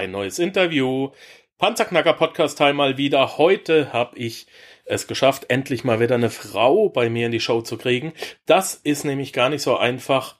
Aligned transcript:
ein 0.00 0.12
neues 0.12 0.38
Interview. 0.38 1.10
Panzerknacker 1.58 2.14
Podcast 2.14 2.56
Time 2.56 2.72
mal 2.72 2.96
wieder. 2.96 3.36
Heute 3.36 3.92
habe 3.92 4.16
ich 4.16 4.46
es 4.86 5.06
geschafft, 5.06 5.50
endlich 5.50 5.84
mal 5.84 6.00
wieder 6.00 6.14
eine 6.14 6.30
Frau 6.30 6.88
bei 6.88 7.10
mir 7.10 7.26
in 7.26 7.32
die 7.32 7.40
Show 7.40 7.60
zu 7.60 7.76
kriegen. 7.76 8.14
Das 8.46 8.74
ist 8.74 9.04
nämlich 9.04 9.34
gar 9.34 9.50
nicht 9.50 9.60
so 9.60 9.76
einfach, 9.76 10.36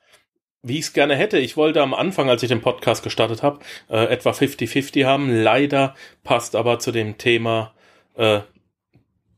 wie 0.62 0.78
ich 0.78 0.86
es 0.86 0.92
gerne 0.95 1.14
hätte. 1.14 1.38
Ich 1.38 1.59
wollte 1.59 1.83
am 1.83 1.92
Anfang, 1.92 2.30
als 2.30 2.42
ich 2.42 2.48
den 2.48 2.62
Podcast 2.62 3.02
gestartet 3.02 3.42
habe, 3.42 3.59
äh, 3.91 4.06
etwa 4.06 4.30
50-50 4.30 5.05
haben. 5.05 5.28
Leider 5.30 5.95
passt 6.24 6.56
aber 6.56 6.78
zu 6.78 6.91
dem 6.91 7.19
Thema. 7.19 7.74
Äh, 8.16 8.41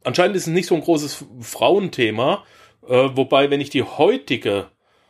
anscheinend 0.04 0.36
ist 0.36 0.46
es 0.46 0.52
nicht 0.52 0.66
so 0.66 0.76
ein 0.76 0.82
großes 0.82 1.24
Frauenthema. 1.40 2.44
Äh, 2.86 3.08
wobei, 3.14 3.50
wenn 3.50 3.60
ich 3.60 3.70
die 3.70 3.82
heutige 3.82 4.68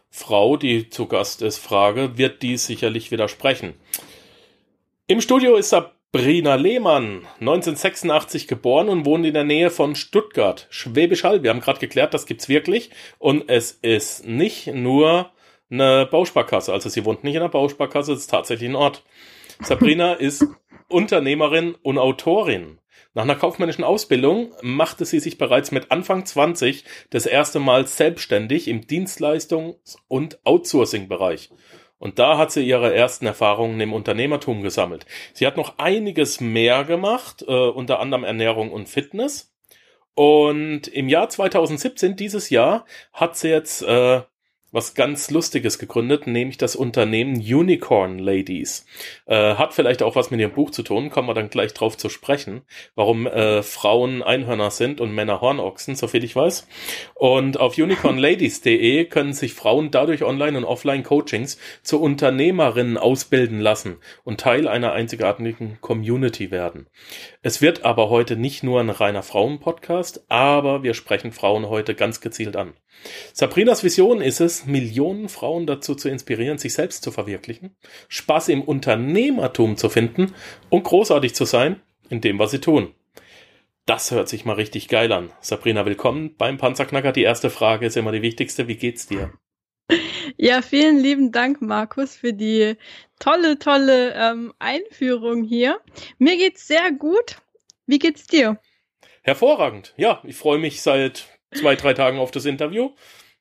Frau, 0.09 0.57
die 0.57 0.89
zu 0.89 1.07
Gast 1.07 1.43
ist, 1.43 1.59
frage, 1.59 2.17
wird 2.17 2.41
dies 2.41 2.67
sicherlich 2.67 3.11
widersprechen. 3.11 3.75
Im 5.13 5.21
Studio 5.21 5.57
ist 5.57 5.69
Sabrina 5.69 6.55
Lehmann, 6.55 7.27
1986 7.39 8.49
geboren 8.49 8.89
und 8.89 9.05
wohnt 9.05 9.27
in 9.27 9.35
der 9.35 9.45
Nähe 9.45 9.69
von 9.69 9.95
Stuttgart, 9.95 10.67
Schwäbisch 10.71 11.23
Hall. 11.23 11.43
Wir 11.43 11.51
haben 11.51 11.61
gerade 11.61 11.81
geklärt, 11.81 12.15
das 12.15 12.25
gibt's 12.25 12.49
wirklich. 12.49 12.89
Und 13.19 13.51
es 13.51 13.73
ist 13.73 14.27
nicht 14.27 14.69
nur 14.69 15.31
eine 15.71 16.07
Bausparkasse. 16.07 16.73
Also 16.73 16.89
sie 16.89 17.05
wohnt 17.05 17.25
nicht 17.25 17.35
in 17.35 17.43
einer 17.43 17.51
Bausparkasse, 17.51 18.15
es 18.15 18.21
ist 18.21 18.31
tatsächlich 18.31 18.71
ein 18.71 18.75
Ort. 18.75 19.05
Sabrina 19.61 20.13
ist 20.19 20.47
Unternehmerin 20.89 21.75
und 21.83 21.99
Autorin. 21.99 22.79
Nach 23.13 23.25
einer 23.25 23.37
kaufmännischen 23.37 23.85
Ausbildung 23.85 24.55
machte 24.63 25.05
sie 25.05 25.21
sich 25.21 25.37
bereits 25.37 25.73
mit 25.73 25.91
Anfang 25.91 26.25
20 26.25 26.85
das 27.11 27.27
erste 27.27 27.59
Mal 27.59 27.87
selbstständig 27.87 28.67
im 28.67 28.87
Dienstleistungs- 28.87 29.99
und 30.09 30.39
Outsourcing-Bereich. 30.47 31.51
Und 32.03 32.19
da 32.19 32.37
hat 32.37 32.51
sie 32.51 32.67
ihre 32.67 32.93
ersten 32.93 33.27
Erfahrungen 33.27 33.79
im 33.81 33.93
Unternehmertum 33.93 34.63
gesammelt. 34.63 35.07
Sie 35.35 35.47
hat 35.47 35.57
noch 35.57 35.79
einiges 35.79 36.41
mehr 36.41 36.83
gemacht, 36.83 37.45
äh, 37.47 37.53
unter 37.53 38.01
anderem 38.01 38.25
Ernährung 38.25 38.73
und 38.73 38.89
Fitness. 38.89 39.55
Und 40.15 40.89
im 40.89 41.09
Jahr 41.09 41.29
2017, 41.29 42.17
dieses 42.17 42.51
Jahr, 42.51 42.87
hat 43.13 43.37
sie 43.37 43.51
jetzt 43.51 43.83
äh, 43.83 44.23
was 44.73 44.95
ganz 44.95 45.31
Lustiges 45.31 45.79
gegründet, 45.79 46.27
nämlich 46.27 46.57
das 46.57 46.75
Unternehmen 46.75 47.37
Unicorn 47.37 48.19
Ladies. 48.19 48.87
Äh, 49.27 49.55
hat 49.55 49.75
vielleicht 49.75 50.03
auch 50.03 50.17
was 50.17 50.31
mit 50.31 50.41
ihrem 50.41 50.53
Buch 50.53 50.71
zu 50.71 50.83
tun, 50.83 51.11
kommen 51.11 51.29
wir 51.29 51.35
dann 51.35 51.51
gleich 51.51 51.75
drauf 51.75 51.97
zu 51.97 52.09
sprechen, 52.09 52.63
warum 52.95 53.27
äh, 53.27 53.63
Frauen 53.63 54.23
Einhörner 54.23 54.71
sind 54.71 55.01
und 55.01 55.15
Männer 55.15 55.41
Hornochsen, 55.43 55.95
soviel 55.95 56.25
ich 56.25 56.35
weiß. 56.35 56.67
Und 57.15 57.61
auf 57.61 57.77
unicornladies.de 57.77 59.05
können 59.05 59.35
sich 59.35 59.53
Frauen 59.53 59.91
dadurch 59.91 60.25
Online- 60.25 60.57
und 60.57 60.65
Offline-Coachings 60.65 61.59
zu 61.83 62.01
Unternehmerinnen 62.01 62.97
ausbilden 62.97 63.61
lassen 63.61 63.99
und 64.25 64.41
Teil 64.41 64.67
einer 64.69 64.93
einzigartigen 64.93 65.79
Community 65.83 66.51
werden. 66.51 66.89
Es 67.43 67.61
wird 67.61 67.85
aber 67.85 68.09
heute 68.09 68.37
nicht 68.37 68.63
nur 68.63 68.81
ein 68.81 68.91
reiner 68.91 69.23
Frauen-Podcast, 69.23 70.25
aber 70.29 70.83
wir 70.83 70.95
sprechen 70.95 71.33
Frauen 71.33 71.69
heute 71.69 71.95
ganz 71.95 72.21
gezielt 72.21 72.57
an. 72.57 72.73
Sabrinas 73.33 73.83
Vision 73.83 74.21
ist 74.21 74.41
es, 74.41 74.62
Millionen 74.67 75.29
Frauen 75.29 75.67
dazu 75.67 75.95
zu 75.95 76.09
inspirieren, 76.09 76.59
sich 76.59 76.75
selbst 76.75 77.03
zu 77.03 77.11
verwirklichen, 77.11 77.77
Spaß 78.09 78.49
im 78.49 78.63
Unternehmertum 78.63 79.77
zu 79.77 79.89
finden 79.89 80.35
und 80.71 80.85
großartig 80.85 81.35
zu 81.35 81.45
sein 81.45 81.81
in 82.09 82.21
dem, 82.21 82.39
was 82.39 82.51
sie 82.51 82.61
tun. 82.61 82.95
Das 83.87 84.13
hört 84.13 84.29
sich 84.29 84.45
mal 84.45 84.55
richtig 84.55 84.87
geil 84.87 85.11
an. 85.11 85.33
Sabrina, 85.41 85.85
willkommen 85.85 86.37
beim 86.37 86.57
Panzerknacker. 86.57 87.11
Die 87.11 87.23
erste 87.23 87.51
Frage 87.51 87.87
ist 87.87 87.97
immer 87.97 88.13
die 88.13 88.23
wichtigste. 88.23 88.69
Wie 88.69 88.77
geht's 88.77 89.09
dir? 89.09 89.33
Ja, 90.37 90.63
vielen 90.63 90.99
lieben 90.99 91.33
Dank, 91.33 91.61
Markus, 91.61 92.15
für 92.17 92.33
die 92.33 92.77
tolle, 93.19 93.59
tolle 93.59 94.15
ähm, 94.15 94.53
Einführung 94.59 95.43
hier. 95.43 95.81
Mir 96.19 96.37
geht's 96.37 96.69
sehr 96.69 96.93
gut. 96.93 97.39
Wie 97.87 97.99
geht's 97.99 98.27
dir? 98.27 98.61
Hervorragend. 99.23 99.95
Ja, 99.97 100.23
ich 100.25 100.37
freue 100.37 100.59
mich 100.59 100.81
seit 100.81 101.27
zwei, 101.53 101.75
drei 101.75 101.95
Tagen 101.95 102.19
auf 102.19 102.31
das 102.31 102.45
Interview. 102.45 102.91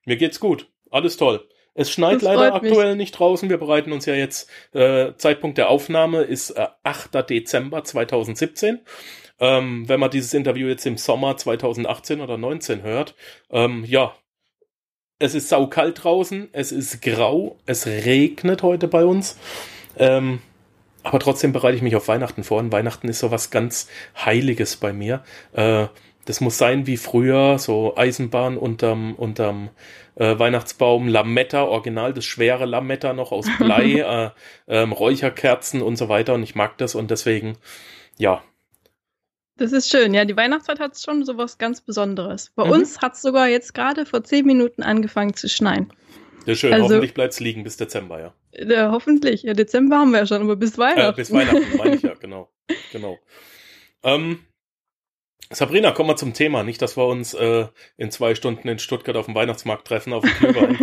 Mir 0.06 0.18
geht's 0.18 0.40
gut. 0.40 0.71
Alles 0.92 1.18
toll. 1.18 1.48
Es 1.74 1.90
schneit 1.90 2.18
das 2.18 2.24
leider 2.24 2.54
aktuell 2.54 2.90
mich. 2.90 2.98
nicht 2.98 3.12
draußen. 3.14 3.50
Wir 3.50 3.58
bereiten 3.58 3.94
uns 3.94 4.06
ja 4.06 4.14
jetzt, 4.14 4.50
äh, 4.74 5.14
Zeitpunkt 5.16 5.58
der 5.58 5.70
Aufnahme 5.70 6.22
ist 6.22 6.52
äh, 6.52 6.68
8. 6.84 7.30
Dezember 7.30 7.84
2017. 7.84 8.80
Ähm, 9.40 9.88
wenn 9.88 10.00
man 10.00 10.12
dieses 10.12 10.34
Interview 10.34 10.68
jetzt 10.68 10.86
im 10.86 10.98
Sommer 10.98 11.38
2018 11.38 12.22
oder 12.22 12.38
19 12.38 12.84
hört, 12.84 13.16
ähm, 13.50 13.84
ja, 13.88 14.14
es 15.18 15.34
ist 15.34 15.50
saukalt 15.50 16.04
draußen, 16.04 16.50
es 16.52 16.72
ist 16.72 17.02
grau, 17.02 17.58
es 17.66 17.88
regnet 17.88 18.64
heute 18.64 18.88
bei 18.88 19.06
uns. 19.06 19.38
Ähm, 19.98 20.42
aber 21.04 21.20
trotzdem 21.20 21.54
bereite 21.54 21.76
ich 21.76 21.82
mich 21.82 21.96
auf 21.96 22.08
Weihnachten 22.08 22.44
vor. 22.44 22.60
Und 22.60 22.72
Weihnachten 22.72 23.08
ist 23.08 23.20
so 23.20 23.32
was 23.32 23.50
ganz 23.50 23.88
Heiliges 24.16 24.76
bei 24.76 24.94
mir. 24.94 25.24
Äh, 25.54 25.88
das 26.26 26.42
muss 26.42 26.58
sein 26.58 26.88
wie 26.88 26.98
früher, 26.98 27.58
so 27.58 27.96
Eisenbahn 27.96 28.58
unterm, 28.58 29.16
unterm 29.16 29.70
äh, 30.16 30.38
Weihnachtsbaum, 30.38 31.08
Lametta, 31.08 31.64
original, 31.64 32.14
das 32.14 32.26
schwere 32.26 32.66
Lametta 32.66 33.14
noch 33.14 33.32
aus 33.32 33.48
Blei, 33.58 34.34
äh, 34.68 34.82
ähm, 34.82 34.92
Räucherkerzen 34.92 35.82
und 35.82 35.96
so 35.96 36.10
weiter. 36.10 36.34
Und 36.34 36.44
ich 36.44 36.56
mag 36.56 36.78
das 36.78 36.96
und 36.96 37.12
deswegen, 37.12 37.58
ja. 38.18 38.44
Das 39.58 39.72
ist 39.72 39.90
schön, 39.90 40.14
ja. 40.14 40.26
Die 40.26 40.38
Weihnachtszeit 40.38 40.80
hat 40.80 41.00
schon 41.00 41.26
so 41.26 41.38
was 41.38 41.58
ganz 41.58 41.82
Besonderes. 41.82 42.52
Bei 42.56 42.66
mhm. 42.66 42.72
uns 42.72 43.02
hat 43.02 43.14
es 43.14 43.22
sogar 43.22 43.48
jetzt 43.48 43.74
gerade 43.74 44.06
vor 44.06 44.24
zehn 44.24 44.46
Minuten 44.46 44.84
angefangen 44.84 45.34
zu 45.34 45.50
schneien. 45.50 45.92
Ja, 46.46 46.56
schön. 46.56 46.74
Also, 46.74 46.86
hoffentlich 46.86 47.14
bleibt 47.14 47.34
es 47.34 47.40
liegen 47.40 47.64
bis 47.64 47.78
Dezember, 47.78 48.20
ja. 48.20 48.34
ja. 48.54 48.92
Hoffentlich. 48.92 49.44
Ja, 49.44 49.54
Dezember 49.54 49.98
haben 49.98 50.12
wir 50.12 50.20
ja 50.20 50.26
schon, 50.26 50.42
aber 50.42 50.56
bis 50.56 50.78
Weihnachten. 50.78 51.14
Äh, 51.14 51.16
bis 51.16 51.32
Weihnachten, 51.32 51.78
meine 51.78 51.96
ich 51.96 52.02
ja, 52.02 52.14
genau. 52.20 52.50
genau. 52.92 53.20
Ähm, 54.04 54.40
Sabrina, 55.50 55.92
kommen 55.92 56.10
wir 56.10 56.16
zum 56.16 56.34
Thema. 56.34 56.64
Nicht, 56.64 56.82
dass 56.82 56.96
wir 56.96 57.06
uns 57.06 57.34
äh, 57.34 57.68
in 57.98 58.12
zwei 58.12 58.36
Stunden 58.36 58.68
in 58.68 58.80
Stuttgart 58.80 59.18
auf 59.18 59.26
dem 59.26 59.36
Weihnachtsmarkt 59.36 59.88
treffen, 59.88 60.14
auf 60.14 60.24
dem 60.24 60.34
Glühwein. 60.34 60.80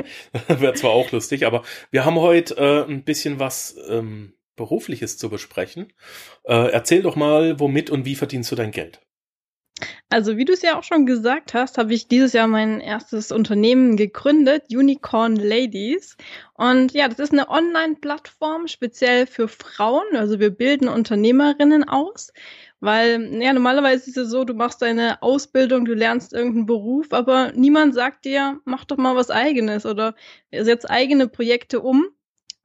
Wäre 0.49 0.75
zwar 0.75 0.91
auch 0.91 1.11
lustig, 1.13 1.47
aber 1.47 1.63
wir 1.91 2.05
haben 2.05 2.17
heute 2.17 2.57
äh, 2.57 2.91
ein 2.91 3.05
bisschen 3.05 3.39
was 3.39 3.77
ähm, 3.89 4.35
Berufliches 4.57 5.17
zu 5.17 5.31
besprechen. 5.31 5.93
Äh, 6.45 6.71
erzähl 6.73 7.03
doch 7.03 7.17
mal, 7.17 7.59
womit 7.61 7.89
und 7.89 8.05
wie 8.05 8.17
verdienst 8.17 8.51
du 8.51 8.57
dein 8.57 8.73
Geld? 8.73 9.01
Also, 10.11 10.37
wie 10.37 10.45
du 10.45 10.55
es 10.55 10.63
ja 10.63 10.79
auch 10.79 10.85
schon 10.85 11.07
gesagt 11.07 11.55
hast, 11.55 11.77
habe 11.77 11.93
ich 11.93 12.09
dieses 12.09 12.33
Jahr 12.33 12.49
mein 12.49 12.81
erstes 12.81 13.31
Unternehmen 13.31 13.97
gegründet, 13.97 14.65
Unicorn 14.71 15.37
Ladies. 15.37 16.17
Und 16.55 16.93
ja, 16.93 17.09
das 17.09 17.19
ist 17.19 17.33
eine 17.33 17.49
Online-Plattform 17.51 18.69
speziell 18.69 19.27
für 19.27 19.49
Frauen. 19.49 20.17
Also 20.17 20.41
wir 20.41 20.51
bilden 20.51 20.89
Unternehmerinnen 20.89 21.89
aus. 21.89 22.33
Weil, 22.81 23.43
ja, 23.43 23.53
normalerweise 23.53 24.09
ist 24.09 24.17
es 24.17 24.31
so, 24.31 24.45
du 24.45 24.55
machst 24.55 24.81
deine 24.83 25.21
Ausbildung, 25.23 25.85
du 25.85 25.95
lernst 25.95 26.33
irgendeinen 26.33 26.67
Beruf, 26.67 27.13
aber 27.13 27.53
niemand 27.55 27.95
sagt 27.95 28.25
dir, 28.25 28.61
mach 28.65 28.85
doch 28.85 28.97
mal 28.99 29.17
was 29.17 29.31
eigenes 29.31 29.85
oder 29.85 30.15
setz 30.53 30.85
eigene 30.85 31.27
Projekte 31.29 31.81
um. 31.81 32.07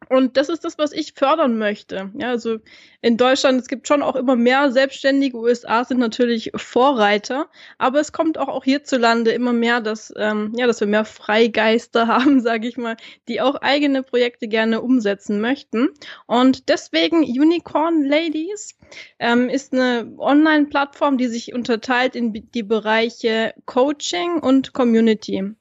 Und 0.09 0.37
das 0.37 0.49
ist 0.49 0.63
das, 0.63 0.77
was 0.77 0.91
ich 0.91 1.13
fördern 1.13 1.57
möchte. 1.57 2.11
Ja, 2.15 2.29
also 2.29 2.57
in 3.01 3.17
Deutschland, 3.17 3.61
es 3.61 3.67
gibt 3.67 3.87
schon 3.87 4.01
auch 4.01 4.15
immer 4.15 4.35
mehr 4.35 4.71
Selbstständige. 4.71 5.37
USA 5.37 5.83
sind 5.83 5.99
natürlich 5.99 6.51
Vorreiter, 6.55 7.49
aber 7.77 7.99
es 7.99 8.11
kommt 8.11 8.37
auch, 8.37 8.47
auch 8.47 8.63
hierzulande 8.63 9.31
immer 9.31 9.53
mehr, 9.53 9.81
dass, 9.81 10.13
ähm, 10.17 10.53
ja, 10.55 10.67
dass 10.67 10.79
wir 10.79 10.87
mehr 10.87 11.05
Freigeister 11.05 12.07
haben, 12.07 12.41
sage 12.41 12.67
ich 12.67 12.77
mal, 12.77 12.97
die 13.27 13.41
auch 13.41 13.55
eigene 13.55 14.03
Projekte 14.03 14.47
gerne 14.47 14.81
umsetzen 14.81 15.41
möchten. 15.41 15.89
Und 16.25 16.69
deswegen 16.69 17.23
Unicorn 17.23 18.03
Ladies 18.03 18.77
ähm, 19.19 19.49
ist 19.49 19.73
eine 19.73 20.13
Online-Plattform, 20.17 21.17
die 21.17 21.27
sich 21.27 21.53
unterteilt 21.53 22.15
in 22.15 22.33
die 22.33 22.63
Bereiche 22.63 23.53
Coaching 23.65 24.39
und 24.39 24.73
Community. 24.73 25.55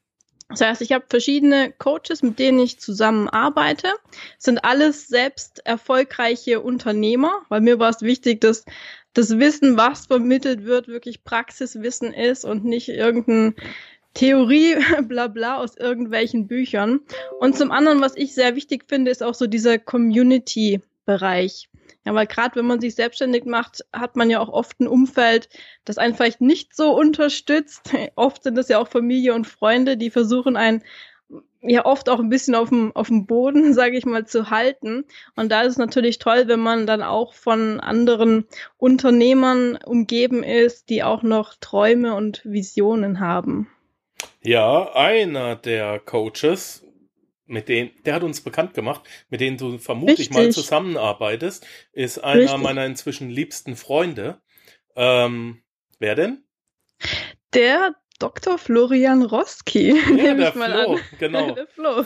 Das 0.49 0.61
heißt, 0.61 0.81
ich 0.81 0.91
habe 0.91 1.05
verschiedene 1.09 1.71
Coaches, 1.71 2.21
mit 2.21 2.39
denen 2.39 2.59
ich 2.59 2.79
zusammenarbeite. 2.79 3.87
Das 4.35 4.45
sind 4.45 4.63
alles 4.63 5.07
selbst 5.07 5.65
erfolgreiche 5.65 6.61
Unternehmer, 6.61 7.41
weil 7.49 7.61
mir 7.61 7.79
war 7.79 7.89
es 7.89 8.01
wichtig, 8.01 8.41
dass 8.41 8.65
das 9.13 9.37
Wissen, 9.39 9.77
was 9.77 10.07
vermittelt 10.07 10.65
wird, 10.65 10.87
wirklich 10.87 11.23
Praxiswissen 11.23 12.13
ist 12.13 12.45
und 12.45 12.65
nicht 12.65 12.89
irgendein 12.89 13.55
Theorie, 14.13 14.75
bla 15.07 15.27
bla 15.27 15.57
aus 15.57 15.77
irgendwelchen 15.77 16.47
Büchern. 16.47 17.01
Und 17.39 17.57
zum 17.57 17.71
anderen, 17.71 18.01
was 18.01 18.15
ich 18.15 18.33
sehr 18.33 18.55
wichtig 18.55 18.85
finde, 18.87 19.11
ist 19.11 19.23
auch 19.23 19.35
so 19.35 19.47
dieser 19.47 19.79
Community-Bereich. 19.79 21.69
Ja, 22.05 22.13
weil 22.13 22.27
gerade 22.27 22.55
wenn 22.57 22.65
man 22.65 22.81
sich 22.81 22.95
selbstständig 22.95 23.45
macht, 23.45 23.85
hat 23.93 24.15
man 24.15 24.29
ja 24.29 24.39
auch 24.39 24.49
oft 24.49 24.79
ein 24.81 24.87
Umfeld, 24.87 25.47
das 25.85 25.97
einen 25.97 26.15
vielleicht 26.15 26.41
nicht 26.41 26.75
so 26.75 26.91
unterstützt. 26.97 27.91
Oft 28.15 28.43
sind 28.43 28.57
es 28.57 28.67
ja 28.67 28.79
auch 28.79 28.89
Familie 28.89 29.33
und 29.33 29.47
Freunde, 29.47 29.95
die 29.95 30.09
versuchen 30.09 30.57
einen 30.57 30.83
ja 31.65 31.85
oft 31.85 32.09
auch 32.09 32.19
ein 32.19 32.29
bisschen 32.29 32.55
auf 32.55 32.69
dem, 32.69 32.95
auf 32.95 33.07
dem 33.07 33.25
Boden, 33.25 33.73
sage 33.73 33.97
ich 33.97 34.05
mal, 34.05 34.25
zu 34.25 34.49
halten. 34.49 35.05
Und 35.35 35.51
da 35.51 35.61
ist 35.61 35.73
es 35.73 35.77
natürlich 35.77 36.19
toll, 36.19 36.43
wenn 36.47 36.59
man 36.59 36.85
dann 36.85 37.01
auch 37.01 37.33
von 37.33 37.79
anderen 37.79 38.45
Unternehmern 38.77 39.77
umgeben 39.85 40.43
ist, 40.43 40.89
die 40.89 41.03
auch 41.03 41.23
noch 41.23 41.55
Träume 41.59 42.15
und 42.15 42.41
Visionen 42.43 43.19
haben. 43.19 43.69
Ja, 44.41 44.93
einer 44.93 45.55
der 45.55 45.99
Coaches, 45.99 46.82
mit 47.53 47.69
denen, 47.69 47.91
der 48.05 48.15
hat 48.15 48.23
uns 48.23 48.41
bekannt 48.41 48.73
gemacht, 48.73 49.01
mit 49.29 49.39
denen 49.41 49.57
du 49.57 49.77
vermutlich 49.77 50.19
Richtig. 50.19 50.35
mal 50.35 50.51
zusammenarbeitest, 50.51 51.65
ist 51.93 52.17
einer 52.19 52.41
Richtig. 52.41 52.61
meiner 52.61 52.85
inzwischen 52.85 53.29
liebsten 53.29 53.75
Freunde. 53.75 54.41
Ähm, 54.95 55.63
wer 55.99 56.15
denn? 56.15 56.43
Der 57.53 57.95
Dr. 58.19 58.57
Florian 58.57 59.23
Roski, 59.23 59.89
Ja, 60.17 60.35
der 60.35 60.49
ich 60.49 60.55
mal 60.55 60.71
Flo, 60.71 60.93
an. 60.95 61.01
genau. 61.19 61.51
Der 61.55 61.67
Flo. 61.67 62.05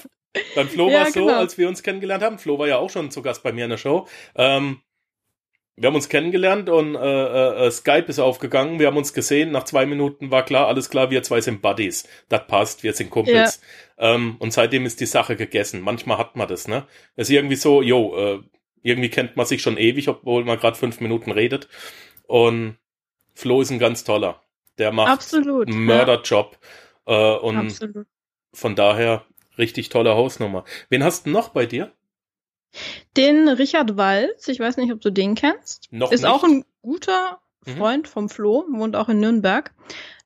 Beim 0.55 0.69
Flo 0.69 0.89
Ja, 0.89 0.99
war 0.99 1.07
es 1.07 1.13
so, 1.13 1.25
genau. 1.25 1.39
als 1.39 1.57
wir 1.57 1.67
uns 1.67 1.81
kennengelernt 1.83 2.23
haben. 2.23 2.38
Flo 2.38 2.59
war 2.59 2.67
ja 2.67 2.77
auch 2.77 2.89
schon 2.89 3.09
zu 3.11 3.21
Gast 3.21 3.41
bei 3.43 3.51
mir 3.51 3.63
in 3.63 3.71
der 3.71 3.77
Show. 3.77 4.07
Ähm, 4.35 4.81
wir 5.79 5.88
haben 5.88 5.95
uns 5.95 6.09
kennengelernt 6.09 6.69
und 6.69 6.95
äh, 6.95 7.00
äh, 7.00 7.68
äh, 7.68 7.71
Skype 7.71 8.06
ist 8.07 8.18
aufgegangen. 8.18 8.79
Wir 8.79 8.88
haben 8.88 8.97
uns 8.97 9.13
gesehen. 9.13 9.51
Nach 9.51 9.63
zwei 9.63 9.85
Minuten 9.85 10.31
war 10.31 10.44
klar, 10.44 10.68
alles 10.68 10.89
klar, 10.89 11.12
wir 11.12 11.21
zwei 11.21 11.39
sind 11.39 11.62
Buddies. 11.62 12.07
Das 12.29 12.47
passt, 12.47 12.83
wir 12.83 12.94
sind 12.94 13.12
Kumpels. 13.12 13.62
Ähm, 14.00 14.38
und 14.39 14.51
seitdem 14.53 14.88
ist 14.88 15.00
die 15.00 15.06
Sache 15.06 15.35
gegessen. 15.35 15.81
Manchmal 15.81 16.18
hat 16.18 16.35
man 16.35 16.47
das, 16.47 16.68
ne? 16.68 16.88
Es 17.15 17.29
ist 17.29 17.35
irgendwie 17.35 17.56
so, 17.56 17.83
jo, 17.83 18.18
äh, 18.18 18.39
irgendwie 18.81 19.09
kennt 19.09 19.38
man 19.38 19.45
sich 19.45 19.62
schon 19.62 19.77
ewig, 19.77 20.09
obwohl 20.09 20.44
man 20.45 20.57
gerade 20.57 20.77
fünf 20.77 21.00
Minuten 21.00 21.31
redet. 21.31 21.68
Und 22.25 22.77
Flo 23.35 23.62
ist 23.62 23.69
ein 23.69 23.79
ganz 23.79 24.03
toller. 24.03 24.41
Der 24.79 24.91
macht 24.91 25.12
Absolut. 25.12 25.68
einen 25.68 25.85
Mörderjob. 25.85 26.57
Äh, 27.06 27.13
Ja, 27.13 27.33
und 27.35 27.57
absolut. 27.57 28.07
von 28.51 28.75
daher 28.75 29.25
richtig 29.59 29.89
tolle 29.89 30.15
Hausnummer. 30.15 30.65
Wen 30.89 31.03
hast 31.03 31.27
du 31.27 31.29
noch 31.29 31.50
bei 31.50 31.68
dir? 31.68 31.91
Den 33.15 33.47
Richard 33.47 33.97
Walz, 33.97 34.47
ich 34.47 34.59
weiß 34.59 34.77
nicht, 34.77 34.91
ob 34.91 35.01
du 35.01 35.12
den 35.12 35.35
kennst. 35.35 35.88
Noch 35.91 36.12
ist 36.12 36.21
nicht. 36.24 36.31
auch 36.31 36.44
ein 36.44 36.65
guter 36.81 37.39
Mhm. 37.68 37.77
Freund 37.77 38.07
vom 38.07 38.29
Flo, 38.29 38.65
wohnt 38.69 38.95
auch 38.95 39.09
in 39.09 39.19
Nürnberg. 39.19 39.74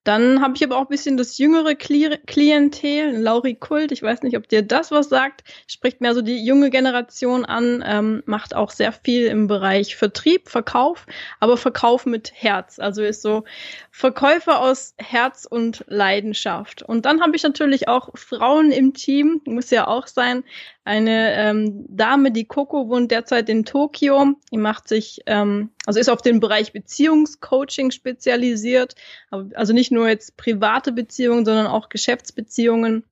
Dann 0.03 0.41
habe 0.41 0.55
ich 0.55 0.63
aber 0.63 0.77
auch 0.77 0.81
ein 0.81 0.87
bisschen 0.87 1.15
das 1.15 1.37
jüngere 1.37 1.75
Kli 1.75 2.17
Klientel, 2.25 3.17
Lauri 3.17 3.53
Kult, 3.53 3.91
ich 3.91 4.01
weiß 4.01 4.23
nicht, 4.23 4.35
ob 4.35 4.47
dir 4.47 4.63
das 4.63 4.89
was 4.89 5.09
sagt, 5.09 5.43
spricht 5.67 6.01
mehr 6.01 6.15
so 6.15 6.23
die 6.23 6.43
junge 6.43 6.71
Generation 6.71 7.45
an, 7.45 7.83
ähm, 7.85 8.23
macht 8.25 8.55
auch 8.55 8.71
sehr 8.71 8.93
viel 8.93 9.27
im 9.27 9.45
Bereich 9.45 9.95
Vertrieb, 9.95 10.49
Verkauf, 10.49 11.05
aber 11.39 11.55
Verkauf 11.55 12.07
mit 12.07 12.31
Herz, 12.33 12.79
also 12.79 13.03
ist 13.03 13.21
so 13.21 13.43
Verkäufer 13.91 14.61
aus 14.61 14.95
Herz 14.97 15.45
und 15.47 15.85
Leidenschaft. 15.87 16.81
Und 16.81 17.05
dann 17.05 17.21
habe 17.21 17.35
ich 17.35 17.43
natürlich 17.43 17.87
auch 17.87 18.09
Frauen 18.15 18.71
im 18.71 18.95
Team, 18.95 19.41
muss 19.45 19.69
ja 19.69 19.85
auch 19.85 20.07
sein, 20.07 20.43
eine 20.83 21.35
ähm, 21.35 21.85
Dame, 21.89 22.31
die 22.31 22.45
Coco 22.45 22.89
wohnt 22.89 23.11
derzeit 23.11 23.49
in 23.49 23.65
Tokio. 23.65 24.33
Die 24.51 24.57
macht 24.57 24.87
sich, 24.87 25.21
ähm, 25.27 25.69
also 25.85 25.99
ist 25.99 26.09
auf 26.09 26.23
den 26.23 26.39
Bereich 26.39 26.73
Beziehungscoaching 26.73 27.91
spezialisiert. 27.91 28.95
Also 29.29 29.73
nicht 29.73 29.91
nur 29.91 30.09
jetzt 30.09 30.37
private 30.37 30.91
Beziehungen, 30.91 31.45
sondern 31.45 31.67
auch 31.67 31.89
Geschäftsbeziehungen. 31.89 33.03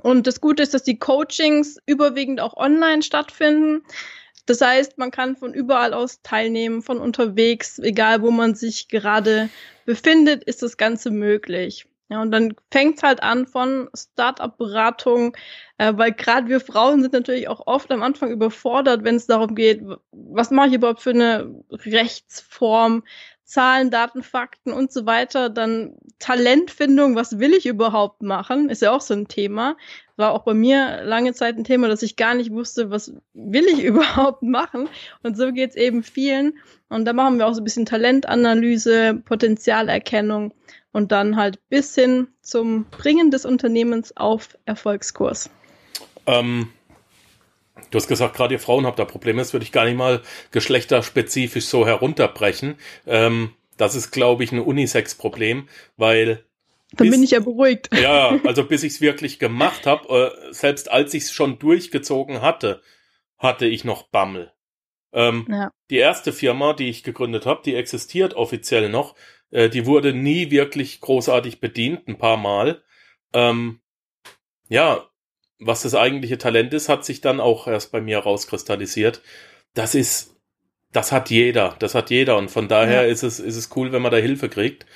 Und 0.00 0.26
das 0.26 0.40
Gute 0.40 0.62
ist, 0.62 0.74
dass 0.74 0.82
die 0.82 0.98
Coachings 0.98 1.78
überwiegend 1.86 2.40
auch 2.40 2.56
online 2.56 3.02
stattfinden. 3.02 3.82
Das 4.46 4.60
heißt, 4.60 4.98
man 4.98 5.12
kann 5.12 5.36
von 5.36 5.54
überall 5.54 5.94
aus 5.94 6.22
teilnehmen, 6.22 6.82
von 6.82 6.98
unterwegs, 6.98 7.78
egal 7.78 8.22
wo 8.22 8.32
man 8.32 8.56
sich 8.56 8.88
gerade 8.88 9.48
befindet, 9.84 10.42
ist 10.42 10.62
das 10.62 10.76
Ganze 10.76 11.10
möglich. 11.10 11.86
Ja, 12.12 12.20
und 12.20 12.30
dann 12.30 12.54
fängt 12.70 12.98
es 12.98 13.02
halt 13.02 13.22
an 13.22 13.46
von 13.46 13.88
Startup-Beratung, 13.96 15.34
äh, 15.78 15.94
weil 15.96 16.12
gerade 16.12 16.46
wir 16.48 16.60
Frauen 16.60 17.00
sind 17.00 17.14
natürlich 17.14 17.48
auch 17.48 17.66
oft 17.66 17.90
am 17.90 18.02
Anfang 18.02 18.30
überfordert, 18.30 19.02
wenn 19.02 19.14
es 19.16 19.26
darum 19.26 19.54
geht, 19.54 19.82
was 20.10 20.50
mache 20.50 20.68
ich 20.68 20.74
überhaupt 20.74 21.00
für 21.00 21.10
eine 21.10 21.50
Rechtsform, 21.70 23.02
Zahlen, 23.44 23.90
Daten, 23.90 24.22
Fakten 24.22 24.74
und 24.74 24.92
so 24.92 25.06
weiter. 25.06 25.48
Dann 25.48 25.96
Talentfindung, 26.18 27.16
was 27.16 27.38
will 27.38 27.54
ich 27.54 27.64
überhaupt 27.64 28.20
machen, 28.22 28.68
ist 28.68 28.82
ja 28.82 28.92
auch 28.92 29.00
so 29.00 29.14
ein 29.14 29.26
Thema. 29.28 29.78
War 30.16 30.32
auch 30.32 30.44
bei 30.44 30.54
mir 30.54 31.02
lange 31.02 31.32
Zeit 31.32 31.56
ein 31.56 31.64
Thema, 31.64 31.88
dass 31.88 32.02
ich 32.02 32.16
gar 32.16 32.34
nicht 32.34 32.50
wusste, 32.50 32.90
was 32.90 33.12
will 33.34 33.66
ich 33.66 33.82
überhaupt 33.84 34.42
machen. 34.42 34.88
Und 35.22 35.36
so 35.36 35.52
geht's 35.52 35.76
eben 35.76 36.02
vielen. 36.02 36.58
Und 36.88 37.04
da 37.04 37.12
machen 37.12 37.38
wir 37.38 37.46
auch 37.46 37.54
so 37.54 37.60
ein 37.60 37.64
bisschen 37.64 37.86
Talentanalyse, 37.86 39.22
Potenzialerkennung 39.24 40.52
und 40.92 41.10
dann 41.12 41.36
halt 41.36 41.58
bis 41.68 41.94
hin 41.94 42.28
zum 42.42 42.84
Bringen 42.84 43.30
des 43.30 43.44
Unternehmens 43.44 44.16
auf 44.16 44.56
Erfolgskurs. 44.66 45.50
Ähm, 46.26 46.68
du 47.90 47.96
hast 47.96 48.08
gesagt, 48.08 48.36
gerade 48.36 48.54
ihr 48.54 48.60
Frauen 48.60 48.86
habt 48.86 48.98
da 48.98 49.04
Probleme. 49.04 49.40
Das 49.40 49.52
würde 49.52 49.64
ich 49.64 49.72
gar 49.72 49.86
nicht 49.86 49.96
mal 49.96 50.20
geschlechterspezifisch 50.50 51.66
so 51.66 51.86
herunterbrechen. 51.86 52.76
Ähm, 53.06 53.52
das 53.76 53.94
ist, 53.94 54.10
glaube 54.10 54.44
ich, 54.44 54.52
ein 54.52 54.60
Unisex-Problem, 54.60 55.68
weil 55.96 56.44
Dann 56.96 57.06
Bis- 57.06 57.16
bin 57.16 57.22
ich 57.24 57.30
ja 57.30 57.40
beruhigt. 57.40 57.88
ja, 57.98 58.38
also 58.44 58.64
bis 58.64 58.82
ich 58.82 58.94
es 58.94 59.00
wirklich 59.00 59.38
gemacht 59.38 59.86
habe, 59.86 60.32
äh, 60.48 60.52
selbst 60.52 60.90
als 60.90 61.14
ich 61.14 61.24
es 61.24 61.32
schon 61.32 61.58
durchgezogen 61.58 62.42
hatte, 62.42 62.82
hatte 63.38 63.66
ich 63.66 63.84
noch 63.84 64.08
Bammel. 64.08 64.52
Ähm, 65.12 65.46
Ja. 65.50 65.70
Die 65.90 65.96
erste 65.98 66.32
Firma, 66.32 66.72
die 66.74 66.88
ich 66.88 67.02
gegründet 67.02 67.44
habe, 67.46 67.62
die 67.64 67.74
existiert 67.74 68.34
offiziell 68.34 68.88
noch. 68.88 69.14
Äh, 69.50 69.68
die 69.68 69.84
wurde 69.86 70.12
nie 70.14 70.50
wirklich 70.50 71.00
großartig 71.00 71.60
bedient, 71.60 72.08
ein 72.08 72.18
paar 72.18 72.36
Mal. 72.38 72.82
Ähm, 73.34 73.80
ja, 74.68 75.06
was 75.58 75.82
das 75.82 75.94
eigentliche 75.94 76.38
Talent 76.38 76.72
ist, 76.74 76.88
hat 76.88 77.04
sich 77.04 77.20
dann 77.20 77.40
auch 77.40 77.66
erst 77.66 77.92
bei 77.92 78.00
mir 78.00 78.18
rauskristallisiert. 78.18 79.22
Das 79.74 79.94
ist, 79.94 80.36
das 80.92 81.12
hat 81.12 81.30
jeder, 81.30 81.76
das 81.78 81.94
hat 81.94 82.10
jeder 82.10 82.36
und 82.36 82.50
von 82.50 82.68
daher 82.68 83.02
Ja. 83.06 83.08
ist 83.12 83.22
es, 83.22 83.38
ist 83.40 83.56
es 83.56 83.70
cool, 83.76 83.92
wenn 83.92 84.02
man 84.02 84.12
da 84.12 84.18
Hilfe 84.18 84.48
kriegt. 84.48 84.86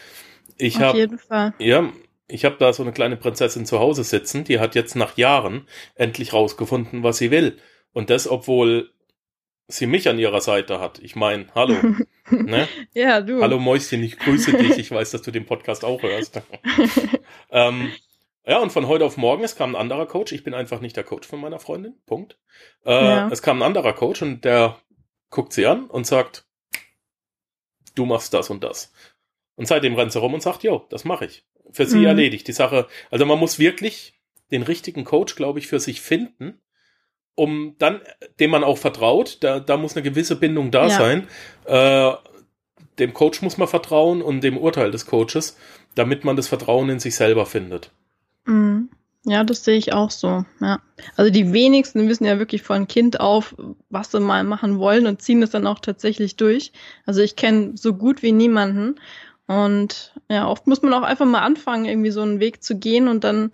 Ich 0.58 0.82
Auf 0.82 0.94
jeden 0.94 1.18
Fall. 1.18 1.54
ja, 1.58 1.92
ich 2.28 2.44
habe 2.44 2.56
da 2.58 2.72
so 2.72 2.82
eine 2.82 2.92
kleine 2.92 3.16
Prinzessin 3.16 3.66
zu 3.66 3.78
Hause 3.78 4.04
sitzen, 4.04 4.44
die 4.44 4.58
hat 4.58 4.74
jetzt 4.74 4.96
nach 4.96 5.16
Jahren 5.16 5.68
endlich 5.94 6.32
rausgefunden, 6.32 7.02
was 7.02 7.18
sie 7.18 7.30
will. 7.30 7.58
Und 7.92 8.10
das, 8.10 8.28
obwohl 8.28 8.90
sie 9.68 9.86
mich 9.86 10.08
an 10.08 10.18
ihrer 10.18 10.40
Seite 10.40 10.80
hat. 10.80 10.98
Ich 11.00 11.16
meine, 11.16 11.46
hallo. 11.54 11.76
ne? 12.30 12.68
Ja, 12.94 13.20
du. 13.20 13.42
Hallo 13.42 13.58
Mäuschen, 13.58 14.02
ich 14.02 14.18
grüße 14.18 14.52
dich. 14.56 14.78
Ich 14.78 14.90
weiß, 14.90 15.10
dass 15.10 15.22
du 15.22 15.30
den 15.30 15.46
Podcast 15.46 15.84
auch 15.84 16.02
hörst. 16.02 16.40
ähm, 17.50 17.92
ja, 18.46 18.58
und 18.60 18.70
von 18.70 18.86
heute 18.86 19.04
auf 19.04 19.16
morgen, 19.16 19.42
es 19.42 19.56
kam 19.56 19.74
ein 19.74 19.80
anderer 19.80 20.06
Coach. 20.06 20.32
Ich 20.32 20.44
bin 20.44 20.54
einfach 20.54 20.80
nicht 20.80 20.96
der 20.96 21.04
Coach 21.04 21.26
von 21.26 21.40
meiner 21.40 21.58
Freundin. 21.58 21.94
Punkt. 22.06 22.38
Äh, 22.84 22.92
Ja. 22.92 23.28
Es 23.28 23.42
kam 23.42 23.58
ein 23.58 23.66
anderer 23.66 23.92
Coach 23.92 24.22
und 24.22 24.44
der 24.44 24.78
guckt 25.30 25.52
sie 25.52 25.66
an 25.66 25.86
und 25.86 26.06
sagt, 26.06 26.46
du 27.96 28.06
machst 28.06 28.34
das 28.34 28.50
und 28.50 28.62
das. 28.62 28.92
Und 29.56 29.66
seitdem 29.66 29.94
rennt 29.94 30.12
sie 30.12 30.18
rum 30.20 30.34
und 30.34 30.42
sagt, 30.42 30.62
jo, 30.62 30.84
das 30.90 31.04
mache 31.04 31.24
ich. 31.26 31.44
Für 31.72 31.86
sie 31.86 31.98
Mhm. 32.00 32.06
erledigt. 32.06 32.46
Die 32.48 32.52
Sache, 32.52 32.86
also 33.10 33.26
man 33.26 33.38
muss 33.38 33.58
wirklich 33.58 34.14
den 34.52 34.62
richtigen 34.62 35.04
Coach, 35.04 35.34
glaube 35.34 35.58
ich, 35.58 35.66
für 35.66 35.80
sich 35.80 36.00
finden, 36.00 36.60
um 37.34 37.74
dann, 37.78 38.00
dem 38.38 38.50
man 38.50 38.64
auch 38.64 38.78
vertraut. 38.78 39.38
Da, 39.42 39.60
da 39.60 39.76
muss 39.76 39.94
eine 39.96 40.02
gewisse 40.02 40.36
Bindung 40.36 40.70
da 40.70 40.84
Ja. 40.84 40.90
sein. 40.90 41.26
Äh, 41.64 42.12
dem 42.98 43.12
Coach 43.12 43.42
muss 43.42 43.58
man 43.58 43.68
vertrauen 43.68 44.22
und 44.22 44.42
dem 44.42 44.56
Urteil 44.56 44.90
des 44.90 45.06
Coaches, 45.06 45.56
damit 45.94 46.24
man 46.24 46.36
das 46.36 46.48
Vertrauen 46.48 46.88
in 46.88 47.00
sich 47.00 47.14
selber 47.16 47.44
findet. 47.46 47.90
Mhm. 48.46 48.90
Ja, 49.28 49.42
das 49.42 49.64
sehe 49.64 49.76
ich 49.76 49.92
auch 49.92 50.12
so. 50.12 50.44
Ja. 50.60 50.80
Also 51.16 51.32
die 51.32 51.52
wenigsten 51.52 52.08
wissen 52.08 52.24
ja 52.24 52.38
wirklich 52.38 52.62
von 52.62 52.86
Kind 52.86 53.18
auf, 53.18 53.56
was 53.90 54.12
sie 54.12 54.20
mal 54.20 54.44
machen 54.44 54.78
wollen 54.78 55.06
und 55.08 55.20
ziehen 55.20 55.40
das 55.40 55.50
dann 55.50 55.66
auch 55.66 55.80
tatsächlich 55.80 56.36
durch. 56.36 56.70
Also 57.06 57.22
ich 57.22 57.34
kenne 57.34 57.72
so 57.74 57.94
gut 57.94 58.22
wie 58.22 58.30
niemanden. 58.30 59.00
Und 59.46 60.14
ja, 60.28 60.48
oft 60.48 60.66
muss 60.66 60.82
man 60.82 60.92
auch 60.92 61.02
einfach 61.02 61.26
mal 61.26 61.42
anfangen, 61.42 61.84
irgendwie 61.84 62.10
so 62.10 62.22
einen 62.22 62.40
Weg 62.40 62.62
zu 62.62 62.78
gehen 62.78 63.08
und 63.08 63.22
dann 63.24 63.52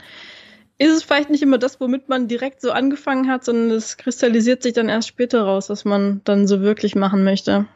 ist 0.78 0.90
es 0.90 1.02
vielleicht 1.02 1.30
nicht 1.30 1.42
immer 1.42 1.58
das, 1.58 1.80
womit 1.80 2.08
man 2.08 2.28
direkt 2.28 2.61
so 2.61 2.72
angefangen 2.72 3.30
hat, 3.30 3.44
sondern 3.44 3.70
es 3.70 3.99
kristallisiert 3.99 4.62
sich 4.62 4.72
dann 4.72 4.88
erst 4.88 5.08
später 5.08 5.42
raus, 5.42 5.68
was 5.70 5.84
man 5.84 6.22
dann 6.25 6.49
so 6.49 6.61
wirklich 6.61 6.94
machen 6.94 7.25
möchte. 7.25 7.66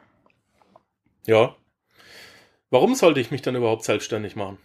Ja. 1.27 1.55
Warum 2.71 2.95
sollte 2.95 3.21
ich 3.21 3.31
mich 3.31 3.43
dann 3.43 3.55
überhaupt 3.55 3.85
selbstständig 3.85 4.35
machen? 4.35 4.59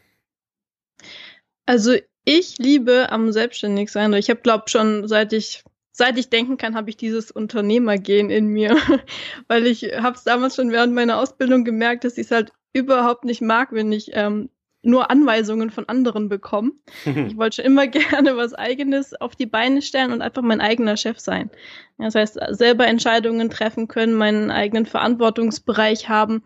Also 1.65 1.95
ich 2.25 2.57
liebe 2.57 3.11
am 3.11 3.31
Selbstständigsein. 3.31 4.13
Ich 4.13 4.29
habe 4.29 4.41
glaube 4.41 4.69
schon 4.69 5.07
seit 5.07 5.33
ich 5.33 5.63
seit 5.91 6.17
ich 6.17 6.29
denken 6.29 6.57
kann, 6.57 6.75
habe 6.75 6.89
ich 6.89 6.97
dieses 6.97 7.31
Unternehmergehen 7.31 8.29
in 8.29 8.47
mir, 8.47 8.75
weil 9.47 9.67
ich 9.67 9.83
habe 9.83 10.15
es 10.15 10.23
damals 10.23 10.55
schon 10.55 10.71
während 10.71 10.93
meiner 10.93 11.19
Ausbildung 11.19 11.63
gemerkt, 11.63 12.05
dass 12.05 12.17
ich 12.17 12.25
es 12.25 12.31
halt 12.31 12.51
überhaupt 12.73 13.25
nicht 13.25 13.41
mag, 13.41 13.71
wenn 13.71 13.91
ich 13.91 14.11
ähm, 14.13 14.49
nur 14.83 15.11
Anweisungen 15.11 15.69
von 15.69 15.87
anderen 15.87 16.29
bekommen. 16.29 16.73
ich 17.05 17.37
wollte 17.37 17.57
schon 17.57 17.65
immer 17.65 17.87
gerne 17.87 18.35
was 18.37 18.53
eigenes 18.53 19.13
auf 19.19 19.35
die 19.35 19.45
Beine 19.45 19.81
stellen 19.81 20.11
und 20.11 20.21
einfach 20.21 20.41
mein 20.41 20.61
eigener 20.61 20.97
Chef 20.97 21.19
sein. 21.19 21.49
Das 21.97 22.15
heißt, 22.15 22.39
selber 22.49 22.87
Entscheidungen 22.87 23.49
treffen 23.49 23.87
können, 23.87 24.13
meinen 24.13 24.51
eigenen 24.51 24.85
Verantwortungsbereich 24.85 26.09
haben, 26.09 26.43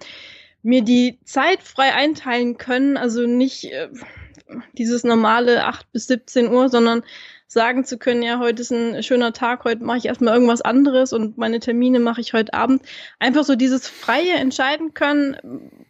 mir 0.64 0.82
die 0.82 1.20
Zeit 1.24 1.62
frei 1.62 1.94
einteilen 1.94 2.58
können, 2.58 2.98
also 2.98 3.26
nicht 3.28 3.66
äh, 3.66 3.90
dieses 4.74 5.04
normale 5.04 5.66
8 5.66 5.92
bis 5.92 6.08
17 6.08 6.50
Uhr, 6.50 6.70
sondern 6.70 7.04
sagen 7.48 7.86
zu 7.86 7.98
können, 7.98 8.24
ja, 8.24 8.40
heute 8.40 8.62
ist 8.62 8.72
ein 8.72 9.02
schöner 9.04 9.34
Tag, 9.34 9.64
heute 9.66 9.84
mache 9.84 10.00
ich 10.00 10.06
erstmal 10.06 10.34
irgendwas 10.34 10.62
anderes 10.62 11.14
und 11.14 11.38
meine 11.38 11.60
Termine 11.60 12.00
mache 12.00 12.22
ich 12.22 12.34
heute 12.34 12.54
Abend. 12.54 12.82
Einfach 13.20 13.44
so 13.44 13.56
dieses 13.56 13.88
freie 13.88 14.34
entscheiden 14.34 14.94
können, 14.94 15.38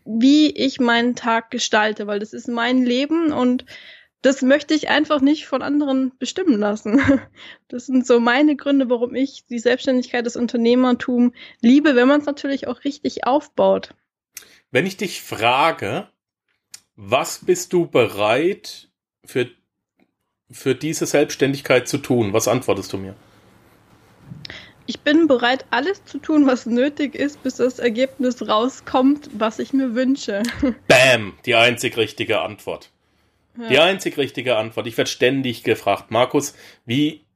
wie 0.06 0.50
ich 0.52 0.80
meinen 0.80 1.16
Tag 1.16 1.52
gestalte, 1.52 2.08
weil 2.08 2.20
das 2.20 2.34
ist 2.34 2.48
mein 2.48 2.84
Leben 2.84 3.32
und 3.32 3.66
das 4.22 4.42
möchte 4.42 4.74
ich 4.74 4.90
einfach 4.90 5.22
nicht 5.22 5.46
von 5.46 5.62
anderen 5.62 6.12
bestimmen 6.18 6.60
lassen. 6.60 7.02
Das 7.68 7.88
sind 7.88 8.06
so 8.06 8.20
meine 8.20 8.56
Gründe, 8.56 8.90
warum 8.90 9.16
ich 9.16 9.46
die 9.48 9.60
Selbstständigkeit, 9.60 10.26
das 10.26 10.36
Unternehmertum 10.36 11.34
liebe, 11.62 11.96
wenn 11.96 12.08
man 12.08 12.22
es 12.22 12.26
natürlich 12.26 12.68
auch 12.68 12.84
richtig 12.84 13.26
aufbaut. 13.26 13.90
Wenn 14.72 14.86
ich 14.86 14.98
dich 14.98 15.22
frage, 15.22 16.08
was 16.96 17.40
bist 17.44 17.74
du 17.74 17.88
bereit 17.88 18.90
für 19.26 19.50
für 20.52 20.76
diese 20.76 21.06
Selbstständigkeit 21.06 21.88
zu 21.88 21.98
tun? 21.98 22.34
Was 22.34 22.48
antwortest 22.48 22.94
du 22.94 22.98
mir? 22.98 23.16
Ich 24.88 25.00
bin 25.00 25.28
bereit, 25.28 25.66
alles 25.72 26.06
zu 26.06 26.20
tun, 26.20 26.46
was 26.46 26.68
nötig 26.68 27.16
ist, 27.16 27.42
bis 27.42 27.56
das 27.56 27.80
Ergebnis 27.80 28.48
rauskommt, 28.48 29.30
was 29.34 29.58
ich 29.58 29.74
mir 29.74 29.96
wünsche. 29.96 30.44
Bam! 30.88 31.34
Die 31.46 31.56
einzig 31.56 31.98
richtige 31.98 32.42
Antwort. 32.42 32.92
Ja. 33.58 33.68
Die 33.70 33.80
einzig 33.80 34.18
richtige 34.18 34.58
Antwort. 34.58 34.86
Ich 34.86 34.98
werde 34.98 35.10
ständig 35.10 35.64
gefragt, 35.64 36.12
Markus, 36.12 36.54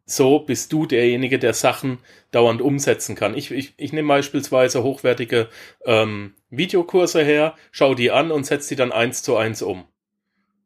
wieso 0.10 0.40
bist 0.40 0.74
du 0.74 0.86
derjenige, 0.86 1.38
der 1.38 1.54
Sachen 1.54 2.00
dauernd 2.32 2.62
umsetzen 2.62 3.16
kann? 3.16 3.38
Ich, 3.38 3.52
ich, 3.52 3.74
ich 3.78 3.94
nehme 3.94 4.08
beispielsweise 4.08 4.84
hochwertige 4.84 5.50
ähm, 5.86 6.34
Videokurse 6.50 7.24
her, 7.24 7.56
schau 7.72 7.94
die 7.94 8.12
an 8.12 8.32
und 8.32 8.46
setze 8.46 8.70
die 8.70 8.76
dann 8.76 8.92
eins 8.92 9.22
zu 9.22 9.38
eins 9.38 9.62
um. 9.62 9.86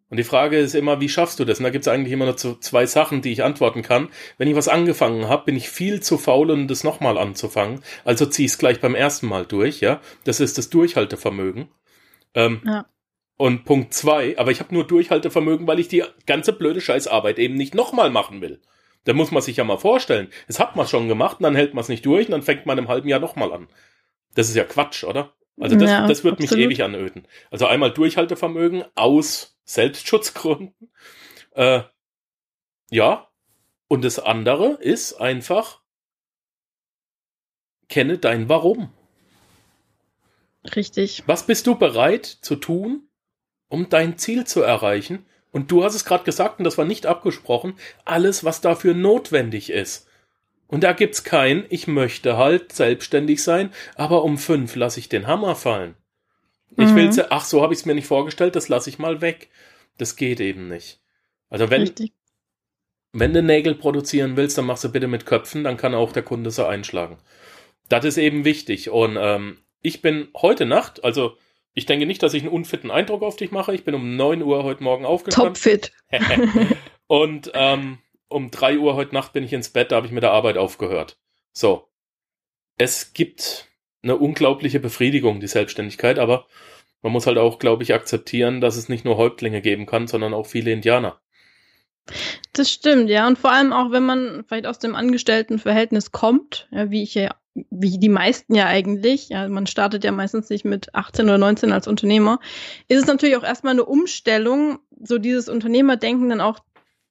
Und 0.09 0.17
die 0.17 0.23
Frage 0.23 0.59
ist 0.59 0.75
immer, 0.75 1.01
wie 1.01 1.09
schaffst 1.09 1.39
du 1.39 1.45
das? 1.45 1.57
Und 1.57 1.63
da 1.63 1.71
gibt 1.71 1.85
es 1.85 1.87
eigentlich 1.87 2.13
immer 2.13 2.25
nur 2.25 2.37
so 2.37 2.55
zwei 2.55 2.85
Sachen, 2.85 3.21
die 3.21 3.31
ich 3.31 3.43
antworten 3.43 3.81
kann. 3.81 4.09
Wenn 4.37 4.47
ich 4.47 4.55
was 4.55 4.67
angefangen 4.67 5.27
habe, 5.27 5.45
bin 5.45 5.55
ich 5.55 5.69
viel 5.69 6.01
zu 6.01 6.17
faul, 6.17 6.51
um 6.51 6.67
das 6.67 6.83
nochmal 6.83 7.17
anzufangen. 7.17 7.81
Also 8.05 8.27
zieh 8.27 8.45
es 8.45 8.59
gleich 8.59 8.79
beim 8.79 8.95
ersten 8.95 9.27
Mal 9.27 9.45
durch, 9.45 9.81
ja. 9.81 10.01
Das 10.23 10.39
ist 10.39 10.57
das 10.57 10.69
Durchhaltevermögen. 10.69 11.67
Ähm, 12.35 12.61
ja. 12.63 12.85
Und 13.37 13.65
Punkt 13.65 13.93
zwei, 13.95 14.37
aber 14.37 14.51
ich 14.51 14.59
habe 14.59 14.73
nur 14.73 14.85
Durchhaltevermögen, 14.85 15.65
weil 15.65 15.79
ich 15.79 15.87
die 15.87 16.03
ganze 16.27 16.53
blöde 16.53 16.79
Scheißarbeit 16.79 17.39
eben 17.39 17.55
nicht 17.55 17.73
nochmal 17.73 18.11
machen 18.11 18.39
will. 18.39 18.61
Da 19.05 19.13
muss 19.13 19.31
man 19.31 19.41
sich 19.41 19.57
ja 19.57 19.63
mal 19.63 19.77
vorstellen. 19.77 20.29
Es 20.47 20.59
hat 20.59 20.75
man 20.75 20.87
schon 20.87 21.07
gemacht 21.07 21.39
und 21.39 21.43
dann 21.43 21.55
hält 21.55 21.73
man 21.73 21.81
es 21.81 21.89
nicht 21.89 22.05
durch 22.05 22.27
und 22.27 22.31
dann 22.31 22.41
fängt 22.41 22.65
man 22.65 22.77
im 22.77 22.87
halben 22.87 23.09
Jahr 23.09 23.19
nochmal 23.19 23.51
an. 23.51 23.67
Das 24.33 24.49
ist 24.49 24.55
ja 24.55 24.63
Quatsch, 24.63 25.03
oder? 25.03 25.33
Also 25.59 25.75
das, 25.75 25.89
ja, 25.89 26.07
das 26.07 26.23
wird 26.23 26.39
absolut. 26.41 26.57
mich 26.57 26.65
ewig 26.65 26.83
anöden. 26.83 27.27
Also 27.51 27.67
einmal 27.67 27.91
Durchhaltevermögen 27.91 28.85
aus 28.95 29.57
Selbstschutzgründen. 29.65 30.91
Äh, 31.55 31.83
ja. 32.89 33.29
Und 33.87 34.03
das 34.03 34.17
andere 34.17 34.79
ist 34.81 35.13
einfach, 35.13 35.83
kenne 37.89 38.17
dein 38.17 38.49
Warum. 38.49 38.91
Richtig. 40.75 41.21
Was 41.27 41.45
bist 41.45 41.67
du 41.67 41.75
bereit 41.75 42.25
zu 42.25 42.55
tun, 42.55 43.07
um 43.67 43.87
dein 43.89 44.17
Ziel 44.17 44.47
zu 44.47 44.63
erreichen? 44.63 45.27
Und 45.53 45.71
du 45.71 45.83
hast 45.83 45.95
es 45.95 46.03
gerade 46.03 46.25
gesagt, 46.25 46.59
und 46.59 46.65
das 46.65 46.77
war 46.77 46.83
nicht 46.83 47.05
abgesprochen, 47.05 47.75
alles, 48.03 48.43
was 48.43 48.59
dafür 48.59 48.95
notwendig 48.95 49.69
ist. 49.69 50.09
Und 50.67 50.83
da 50.83 50.93
gibt's 50.93 51.23
kein, 51.23 51.65
ich 51.69 51.87
möchte 51.87 52.37
halt 52.37 52.73
selbstständig 52.73 53.43
sein, 53.43 53.71
aber 53.95 54.23
um 54.23 54.39
fünf 54.39 54.75
lasse 54.75 54.99
ich 54.99 55.07
den 55.07 55.27
Hammer 55.27 55.55
fallen. 55.55 55.93
Ich 56.71 56.89
mhm. 56.89 56.95
will, 56.95 57.25
ach, 57.29 57.45
so 57.45 57.61
habe 57.61 57.73
ich 57.73 57.81
es 57.81 57.85
mir 57.85 57.93
nicht 57.93 58.07
vorgestellt, 58.07 58.55
das 58.55 58.67
lasse 58.67 58.89
ich 58.89 58.97
mal 58.97 59.21
weg. 59.21 59.49
Das 59.99 60.15
geht 60.15 60.39
eben 60.39 60.67
nicht. 60.67 60.99
Also 61.51 61.69
wenn, 61.69 61.81
Richtig. 61.81 62.13
wenn 63.11 63.31
du 63.31 63.43
Nägel 63.43 63.75
produzieren 63.75 64.35
willst, 64.35 64.57
dann 64.57 64.65
machst 64.65 64.83
du 64.83 64.91
bitte 64.91 65.07
mit 65.07 65.27
Köpfen, 65.27 65.63
dann 65.63 65.77
kann 65.77 65.93
auch 65.93 66.11
der 66.11 66.23
Kunde 66.23 66.49
so 66.49 66.65
einschlagen. 66.65 67.19
Das 67.89 68.05
ist 68.05 68.17
eben 68.17 68.43
wichtig. 68.43 68.89
Und 68.89 69.17
ähm, 69.19 69.59
ich 69.83 70.01
bin 70.01 70.29
heute 70.35 70.65
Nacht, 70.65 71.03
also 71.03 71.37
ich 71.73 71.85
denke 71.85 72.05
nicht, 72.05 72.21
dass 72.21 72.33
ich 72.33 72.43
einen 72.43 72.51
unfitten 72.51 72.91
Eindruck 72.91 73.23
auf 73.23 73.35
dich 73.35 73.51
mache. 73.51 73.73
Ich 73.73 73.83
bin 73.83 73.95
um 73.95 74.15
9 74.15 74.43
Uhr 74.43 74.63
heute 74.63 74.83
Morgen 74.83 75.05
aufgestanden. 75.05 75.53
Topfit. 75.53 75.91
Und 77.07 77.51
ähm, 77.53 77.99
um 78.27 78.51
3 78.51 78.77
Uhr 78.77 78.95
heute 78.95 79.13
Nacht 79.13 79.33
bin 79.33 79.43
ich 79.43 79.53
ins 79.53 79.69
Bett, 79.69 79.91
da 79.91 79.97
habe 79.97 80.07
ich 80.07 80.13
mit 80.13 80.23
der 80.23 80.31
Arbeit 80.31 80.57
aufgehört. 80.57 81.17
So. 81.51 81.89
Es 82.77 83.13
gibt 83.13 83.67
eine 84.01 84.17
unglaubliche 84.17 84.79
Befriedigung, 84.79 85.39
die 85.39 85.47
Selbstständigkeit, 85.47 86.19
aber 86.19 86.47
man 87.01 87.11
muss 87.11 87.27
halt 87.27 87.37
auch, 87.37 87.59
glaube 87.59 87.83
ich, 87.83 87.93
akzeptieren, 87.93 88.61
dass 88.61 88.75
es 88.75 88.89
nicht 88.89 89.05
nur 89.05 89.17
Häuptlinge 89.17 89.61
geben 89.61 89.85
kann, 89.85 90.07
sondern 90.07 90.33
auch 90.33 90.47
viele 90.47 90.71
Indianer. 90.71 91.19
Das 92.53 92.71
stimmt, 92.71 93.09
ja. 93.09 93.27
Und 93.27 93.37
vor 93.37 93.51
allem 93.51 93.71
auch, 93.71 93.91
wenn 93.91 94.03
man 94.03 94.43
vielleicht 94.47 94.67
aus 94.67 94.79
dem 94.79 94.95
Angestelltenverhältnis 94.95 96.11
kommt, 96.11 96.67
ja, 96.71 96.91
wie 96.91 97.03
ich 97.03 97.15
ja, 97.15 97.35
wie 97.55 97.99
die 97.99 98.09
meisten 98.09 98.55
ja 98.55 98.65
eigentlich, 98.65 99.29
ja, 99.29 99.47
man 99.47 99.67
startet 99.67 100.03
ja 100.03 100.11
meistens 100.11 100.49
nicht 100.49 100.65
mit 100.65 100.93
18 100.95 101.25
oder 101.25 101.37
19 101.37 101.71
als 101.71 101.87
Unternehmer, 101.87 102.39
ist 102.87 103.01
es 103.01 103.07
natürlich 103.07 103.37
auch 103.37 103.43
erstmal 103.43 103.73
eine 103.73 103.85
Umstellung, 103.85 104.79
so 104.99 105.17
dieses 105.17 105.49
Unternehmerdenken 105.49 106.29
dann 106.29 106.41
auch 106.41 106.59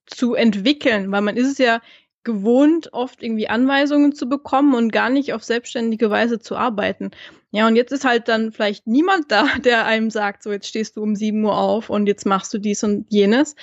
zu 0.05 0.33
entwickeln, 0.33 1.11
weil 1.11 1.21
man 1.21 1.37
ist 1.37 1.51
es 1.51 1.57
ja 1.57 1.81
gewohnt, 2.23 2.93
oft 2.93 3.21
irgendwie 3.21 3.49
Anweisungen 3.49 4.13
zu 4.13 4.27
bekommen 4.27 4.75
und 4.75 4.91
gar 4.91 5.09
nicht 5.09 5.33
auf 5.33 5.43
selbstständige 5.43 6.09
Weise 6.09 6.39
zu 6.39 6.55
arbeiten. 6.55 7.11
Ja, 7.51 7.67
und 7.67 7.75
jetzt 7.75 7.91
ist 7.91 8.05
halt 8.05 8.27
dann 8.27 8.51
vielleicht 8.51 8.87
niemand 8.87 9.31
da, 9.31 9.47
der 9.63 9.85
einem 9.85 10.09
sagt, 10.09 10.43
so 10.43 10.51
jetzt 10.51 10.67
stehst 10.67 10.97
du 10.97 11.03
um 11.03 11.15
sieben 11.15 11.43
Uhr 11.43 11.57
auf 11.57 11.89
und 11.89 12.07
jetzt 12.07 12.25
machst 12.25 12.53
du 12.53 12.57
dies 12.57 12.83
und 12.83 13.05
jenes. 13.09 13.55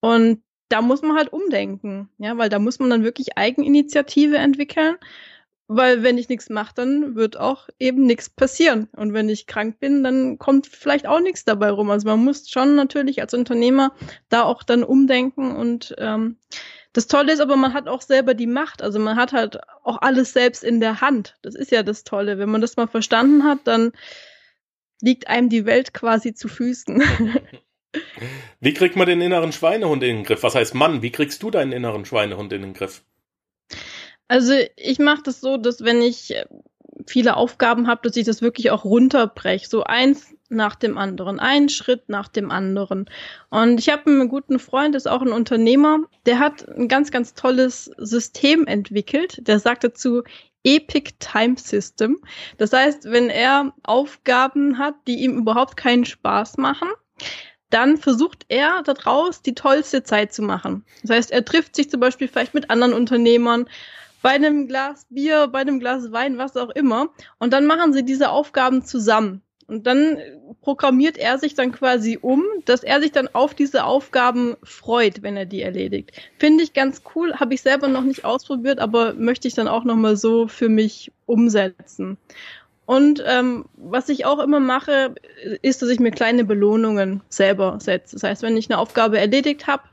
Und 0.00 0.42
da 0.68 0.82
muss 0.82 1.02
man 1.02 1.16
halt 1.16 1.32
umdenken, 1.32 2.08
ja, 2.18 2.38
weil 2.38 2.48
da 2.48 2.58
muss 2.58 2.78
man 2.78 2.90
dann 2.90 3.02
wirklich 3.02 3.36
Eigeninitiative 3.36 4.36
entwickeln, 4.36 4.96
weil 5.72 6.02
wenn 6.02 6.18
ich 6.18 6.28
nichts 6.28 6.50
mache, 6.50 6.74
dann 6.74 7.14
wird 7.14 7.38
auch 7.38 7.68
eben 7.78 8.04
nichts 8.04 8.28
passieren. 8.28 8.88
Und 8.96 9.12
wenn 9.12 9.28
ich 9.28 9.46
krank 9.46 9.78
bin, 9.78 10.02
dann 10.02 10.36
kommt 10.36 10.66
vielleicht 10.66 11.06
auch 11.06 11.20
nichts 11.20 11.44
dabei 11.44 11.70
rum. 11.70 11.90
Also 11.90 12.08
man 12.08 12.24
muss 12.24 12.50
schon 12.50 12.74
natürlich 12.74 13.20
als 13.20 13.34
Unternehmer 13.34 13.92
da 14.30 14.42
auch 14.42 14.64
dann 14.64 14.82
umdenken 14.82 15.54
und 15.54 15.94
ähm, 15.98 16.38
das 16.92 17.06
Tolle 17.06 17.32
ist 17.32 17.38
aber, 17.38 17.54
man 17.54 17.72
hat 17.72 17.86
auch 17.86 18.02
selber 18.02 18.34
die 18.34 18.48
Macht. 18.48 18.82
Also 18.82 18.98
man 18.98 19.14
hat 19.14 19.32
halt 19.32 19.60
auch 19.84 19.98
alles 20.02 20.32
selbst 20.32 20.64
in 20.64 20.80
der 20.80 21.00
Hand. 21.00 21.36
Das 21.40 21.54
ist 21.54 21.70
ja 21.70 21.84
das 21.84 22.02
Tolle. 22.02 22.38
Wenn 22.38 22.50
man 22.50 22.60
das 22.60 22.76
mal 22.76 22.88
verstanden 22.88 23.44
hat, 23.44 23.60
dann 23.62 23.92
liegt 25.00 25.28
einem 25.28 25.48
die 25.50 25.66
Welt 25.66 25.94
quasi 25.94 26.34
zu 26.34 26.48
Füßen. 26.48 27.00
Wie 28.60 28.74
kriegt 28.74 28.96
man 28.96 29.06
den 29.06 29.20
inneren 29.20 29.52
Schweinehund 29.52 30.02
in 30.02 30.16
den 30.16 30.24
Griff? 30.24 30.42
Was 30.42 30.56
heißt 30.56 30.74
Mann? 30.74 31.00
Wie 31.00 31.12
kriegst 31.12 31.44
du 31.44 31.52
deinen 31.52 31.70
inneren 31.70 32.04
Schweinehund 32.04 32.52
in 32.52 32.62
den 32.62 32.74
Griff? 32.74 33.04
Also 34.30 34.54
ich 34.76 35.00
mache 35.00 35.24
das 35.24 35.40
so, 35.40 35.56
dass 35.56 35.82
wenn 35.82 36.00
ich 36.00 36.32
viele 37.04 37.36
Aufgaben 37.36 37.88
habe, 37.88 38.02
dass 38.04 38.16
ich 38.16 38.24
das 38.24 38.42
wirklich 38.42 38.70
auch 38.70 38.84
runterbreche. 38.84 39.68
So 39.68 39.82
eins 39.82 40.36
nach 40.48 40.76
dem 40.76 40.98
anderen, 40.98 41.40
einen 41.40 41.68
Schritt 41.68 42.08
nach 42.08 42.28
dem 42.28 42.52
anderen. 42.52 43.10
Und 43.48 43.80
ich 43.80 43.88
habe 43.88 44.08
einen 44.08 44.28
guten 44.28 44.60
Freund, 44.60 44.94
ist 44.94 45.08
auch 45.08 45.22
ein 45.22 45.32
Unternehmer, 45.32 46.04
der 46.26 46.38
hat 46.38 46.68
ein 46.68 46.86
ganz, 46.86 47.10
ganz 47.10 47.34
tolles 47.34 47.90
System 47.96 48.68
entwickelt. 48.68 49.48
Der 49.48 49.58
sagt 49.58 49.82
dazu 49.82 50.22
Epic 50.62 51.10
Time 51.18 51.56
System. 51.58 52.20
Das 52.56 52.72
heißt, 52.72 53.10
wenn 53.10 53.30
er 53.30 53.74
Aufgaben 53.82 54.78
hat, 54.78 54.94
die 55.08 55.24
ihm 55.24 55.38
überhaupt 55.38 55.76
keinen 55.76 56.04
Spaß 56.04 56.56
machen, 56.56 56.88
dann 57.70 57.96
versucht 57.96 58.44
er 58.48 58.84
daraus 58.84 59.42
die 59.42 59.56
tollste 59.56 60.04
Zeit 60.04 60.32
zu 60.32 60.42
machen. 60.42 60.84
Das 61.02 61.16
heißt, 61.16 61.30
er 61.32 61.44
trifft 61.44 61.74
sich 61.74 61.90
zum 61.90 61.98
Beispiel 61.98 62.28
vielleicht 62.28 62.54
mit 62.54 62.70
anderen 62.70 62.92
Unternehmern 62.92 63.66
bei 64.22 64.30
einem 64.30 64.68
Glas 64.68 65.06
Bier, 65.10 65.48
bei 65.48 65.60
einem 65.60 65.80
Glas 65.80 66.12
Wein, 66.12 66.38
was 66.38 66.56
auch 66.56 66.70
immer. 66.70 67.10
Und 67.38 67.52
dann 67.52 67.66
machen 67.66 67.92
sie 67.92 68.04
diese 68.04 68.30
Aufgaben 68.30 68.84
zusammen. 68.84 69.42
Und 69.66 69.86
dann 69.86 70.18
programmiert 70.62 71.16
er 71.16 71.38
sich 71.38 71.54
dann 71.54 71.70
quasi 71.70 72.18
um, 72.20 72.42
dass 72.64 72.82
er 72.82 73.00
sich 73.00 73.12
dann 73.12 73.28
auf 73.32 73.54
diese 73.54 73.84
Aufgaben 73.84 74.56
freut, 74.64 75.22
wenn 75.22 75.36
er 75.36 75.46
die 75.46 75.62
erledigt. 75.62 76.10
Finde 76.38 76.64
ich 76.64 76.72
ganz 76.72 77.02
cool, 77.14 77.34
habe 77.36 77.54
ich 77.54 77.62
selber 77.62 77.86
noch 77.86 78.02
nicht 78.02 78.24
ausprobiert, 78.24 78.80
aber 78.80 79.14
möchte 79.14 79.46
ich 79.46 79.54
dann 79.54 79.68
auch 79.68 79.84
nochmal 79.84 80.16
so 80.16 80.48
für 80.48 80.68
mich 80.68 81.12
umsetzen. 81.26 82.18
Und 82.84 83.22
ähm, 83.24 83.66
was 83.76 84.08
ich 84.08 84.26
auch 84.26 84.40
immer 84.40 84.58
mache, 84.58 85.14
ist, 85.62 85.80
dass 85.80 85.88
ich 85.90 86.00
mir 86.00 86.10
kleine 86.10 86.42
Belohnungen 86.42 87.20
selber 87.28 87.78
setze. 87.80 88.16
Das 88.16 88.24
heißt, 88.24 88.42
wenn 88.42 88.56
ich 88.56 88.68
eine 88.68 88.80
Aufgabe 88.80 89.20
erledigt 89.20 89.68
habe, 89.68 89.84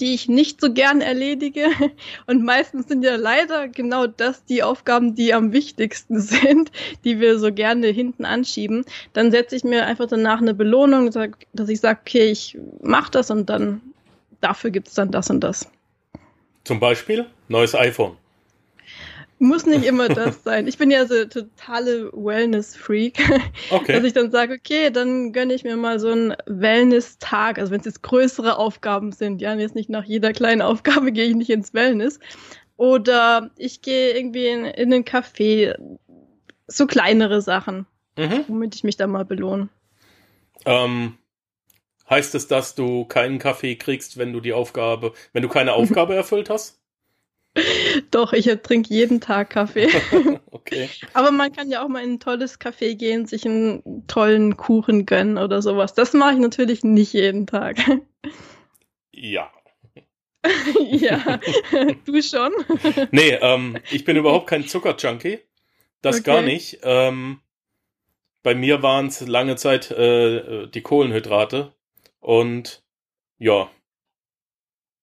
die 0.00 0.14
ich 0.14 0.28
nicht 0.28 0.60
so 0.60 0.72
gern 0.72 1.00
erledige. 1.00 1.66
Und 2.26 2.44
meistens 2.44 2.88
sind 2.88 3.02
ja 3.04 3.16
leider 3.16 3.68
genau 3.68 4.06
das 4.06 4.44
die 4.44 4.62
Aufgaben, 4.62 5.14
die 5.14 5.34
am 5.34 5.52
wichtigsten 5.52 6.20
sind, 6.20 6.70
die 7.04 7.20
wir 7.20 7.38
so 7.38 7.52
gerne 7.52 7.88
hinten 7.88 8.24
anschieben. 8.24 8.84
Dann 9.12 9.30
setze 9.30 9.56
ich 9.56 9.64
mir 9.64 9.86
einfach 9.86 10.06
danach 10.06 10.40
eine 10.40 10.54
Belohnung, 10.54 11.10
dass 11.52 11.68
ich 11.68 11.80
sage, 11.80 12.00
okay, 12.02 12.30
ich 12.30 12.58
mache 12.80 13.10
das 13.10 13.30
und 13.30 13.48
dann 13.48 13.80
dafür 14.40 14.70
gibt 14.70 14.88
es 14.88 14.94
dann 14.94 15.10
das 15.10 15.30
und 15.30 15.40
das. 15.40 15.68
Zum 16.64 16.80
Beispiel 16.80 17.26
neues 17.48 17.74
iPhone. 17.74 18.16
Muss 19.42 19.66
nicht 19.66 19.84
immer 19.84 20.08
das 20.08 20.44
sein. 20.44 20.68
Ich 20.68 20.78
bin 20.78 20.92
ja 20.92 21.04
so 21.04 21.24
totale 21.24 22.12
Wellness-Freak. 22.12 23.18
Okay. 23.70 23.92
Dass 23.92 24.04
ich 24.04 24.12
dann 24.12 24.30
sage, 24.30 24.54
okay, 24.54 24.90
dann 24.90 25.32
gönne 25.32 25.54
ich 25.54 25.64
mir 25.64 25.76
mal 25.76 25.98
so 25.98 26.10
einen 26.10 26.34
Wellness-Tag. 26.46 27.58
Also 27.58 27.72
wenn 27.72 27.80
es 27.80 27.86
jetzt 27.86 28.02
größere 28.02 28.56
Aufgaben 28.56 29.12
sind, 29.12 29.40
ja, 29.40 29.54
jetzt 29.54 29.74
nicht 29.74 29.88
nach 29.88 30.04
jeder 30.04 30.32
kleinen 30.32 30.62
Aufgabe 30.62 31.10
gehe 31.12 31.26
ich 31.26 31.34
nicht 31.34 31.50
ins 31.50 31.74
Wellness. 31.74 32.20
Oder 32.76 33.50
ich 33.56 33.82
gehe 33.82 34.16
irgendwie 34.16 34.46
in, 34.46 34.64
in 34.64 34.92
einen 34.92 35.04
Café. 35.04 35.74
So 36.68 36.86
kleinere 36.86 37.42
Sachen, 37.42 37.86
mhm. 38.16 38.44
womit 38.46 38.74
ich 38.76 38.84
mich 38.84 38.96
dann 38.96 39.10
mal 39.10 39.24
belohne. 39.24 39.68
Ähm, 40.64 41.18
heißt 42.08 42.34
es, 42.36 42.46
dass 42.46 42.76
du 42.76 43.06
keinen 43.06 43.38
Kaffee 43.38 43.74
kriegst, 43.74 44.18
wenn 44.18 44.32
du 44.32 44.40
die 44.40 44.52
Aufgabe, 44.52 45.14
wenn 45.32 45.42
du 45.42 45.48
keine 45.48 45.72
Aufgabe 45.72 46.14
erfüllt 46.14 46.48
hast? 46.48 46.81
Doch, 48.10 48.32
ich 48.32 48.46
trinke 48.62 48.94
jeden 48.94 49.20
Tag 49.20 49.50
Kaffee. 49.50 49.88
okay. 50.50 50.88
Aber 51.12 51.30
man 51.30 51.52
kann 51.52 51.70
ja 51.70 51.84
auch 51.84 51.88
mal 51.88 52.02
in 52.02 52.14
ein 52.14 52.20
tolles 52.20 52.58
Café 52.58 52.94
gehen, 52.94 53.26
sich 53.26 53.44
einen 53.44 54.06
tollen 54.06 54.56
Kuchen 54.56 55.04
gönnen 55.04 55.36
oder 55.36 55.60
sowas. 55.60 55.92
Das 55.94 56.14
mache 56.14 56.34
ich 56.34 56.38
natürlich 56.38 56.82
nicht 56.82 57.12
jeden 57.12 57.46
Tag. 57.46 57.76
Ja. 59.12 59.50
ja, 60.80 61.40
du 62.04 62.22
schon? 62.22 62.52
nee, 63.10 63.38
ähm, 63.40 63.78
ich 63.90 64.04
bin 64.04 64.16
überhaupt 64.16 64.48
kein 64.48 64.66
Zuckerjunkie. 64.66 65.38
Das 66.00 66.16
okay. 66.16 66.24
gar 66.24 66.42
nicht. 66.42 66.80
Ähm, 66.82 67.40
bei 68.42 68.54
mir 68.54 68.82
waren 68.82 69.06
es 69.06 69.20
lange 69.20 69.56
Zeit 69.56 69.90
äh, 69.90 70.66
die 70.68 70.82
Kohlenhydrate. 70.82 71.74
Und 72.18 72.82
ja, 73.38 73.70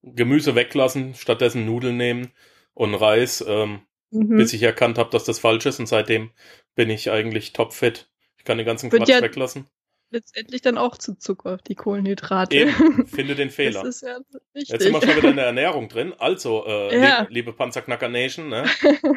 Gemüse 0.02 0.54
weglassen, 0.54 1.14
stattdessen 1.14 1.66
Nudeln 1.66 1.96
nehmen 1.96 2.32
und 2.74 2.94
Reis, 2.94 3.44
ähm, 3.46 3.80
mhm. 4.10 4.36
bis 4.36 4.52
ich 4.52 4.62
erkannt 4.62 4.98
habe, 4.98 5.10
dass 5.10 5.24
das 5.24 5.38
falsch 5.38 5.66
ist. 5.66 5.80
Und 5.80 5.86
seitdem 5.86 6.30
bin 6.74 6.90
ich 6.90 7.10
eigentlich 7.10 7.52
topfit. 7.52 8.08
Ich 8.38 8.44
kann 8.44 8.58
den 8.58 8.66
ganzen 8.66 8.90
Wird 8.90 9.02
Quatsch 9.02 9.14
ja 9.14 9.22
weglassen. 9.22 9.66
Letztendlich 10.12 10.60
dann 10.60 10.76
auch 10.76 10.96
zu 10.96 11.16
Zucker, 11.16 11.58
die 11.68 11.76
Kohlenhydrate. 11.76 12.56
Eben, 12.56 13.06
finde 13.06 13.36
den 13.36 13.50
Fehler. 13.50 13.84
Das 13.84 13.96
ist 13.96 14.02
ja 14.02 14.18
Jetzt 14.54 14.82
sind 14.82 14.92
wir 14.92 15.00
schon 15.00 15.16
wieder 15.16 15.30
in 15.30 15.36
der 15.36 15.46
Ernährung 15.46 15.88
drin. 15.88 16.14
Also, 16.18 16.66
äh, 16.66 16.98
ja. 17.00 17.20
liebe, 17.20 17.32
liebe 17.32 17.52
Panzerknacker 17.52 18.08
Nation, 18.08 18.48
ne? 18.48 18.64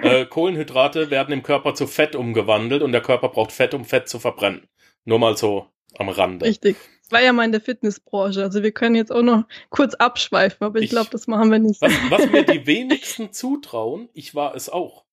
äh, 0.03 0.25
Kohlenhydrate 0.29 1.09
werden 1.09 1.33
im 1.33 1.41
Körper 1.41 1.73
zu 1.73 1.87
Fett 1.87 2.15
umgewandelt 2.15 2.83
und 2.83 2.91
der 2.91 3.01
Körper 3.01 3.29
braucht 3.29 3.51
Fett, 3.51 3.73
um 3.73 3.85
Fett 3.85 4.07
zu 4.07 4.19
verbrennen. 4.19 4.67
Nur 5.05 5.17
mal 5.17 5.35
so 5.35 5.67
am 5.97 6.09
Rande. 6.09 6.45
Richtig 6.45 6.77
war 7.13 7.22
ja 7.22 7.32
mal 7.32 7.46
in 7.46 7.51
der 7.51 7.62
Fitnessbranche. 7.62 8.41
Also 8.41 8.63
wir 8.63 8.72
können 8.72 8.96
jetzt 8.96 9.12
auch 9.12 9.22
noch 9.22 9.46
kurz 9.70 9.93
abschweifen, 9.93 10.65
aber 10.65 10.79
ich, 10.79 10.86
ich 10.86 10.89
glaube, 10.91 11.10
das 11.12 11.27
machen 11.27 11.51
wir 11.51 11.60
nicht. 11.60 11.82
Was, 11.82 11.93
was 12.10 12.29
mir 12.29 12.43
die 12.43 12.67
wenigsten 12.67 13.32
zutrauen, 13.32 14.10
ich 14.13 14.36
war 14.36 14.55
es 14.55 14.70
auch. 14.70 15.05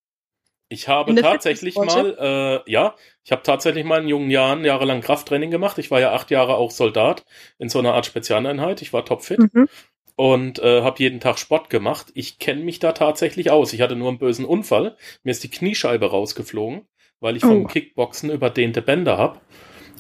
Ich 0.73 0.87
habe 0.87 1.17
tatsächlich 1.17 1.75
mal, 1.75 2.63
äh, 2.67 2.71
ja, 2.71 2.95
ich 3.25 3.33
habe 3.33 3.43
tatsächlich 3.43 3.85
mal 3.85 4.03
in 4.03 4.09
jungen 4.09 4.31
Jahren 4.31 4.65
jahrelang 4.65 5.01
Krafttraining 5.01 5.51
gemacht. 5.51 5.79
Ich 5.79 5.91
war 5.91 5.99
ja 5.99 6.13
acht 6.13 6.31
Jahre 6.31 6.55
auch 6.55 6.71
Soldat 6.71 7.25
in 7.59 7.69
so 7.69 7.81
einer 7.81 7.95
Art 7.95 8.07
Spezialeinheit. 8.07 8.81
Ich 8.81 8.93
war 8.93 9.05
topfit 9.05 9.41
mhm. 9.53 9.69
und 10.15 10.61
äh, 10.61 10.83
habe 10.83 11.03
jeden 11.03 11.19
Tag 11.19 11.41
Sport 11.41 11.71
gemacht. 11.71 12.13
Ich 12.15 12.39
kenne 12.39 12.63
mich 12.63 12.79
da 12.79 12.93
tatsächlich 12.93 13.51
aus. 13.51 13.73
Ich 13.73 13.81
hatte 13.81 13.97
nur 13.97 14.09
einen 14.09 14.19
bösen 14.19 14.45
Unfall. 14.45 14.97
Mir 15.25 15.33
ist 15.33 15.43
die 15.43 15.51
Kniescheibe 15.51 16.09
rausgeflogen, 16.09 16.83
weil 17.19 17.37
ich 17.37 17.45
oh. 17.45 17.49
vom 17.49 17.67
Kickboxen 17.67 18.31
überdehnte 18.31 18.81
Bänder 18.81 19.19
habe. 19.19 19.41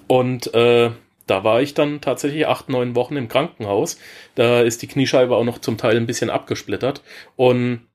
Und 0.06 0.54
äh, 0.54 0.92
da 1.30 1.44
war 1.44 1.62
ich 1.62 1.74
dann 1.74 2.00
tatsächlich 2.00 2.46
acht, 2.46 2.68
neun 2.68 2.96
Wochen 2.96 3.16
im 3.16 3.28
Krankenhaus. 3.28 3.98
Da 4.34 4.62
ist 4.62 4.82
die 4.82 4.88
Kniescheibe 4.88 5.36
auch 5.36 5.44
noch 5.44 5.58
zum 5.58 5.78
Teil 5.78 5.96
ein 5.96 6.06
bisschen 6.06 6.28
abgesplittert. 6.28 7.02
Und 7.36 7.86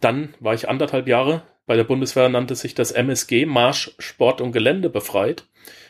dann 0.00 0.34
war 0.40 0.54
ich 0.54 0.68
anderthalb 0.68 1.06
Jahre 1.06 1.42
bei 1.66 1.76
der 1.76 1.84
Bundeswehr, 1.84 2.28
nannte 2.28 2.56
sich 2.56 2.74
das 2.74 2.90
MSG, 2.90 3.46
Marsch, 3.46 3.92
Sport 4.00 4.40
und 4.40 4.50
Gelände 4.50 4.90
befreit. 4.90 5.44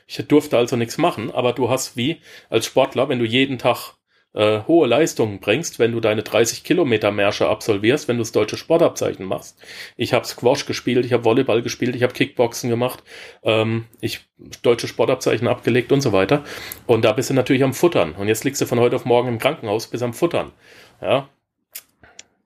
Ich 0.07 0.16
durfte 0.27 0.59
also 0.59 0.77
nichts 0.77 0.98
machen, 0.98 1.31
aber 1.31 1.55
du 1.55 1.70
hast 1.70 1.96
wie 1.96 2.20
als 2.51 2.66
Sportler, 2.66 3.09
wenn 3.09 3.18
du 3.18 3.25
jeden 3.25 3.59
Tag 3.59 3.94
äh, 4.33 4.61
hohe 4.66 4.87
Leistungen 4.87 5.40
bringst, 5.40 5.79
wenn 5.79 5.93
du 5.93 6.01
deine 6.01 6.23
30 6.23 6.64
Kilometer 6.64 7.11
Märsche 7.11 7.49
absolvierst, 7.49 8.09
wenn 8.09 8.16
du 8.16 8.23
das 8.23 8.33
deutsche 8.33 8.57
Sportabzeichen 8.57 9.25
machst. 9.25 9.59
Ich 9.97 10.12
habe 10.12 10.27
Squash 10.27 10.66
gespielt, 10.66 11.05
ich 11.05 11.12
habe 11.12 11.25
Volleyball 11.25 11.62
gespielt, 11.62 11.97
ich 11.97 12.03
habe 12.03 12.12
Kickboxen 12.12 12.71
gemacht, 12.71 13.03
ähm, 13.43 13.87
ich 14.01 14.29
deutsche 14.62 14.88
Sportabzeichen 14.88 15.49
abgelegt 15.49 15.93
und 15.93 16.01
so 16.01 16.12
weiter. 16.12 16.45
Und 16.87 17.05
da 17.05 17.12
bist 17.12 17.31
du 17.31 17.35
natürlich 17.35 17.64
am 17.64 17.75
Futtern. 17.75 18.12
Und 18.12 18.29
jetzt 18.29 18.45
liegst 18.45 18.61
du 18.61 18.66
von 18.66 18.81
heute 18.81 18.97
auf 18.97 19.05
morgen 19.05 19.29
im 19.29 19.38
Krankenhaus 19.38 19.88
bis 19.88 20.03
am 20.03 20.14
Futtern. 20.14 20.53
Ja, 21.01 21.29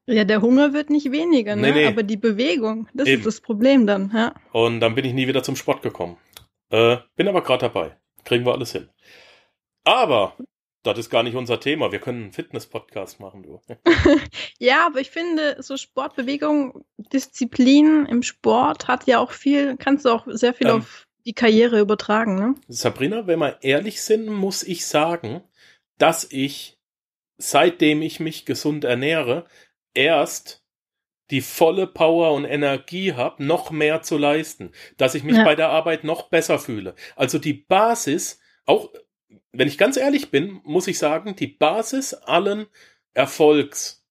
ja, 0.07 0.25
der 0.25 0.42
Hunger 0.42 0.75
wird 0.75 0.90
nicht 0.90 1.11
weniger, 1.12 1.57
ne? 1.57 1.73
Nee, 1.73 1.73
nee. 1.73 1.87
aber 1.87 2.03
die 2.03 2.18
Bewegung, 2.18 2.88
das 2.92 3.09
Eben. 3.09 3.20
ist 3.20 3.27
das 3.27 3.40
Problem 3.40 3.87
dann. 3.87 4.12
Ja. 4.14 4.35
Und 4.53 4.81
dann 4.81 4.94
bin 4.94 5.05
ich 5.07 5.14
nie 5.14 5.27
wieder 5.27 5.42
zum 5.42 5.57
Sport 5.57 5.83
gekommen. 5.83 6.18
Äh, 6.70 6.99
bin 7.16 7.27
aber 7.27 7.42
gerade 7.42 7.68
dabei. 7.68 7.97
Kriegen 8.25 8.44
wir 8.44 8.53
alles 8.53 8.73
hin. 8.73 8.88
Aber 9.85 10.37
das 10.85 10.99
ist 10.99 11.11
gar 11.11 11.23
nicht 11.23 11.35
unser 11.35 11.59
Thema. 11.59 11.90
Wir 11.92 11.99
können 11.99 12.25
einen 12.25 12.33
Fitness-Podcast 12.33 13.18
machen, 13.18 13.42
du. 13.42 13.61
ja, 14.59 14.87
aber 14.87 15.01
ich 15.01 15.11
finde, 15.11 15.57
so 15.61 15.77
Sportbewegung, 15.77 16.85
Disziplin 16.99 18.07
im 18.07 18.23
Sport 18.23 18.87
hat 18.87 19.07
ja 19.07 19.18
auch 19.18 19.33
viel, 19.33 19.77
kannst 19.79 20.05
du 20.05 20.11
auch 20.11 20.27
sehr 20.29 20.53
viel 20.55 20.68
ähm, 20.68 20.77
auf 20.77 21.07
die 21.25 21.33
Karriere 21.33 21.81
übertragen, 21.81 22.35
ne? 22.37 22.55
Sabrina, 22.68 23.27
wenn 23.27 23.38
wir 23.38 23.59
ehrlich 23.62 24.03
sind, 24.03 24.27
muss 24.27 24.62
ich 24.62 24.85
sagen, 24.85 25.42
dass 25.97 26.31
ich, 26.31 26.79
seitdem 27.38 28.03
ich 28.03 28.20
mich 28.20 28.44
gesund 28.44 28.85
ernähre, 28.85 29.47
erst 29.94 30.62
die 31.31 31.40
volle 31.40 31.87
Power 31.87 32.33
und 32.33 32.44
Energie 32.44 33.14
habe, 33.14 33.42
noch 33.42 33.70
mehr 33.70 34.03
zu 34.03 34.18
leisten, 34.18 34.73
dass 34.99 35.14
ich 35.14 35.25
mich 35.25 35.37
ja. 35.37 35.44
bei 35.44 35.55
der 35.55 35.70
Arbeit 35.70 36.05
noch 36.05 36.29
besser 36.29 36.59
fühle. 36.59 36.94
Also 37.16 37.38
die 37.38 37.55
Basis, 37.55 38.38
auch 38.66 38.90
wenn 39.53 39.68
ich 39.68 39.79
ganz 39.79 39.97
ehrlich 39.97 40.31
bin, 40.31 40.61
muss 40.64 40.88
ich 40.88 40.99
sagen, 40.99 41.37
die 41.37 41.47
Basis 41.47 42.14
allen 42.14 42.66
Erfolgs, 43.12 44.05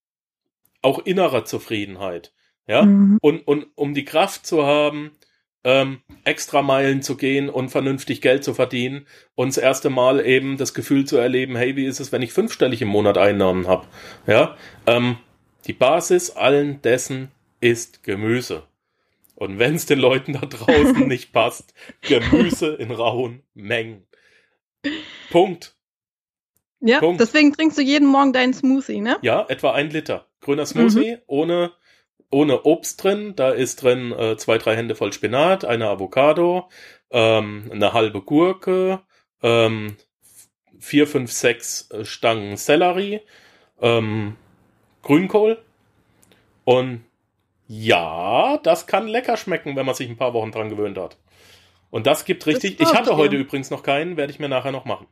auch 0.82 0.98
innerer 1.00 1.44
Zufriedenheit, 1.44 2.32
ja, 2.66 2.82
mhm. 2.82 3.18
und, 3.20 3.46
und 3.46 3.66
um 3.74 3.94
die 3.94 4.04
Kraft 4.04 4.46
zu 4.46 4.64
haben, 4.64 5.12
ähm, 5.64 6.00
extra 6.24 6.62
Meilen 6.62 7.02
zu 7.02 7.16
gehen 7.16 7.48
und 7.48 7.70
vernünftig 7.70 8.20
Geld 8.20 8.44
zu 8.44 8.54
verdienen 8.54 9.06
und 9.34 9.48
das 9.48 9.56
erste 9.56 9.90
Mal 9.90 10.24
eben 10.24 10.58
das 10.58 10.74
Gefühl 10.74 11.06
zu 11.06 11.16
erleben, 11.16 11.56
hey, 11.56 11.74
wie 11.74 11.86
ist 11.86 12.00
es, 12.00 12.12
wenn 12.12 12.22
ich 12.22 12.32
fünfstellig 12.32 12.82
im 12.82 12.88
Monat 12.88 13.18
Einnahmen 13.18 13.66
habe, 13.66 13.86
ja, 14.26 14.56
ähm, 14.86 15.16
die 15.66 15.72
Basis 15.72 16.30
allen 16.30 16.82
dessen 16.82 17.30
ist 17.60 18.02
Gemüse. 18.02 18.64
Und 19.36 19.58
wenn 19.58 19.74
es 19.74 19.86
den 19.86 19.98
Leuten 19.98 20.34
da 20.34 20.40
draußen 20.40 21.08
nicht 21.08 21.32
passt, 21.32 21.74
Gemüse 22.02 22.74
in 22.74 22.90
rauen 22.90 23.42
Mengen. 23.54 24.06
Punkt. 25.30 25.76
Ja, 26.80 27.00
Punkt. 27.00 27.20
deswegen 27.20 27.52
trinkst 27.52 27.78
du 27.78 27.82
jeden 27.82 28.06
Morgen 28.06 28.32
deinen 28.32 28.52
Smoothie, 28.52 29.00
ne? 29.00 29.16
Ja, 29.22 29.46
etwa 29.48 29.72
ein 29.72 29.90
Liter. 29.90 30.26
Grüner 30.40 30.66
Smoothie 30.66 31.16
mhm. 31.16 31.22
ohne, 31.26 31.72
ohne 32.30 32.62
Obst 32.64 33.02
drin. 33.02 33.34
Da 33.36 33.50
ist 33.50 33.82
drin 33.82 34.12
äh, 34.12 34.36
zwei, 34.36 34.58
drei 34.58 34.76
Hände 34.76 34.94
voll 34.94 35.12
Spinat, 35.12 35.64
eine 35.64 35.88
Avocado, 35.88 36.68
ähm, 37.10 37.70
eine 37.72 37.94
halbe 37.94 38.20
Gurke, 38.20 39.00
ähm, 39.42 39.96
vier, 40.78 41.06
fünf, 41.06 41.32
sechs 41.32 41.90
äh, 41.90 42.04
Stangen 42.04 42.58
Sellerie, 42.58 43.22
ähm, 43.80 44.36
Grünkohl. 45.02 45.62
Und 46.64 47.04
ja, 47.66 48.58
das 48.58 48.86
kann 48.86 49.08
lecker 49.08 49.38
schmecken, 49.38 49.74
wenn 49.74 49.86
man 49.86 49.94
sich 49.94 50.08
ein 50.08 50.18
paar 50.18 50.34
Wochen 50.34 50.52
dran 50.52 50.68
gewöhnt 50.68 50.98
hat. 50.98 51.16
Und 51.94 52.08
das 52.08 52.24
gibt 52.24 52.44
richtig. 52.48 52.76
Das 52.78 52.90
ich 52.90 52.98
hatte 52.98 53.10
ich 53.10 53.16
heute 53.16 53.36
übrigens 53.36 53.70
noch 53.70 53.84
keinen, 53.84 54.16
werde 54.16 54.32
ich 54.32 54.40
mir 54.40 54.48
nachher 54.48 54.72
noch 54.72 54.84
machen. 54.84 55.06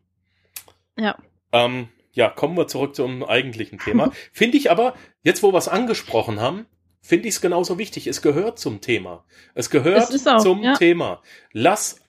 Ja. 0.98 1.16
Ähm, 1.52 1.90
ja, 2.10 2.28
kommen 2.28 2.56
wir 2.56 2.66
zurück 2.66 2.96
zum 2.96 3.22
eigentlichen 3.22 3.78
Thema. 3.78 4.10
finde 4.32 4.58
ich 4.58 4.68
aber, 4.68 4.94
jetzt 5.22 5.44
wo 5.44 5.52
wir 5.52 5.58
es 5.58 5.68
angesprochen 5.68 6.40
haben, 6.40 6.66
finde 7.00 7.28
ich 7.28 7.36
es 7.36 7.40
genauso 7.40 7.78
wichtig. 7.78 8.08
Es 8.08 8.20
gehört 8.20 8.58
zum 8.58 8.80
Thema. 8.80 9.24
Es 9.54 9.70
gehört 9.70 10.10
es 10.10 10.26
auch, 10.26 10.42
zum 10.42 10.60
ja. 10.60 10.74
Thema. 10.74 11.22
Lass 11.52 12.00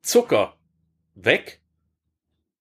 Zucker 0.00 0.56
weg 1.14 1.60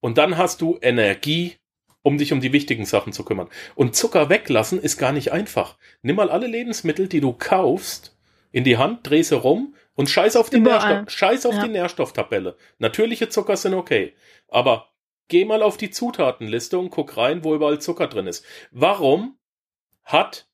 und 0.02 0.18
dann 0.18 0.38
hast 0.38 0.60
du 0.60 0.78
Energie, 0.82 1.56
um 2.02 2.18
dich 2.18 2.34
um 2.34 2.42
die 2.42 2.52
wichtigen 2.52 2.86
Sachen 2.86 3.14
zu 3.14 3.24
kümmern. 3.24 3.48
Und 3.76 3.96
Zucker 3.96 4.28
weglassen 4.28 4.78
ist 4.78 4.98
gar 4.98 5.14
nicht 5.14 5.32
einfach. 5.32 5.78
Nimm 6.02 6.18
mal 6.18 6.30
alle 6.30 6.48
Lebensmittel, 6.48 7.08
die 7.08 7.22
du 7.22 7.32
kaufst, 7.32 8.18
in 8.52 8.66
die 8.66 8.76
Hand, 8.78 9.10
dreh 9.10 9.22
sie 9.22 9.38
rum 9.38 9.74
und 9.96 10.10
scheiß 10.10 10.36
auf 10.36 10.50
die, 10.50 10.60
Nährstoff, 10.60 11.10
scheiß 11.10 11.46
auf 11.46 11.56
ja. 11.56 11.64
die 11.66 11.72
Nährstofftabelle. 11.72 12.56
Natürliche 12.80 13.30
Zucker 13.30 13.58
sind 13.58 13.74
okay. 13.74 14.14
Aber 14.48 14.90
geh 15.28 15.46
mal 15.46 15.62
auf 15.64 15.78
die 15.78 15.92
Zutatenliste 15.92 16.78
und 16.80 16.90
guck 16.90 17.18
rein, 17.18 17.44
wo 17.44 17.54
überall 17.56 17.80
Zucker 17.80 18.08
drin 18.08 18.28
ist. 18.28 18.46
Warum 18.72 19.38
hat 20.04 20.48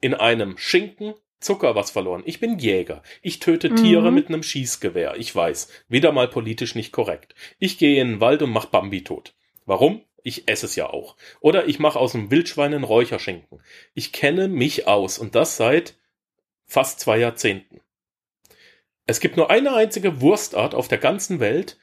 in 0.00 0.14
einem 0.14 0.56
Schinken 0.58 1.14
Zucker 1.40 1.74
was 1.74 1.90
verloren. 1.90 2.22
Ich 2.26 2.38
bin 2.38 2.58
Jäger. 2.58 3.02
Ich 3.22 3.40
töte 3.40 3.74
Tiere 3.74 4.10
Mhm. 4.10 4.14
mit 4.14 4.28
einem 4.28 4.42
Schießgewehr. 4.42 5.16
Ich 5.16 5.34
weiß. 5.34 5.68
Wieder 5.88 6.12
mal 6.12 6.28
politisch 6.28 6.74
nicht 6.74 6.92
korrekt. 6.92 7.34
Ich 7.58 7.78
gehe 7.78 8.00
in 8.00 8.08
den 8.08 8.20
Wald 8.20 8.42
und 8.42 8.50
mach 8.50 8.66
Bambi 8.66 9.02
tot. 9.04 9.34
Warum? 9.64 10.04
Ich 10.22 10.48
esse 10.48 10.66
es 10.66 10.76
ja 10.76 10.90
auch. 10.90 11.16
Oder 11.40 11.66
ich 11.66 11.78
mache 11.78 11.98
aus 11.98 12.12
dem 12.12 12.30
Wildschwein 12.30 12.74
einen 12.74 12.84
Räucherschinken. 12.84 13.62
Ich 13.94 14.12
kenne 14.12 14.48
mich 14.48 14.86
aus 14.86 15.18
und 15.18 15.34
das 15.34 15.56
seit 15.56 15.94
fast 16.66 17.00
zwei 17.00 17.18
Jahrzehnten. 17.18 17.80
Es 19.10 19.18
gibt 19.18 19.36
nur 19.36 19.50
eine 19.50 19.74
einzige 19.74 20.20
Wurstart 20.20 20.72
auf 20.72 20.86
der 20.86 20.98
ganzen 20.98 21.40
Welt, 21.40 21.78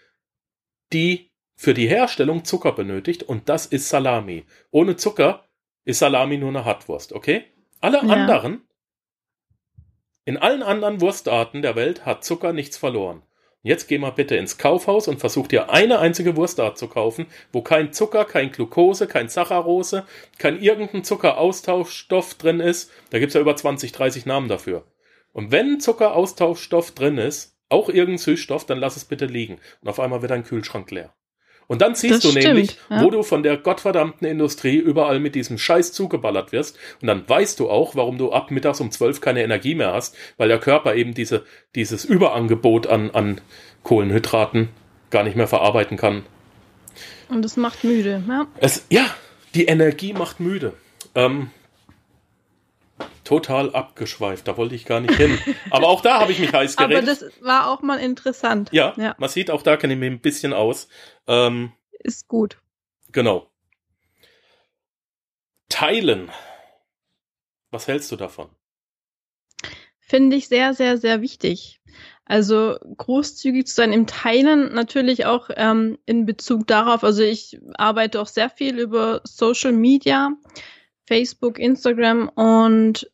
die 0.94 1.30
für 1.58 1.74
die 1.74 1.90
Herstellung 1.90 2.46
Zucker 2.46 2.72
benötigt 2.72 3.22
und 3.22 3.50
das 3.50 3.66
ist 3.66 3.90
Salami. 3.90 4.46
Ohne 4.72 4.96
Zucker 4.96 5.44
ist 5.84 6.00
Salami 6.00 6.38
nur 6.38 6.48
eine 6.48 6.64
Hartwurst, 6.64 7.12
okay? 7.12 7.44
Alle 7.82 7.98
Ja. 7.98 8.14
anderen, 8.14 8.66
in 10.24 10.38
allen 10.38 10.64
anderen 10.64 11.02
Wurstarten 11.02 11.62
der 11.62 11.76
Welt 11.76 12.06
hat 12.06 12.24
Zucker 12.24 12.54
nichts 12.54 12.78
verloren. 12.78 13.24
Jetzt 13.62 13.90
geh 13.90 13.98
mal 13.98 14.12
bitte 14.12 14.38
ins 14.38 14.58
Kaufhaus 14.58 15.10
und 15.10 15.20
versuch 15.20 15.48
dir 15.48 15.70
eine 15.70 16.00
einzige 16.00 16.38
Wurstart 16.38 16.78
zu 16.78 16.88
kaufen, 16.88 17.26
wo 17.52 17.62
kein 17.62 17.92
Zucker, 17.92 18.24
kein 18.24 18.54
Glucose, 18.54 19.06
kein 19.06 19.28
Saccharose, 19.28 20.06
kein 20.38 20.62
irgendein 20.62 21.04
Zuckeraustauschstoff 21.04 22.36
drin 22.36 22.62
ist. 22.62 22.90
Da 23.10 23.20
gibt's 23.20 23.36
ja 23.36 23.42
über 23.42 23.58
20, 23.58 23.92
30 23.92 24.26
Namen 24.26 24.48
dafür. 24.48 24.86
Und 25.34 25.52
wenn 25.52 25.80
Zuckeraustauschstoff 25.80 26.92
drin 26.92 27.18
ist, 27.18 27.58
auch 27.70 27.90
irgendein 27.90 28.18
Süßstoff, 28.18 28.66
dann 28.66 28.80
lass 28.80 28.96
es 28.96 29.06
bitte 29.06 29.26
liegen. 29.26 29.60
Und 29.82 29.90
auf 29.90 30.00
einmal 30.00 30.22
wird 30.22 30.32
dein 30.32 30.44
Kühlschrank 30.44 30.90
leer. 30.92 31.14
Und 31.68 31.82
dann 31.82 31.96
siehst 31.96 32.16
Das 32.16 32.22
du 32.22 32.30
stimmt, 32.30 32.46
nämlich, 32.46 32.78
ja. 32.90 33.04
wo 33.04 33.10
du 33.10 33.24
von 33.24 33.44
der 33.44 33.58
gottverdammten 33.58 34.26
Industrie 34.26 34.78
überall 34.78 35.20
mit 35.20 35.36
diesem 35.36 35.58
Scheiß 35.58 35.92
zugeballert 35.92 36.54
wirst. 36.54 36.78
Und 37.02 37.08
dann 37.08 37.28
weißt 37.28 37.60
du 37.60 37.70
auch, 37.70 37.94
warum 37.96 38.18
du 38.18 38.32
ab 38.32 38.52
mittags 38.52 38.80
um 38.80 38.90
zwölf 38.90 39.20
keine 39.20 39.44
Energie 39.44 39.76
mehr 39.76 39.94
hast, 39.94 40.16
weil 40.38 40.48
der 40.48 40.60
Körper 40.60 40.96
eben 40.96 41.14
diese, 41.14 41.44
dieses 41.76 42.06
Überangebot 42.06 42.88
an, 42.88 43.12
an 43.12 43.42
Kohlenhydraten 43.84 44.70
gar 45.10 45.24
nicht 45.24 45.36
mehr 45.36 45.48
verarbeiten 45.48 45.98
kann. 45.98 46.24
Und 47.28 47.44
es 47.44 47.58
macht 47.58 47.84
müde. 47.84 48.24
Ja. 48.28 48.48
Es, 48.60 48.86
ja, 48.90 49.06
die 49.54 49.66
Energie 49.66 50.14
macht 50.14 50.40
müde. 50.40 50.74
Ähm, 51.16 51.52
total 53.24 53.74
abgeschweift, 53.76 54.48
da 54.48 54.58
wollte 54.58 54.76
ich 54.76 54.86
gar 54.86 55.00
nicht 55.00 55.16
hin. 55.16 55.38
Aber 55.70 55.88
auch 55.88 56.02
da 56.02 56.20
habe 56.20 56.32
ich 56.32 56.40
mich 56.40 56.54
heiß 56.54 56.78
Aber 56.78 56.88
geredet. 56.88 57.22
das 57.22 57.42
war 57.42 57.70
auch 57.70 57.82
mal 57.82 58.00
interessant. 58.00 58.70
ja, 58.72 58.94
ja. 58.98 59.16
man 59.18 59.30
sieht, 59.30 59.52
auch 59.52 59.62
da 59.64 59.78
kenne 59.78 59.94
ich 59.94 60.00
mich 60.00 60.10
ein 60.12 60.20
bisschen 60.22 60.54
aus. 60.54 60.88
Ähm, 61.28 61.72
Ist 62.00 62.28
gut. 62.28 62.58
genau. 63.12 63.50
Teilen. 65.70 66.32
Was 67.72 67.88
hältst 67.88 68.12
du 68.12 68.16
davon? 68.16 68.50
Finde 70.00 70.38
ich 70.38 70.48
sehr, 70.48 70.74
sehr, 70.74 70.98
sehr 70.98 71.22
wichtig. 71.22 71.82
Also 72.24 72.78
großzügig 72.98 73.68
zu 73.68 73.76
sein 73.76 73.94
im 73.94 74.08
Teilen, 74.08 74.74
natürlich 74.74 75.26
auch 75.26 75.50
ähm, 75.56 75.98
in 76.06 76.26
Bezug 76.26 76.68
darauf, 76.68 77.04
also 77.04 77.24
ich 77.24 77.58
arbeite 77.76 78.20
auch 78.22 78.28
sehr 78.28 78.50
viel 78.50 78.80
über 78.80 79.22
Social 79.24 79.72
Media, 79.72 80.32
Facebook, 81.08 81.60
Instagram 81.60 82.30
und 82.30 83.10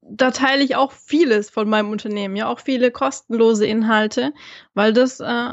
da 0.00 0.30
teile 0.30 0.64
ich 0.64 0.74
auch 0.74 0.92
vieles 0.92 1.50
von 1.50 1.68
meinem 1.68 1.90
Unternehmen, 1.90 2.34
ja, 2.36 2.48
auch 2.48 2.60
viele 2.60 2.90
kostenlose 2.90 3.66
Inhalte, 3.66 4.32
weil 4.74 4.92
das 4.92 5.20
äh, 5.20 5.52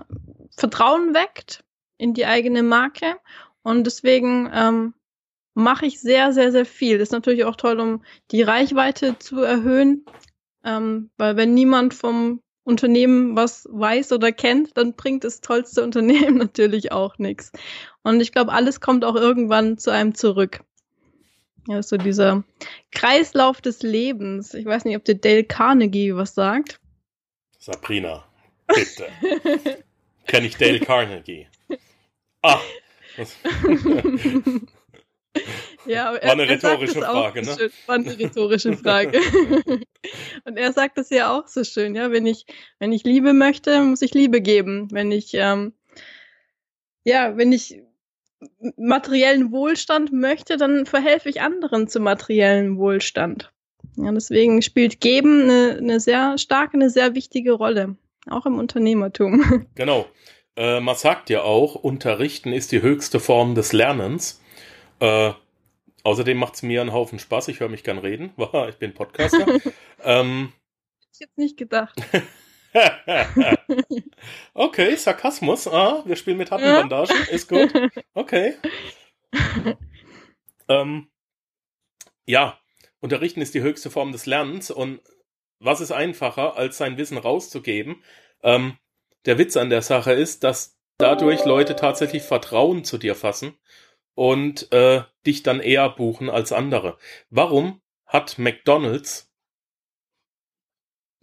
Vertrauen 0.58 1.14
weckt 1.14 1.64
in 1.98 2.14
die 2.14 2.26
eigene 2.26 2.64
Marke 2.64 3.18
und 3.64 3.86
deswegen 3.86 4.50
ähm, 4.54 4.94
mache 5.54 5.86
ich 5.86 6.00
sehr, 6.00 6.34
sehr, 6.34 6.52
sehr 6.52 6.66
viel. 6.66 6.98
Das 6.98 7.10
ist 7.10 7.14
natürlich 7.14 7.46
auch 7.46 7.56
toll, 7.56 7.80
um 7.80 8.04
die 8.32 8.42
Reichweite 8.42 9.18
zu 9.20 9.42
erhöhen, 9.42 10.06
ähm, 10.64 11.12
weil 11.18 11.36
wenn 11.36 11.54
niemand 11.54 11.94
vom 11.94 12.42
Unternehmen 12.64 13.36
was 13.36 13.68
weiß 13.70 14.14
oder 14.14 14.32
kennt, 14.32 14.78
dann 14.78 14.96
bringt 14.96 15.24
das 15.24 15.42
tollste 15.42 15.84
Unternehmen 15.84 16.38
natürlich 16.38 16.92
auch 16.92 17.18
nichts. 17.18 17.52
Und 18.04 18.22
ich 18.22 18.32
glaube, 18.32 18.54
alles 18.54 18.80
kommt 18.80 19.06
auch 19.06 19.16
irgendwann 19.16 19.78
zu 19.78 19.92
einem 19.92 20.16
zurück. 20.16 20.62
Ja, 21.68 21.82
so 21.82 21.98
dieser 21.98 22.44
Kreislauf 22.92 23.62
des 23.62 23.84
Lebens. 23.84 24.54
Ich 24.54 24.66
weiß 24.66 24.86
nicht, 24.86 24.98
ob 24.98 25.06
dir 25.06 25.16
Dale 25.16 25.44
Carnegie 25.44 26.14
was 26.16 26.36
sagt. 26.36 26.80
Sabrina, 27.58 28.26
bitte. 28.68 29.08
Kenne 30.28 30.48
ich 30.48 30.58
Dale 30.58 30.80
Carnegie? 30.80 31.48
Ah, 32.42 32.60
das, 33.16 33.38
Ja, 35.86 36.10
aber 36.10 36.22
War 36.24 36.32
eine 36.32 36.44
er 36.44 36.50
rhetorische 36.50 37.02
Frage, 37.02 37.44
so 37.44 37.52
ne? 37.52 37.58
Schön. 37.58 37.72
War 37.88 37.96
eine 37.96 38.18
rhetorische 38.18 38.78
Frage. 38.78 39.20
Und 40.46 40.58
er 40.58 40.74
sagt 40.74 40.98
es 40.98 41.10
ja 41.10 41.38
auch 41.38 41.48
so 41.48 41.64
schön, 41.64 41.96
ja, 41.96 42.12
wenn 42.12 42.26
ich, 42.26 42.46
wenn 42.80 42.92
ich 42.92 43.04
Liebe 43.04 43.34
möchte, 43.34 43.82
muss 43.82 44.02
ich 44.02 44.14
Liebe 44.14 44.42
geben. 44.42 44.90
Wenn 44.92 45.12
ich, 45.12 45.34
ähm, 45.34 45.74
ja, 47.04 47.36
wenn 47.38 47.52
ich 47.52 47.82
materiellen 48.78 49.52
Wohlstand 49.52 50.12
möchte, 50.12 50.58
dann 50.58 50.86
verhelfe 50.86 51.30
ich 51.30 51.42
anderen 51.42 51.88
zu 51.88 52.00
materiellen 52.00 52.78
Wohlstand. 52.78 53.52
Ja, 53.98 54.12
deswegen 54.12 54.62
spielt 54.62 55.02
Geben 55.02 55.44
eine, 55.44 55.78
eine 55.78 56.00
sehr 56.00 56.38
starke, 56.38 56.76
eine 56.76 56.90
sehr 56.90 57.16
wichtige 57.16 57.54
Rolle, 57.54 57.96
auch 58.30 58.46
im 58.46 58.58
Unternehmertum. 58.58 59.68
genau. 59.76 60.08
Äh, 60.56 60.80
man 60.80 60.96
sagt 60.96 61.30
ja 61.30 61.42
auch, 61.42 61.76
Unterrichten 61.76 62.54
ist 62.54 62.72
die 62.72 62.82
höchste 62.82 63.20
Form 63.20 63.56
des 63.56 63.74
Lernens. 63.74 64.42
Äh, 65.00 65.32
außerdem 66.04 66.38
macht 66.38 66.56
es 66.56 66.64
mir 66.64 66.82
einen 66.82 66.94
Haufen 66.94 67.20
Spaß. 67.20 67.48
Ich 67.48 67.60
höre 67.60 67.70
mich 67.70 67.84
gern 67.84 67.98
reden. 67.98 68.32
ich 68.70 68.76
bin 68.76 68.94
Podcaster. 68.94 69.46
ähm, 70.04 70.54
ich 71.12 71.20
jetzt 71.20 71.38
nicht 71.38 71.58
gedacht. 71.58 72.02
okay, 74.54 74.96
Sarkasmus. 74.96 75.68
Ah, 75.68 76.04
wir 76.06 76.16
spielen 76.16 76.38
mit 76.38 76.52
harten 76.52 76.66
Bandagen. 76.66 77.16
Ist 77.32 77.50
gut. 77.50 77.72
Okay. 78.16 78.56
ähm, 80.70 81.08
ja, 82.26 82.60
Unterrichten 83.00 83.42
ist 83.42 83.56
die 83.56 83.62
höchste 83.62 83.90
Form 83.90 84.12
des 84.12 84.26
Lernens 84.26 84.70
und 84.70 85.02
was 85.60 85.82
ist 85.82 85.92
einfacher, 85.92 86.56
als 86.58 86.78
sein 86.78 86.98
Wissen 86.98 87.18
rauszugeben? 87.18 88.04
Ähm, 88.44 88.78
der 89.26 89.38
Witz 89.38 89.58
an 89.58 89.70
der 89.70 89.82
Sache 89.82 90.14
ist, 90.14 90.44
dass 90.44 90.78
dadurch 90.98 91.46
Leute 91.46 91.76
tatsächlich 91.76 92.24
Vertrauen 92.24 92.84
zu 92.84 92.98
dir 92.98 93.16
fassen 93.16 93.58
und 94.16 94.72
äh, 94.72 95.04
dich 95.26 95.44
dann 95.44 95.60
eher 95.60 95.90
buchen 95.90 96.30
als 96.30 96.52
andere. 96.52 96.98
Warum 97.30 97.82
hat 98.06 98.38
McDonald's 98.38 99.33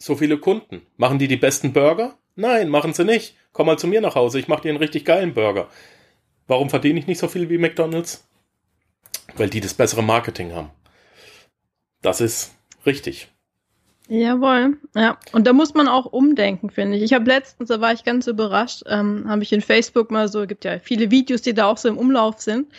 so 0.01 0.17
viele 0.17 0.39
Kunden? 0.39 0.83
Machen 0.97 1.19
die 1.19 1.29
die 1.29 1.37
besten 1.37 1.73
Burger? 1.73 2.17
Nein, 2.35 2.69
machen 2.69 2.93
sie 2.93 3.05
nicht. 3.05 3.37
Komm 3.53 3.67
mal 3.67 3.79
zu 3.79 3.87
mir 3.87 4.01
nach 4.01 4.15
Hause, 4.15 4.39
ich 4.39 4.49
mache 4.49 4.63
dir 4.63 4.71
einen 4.71 4.79
richtig 4.79 5.05
geilen 5.05 5.35
Burger. 5.35 5.69
Warum 6.47 6.71
verdiene 6.71 6.99
ich 6.99 7.07
nicht 7.07 7.19
so 7.19 7.29
viel 7.29 7.49
wie 7.49 7.59
McDonald's? 7.59 8.27
Weil 9.37 9.51
die 9.51 9.61
das 9.61 9.75
bessere 9.75 10.03
Marketing 10.03 10.53
haben. 10.53 10.71
Das 12.03 12.21
ist 12.21 12.55
richtig. 12.87 13.29
Jawohl, 14.09 14.77
ja. 14.97 15.19
Und 15.31 15.47
da 15.47 15.53
muss 15.53 15.75
man 15.75 15.87
auch 15.87 16.07
umdenken, 16.07 16.71
finde 16.71 16.97
ich. 16.97 17.05
Ich 17.05 17.13
habe 17.13 17.27
letztens, 17.27 17.69
da 17.69 17.81
war 17.81 17.93
ich 17.93 18.03
ganz 18.03 18.27
überrascht, 18.27 18.83
ähm, 18.87 19.27
habe 19.29 19.45
ich 19.45 19.53
in 19.53 19.61
Facebook 19.61 20.11
mal 20.11 20.27
so, 20.27 20.47
gibt 20.47 20.65
ja 20.65 20.81
viele 20.81 21.13
Videos, 21.13 21.43
die 21.43 21.55
da 21.55 21.67
auch 21.67 21.77
so 21.77 21.89
im 21.89 21.97
Umlauf 21.97 22.41
sind. 22.41 22.73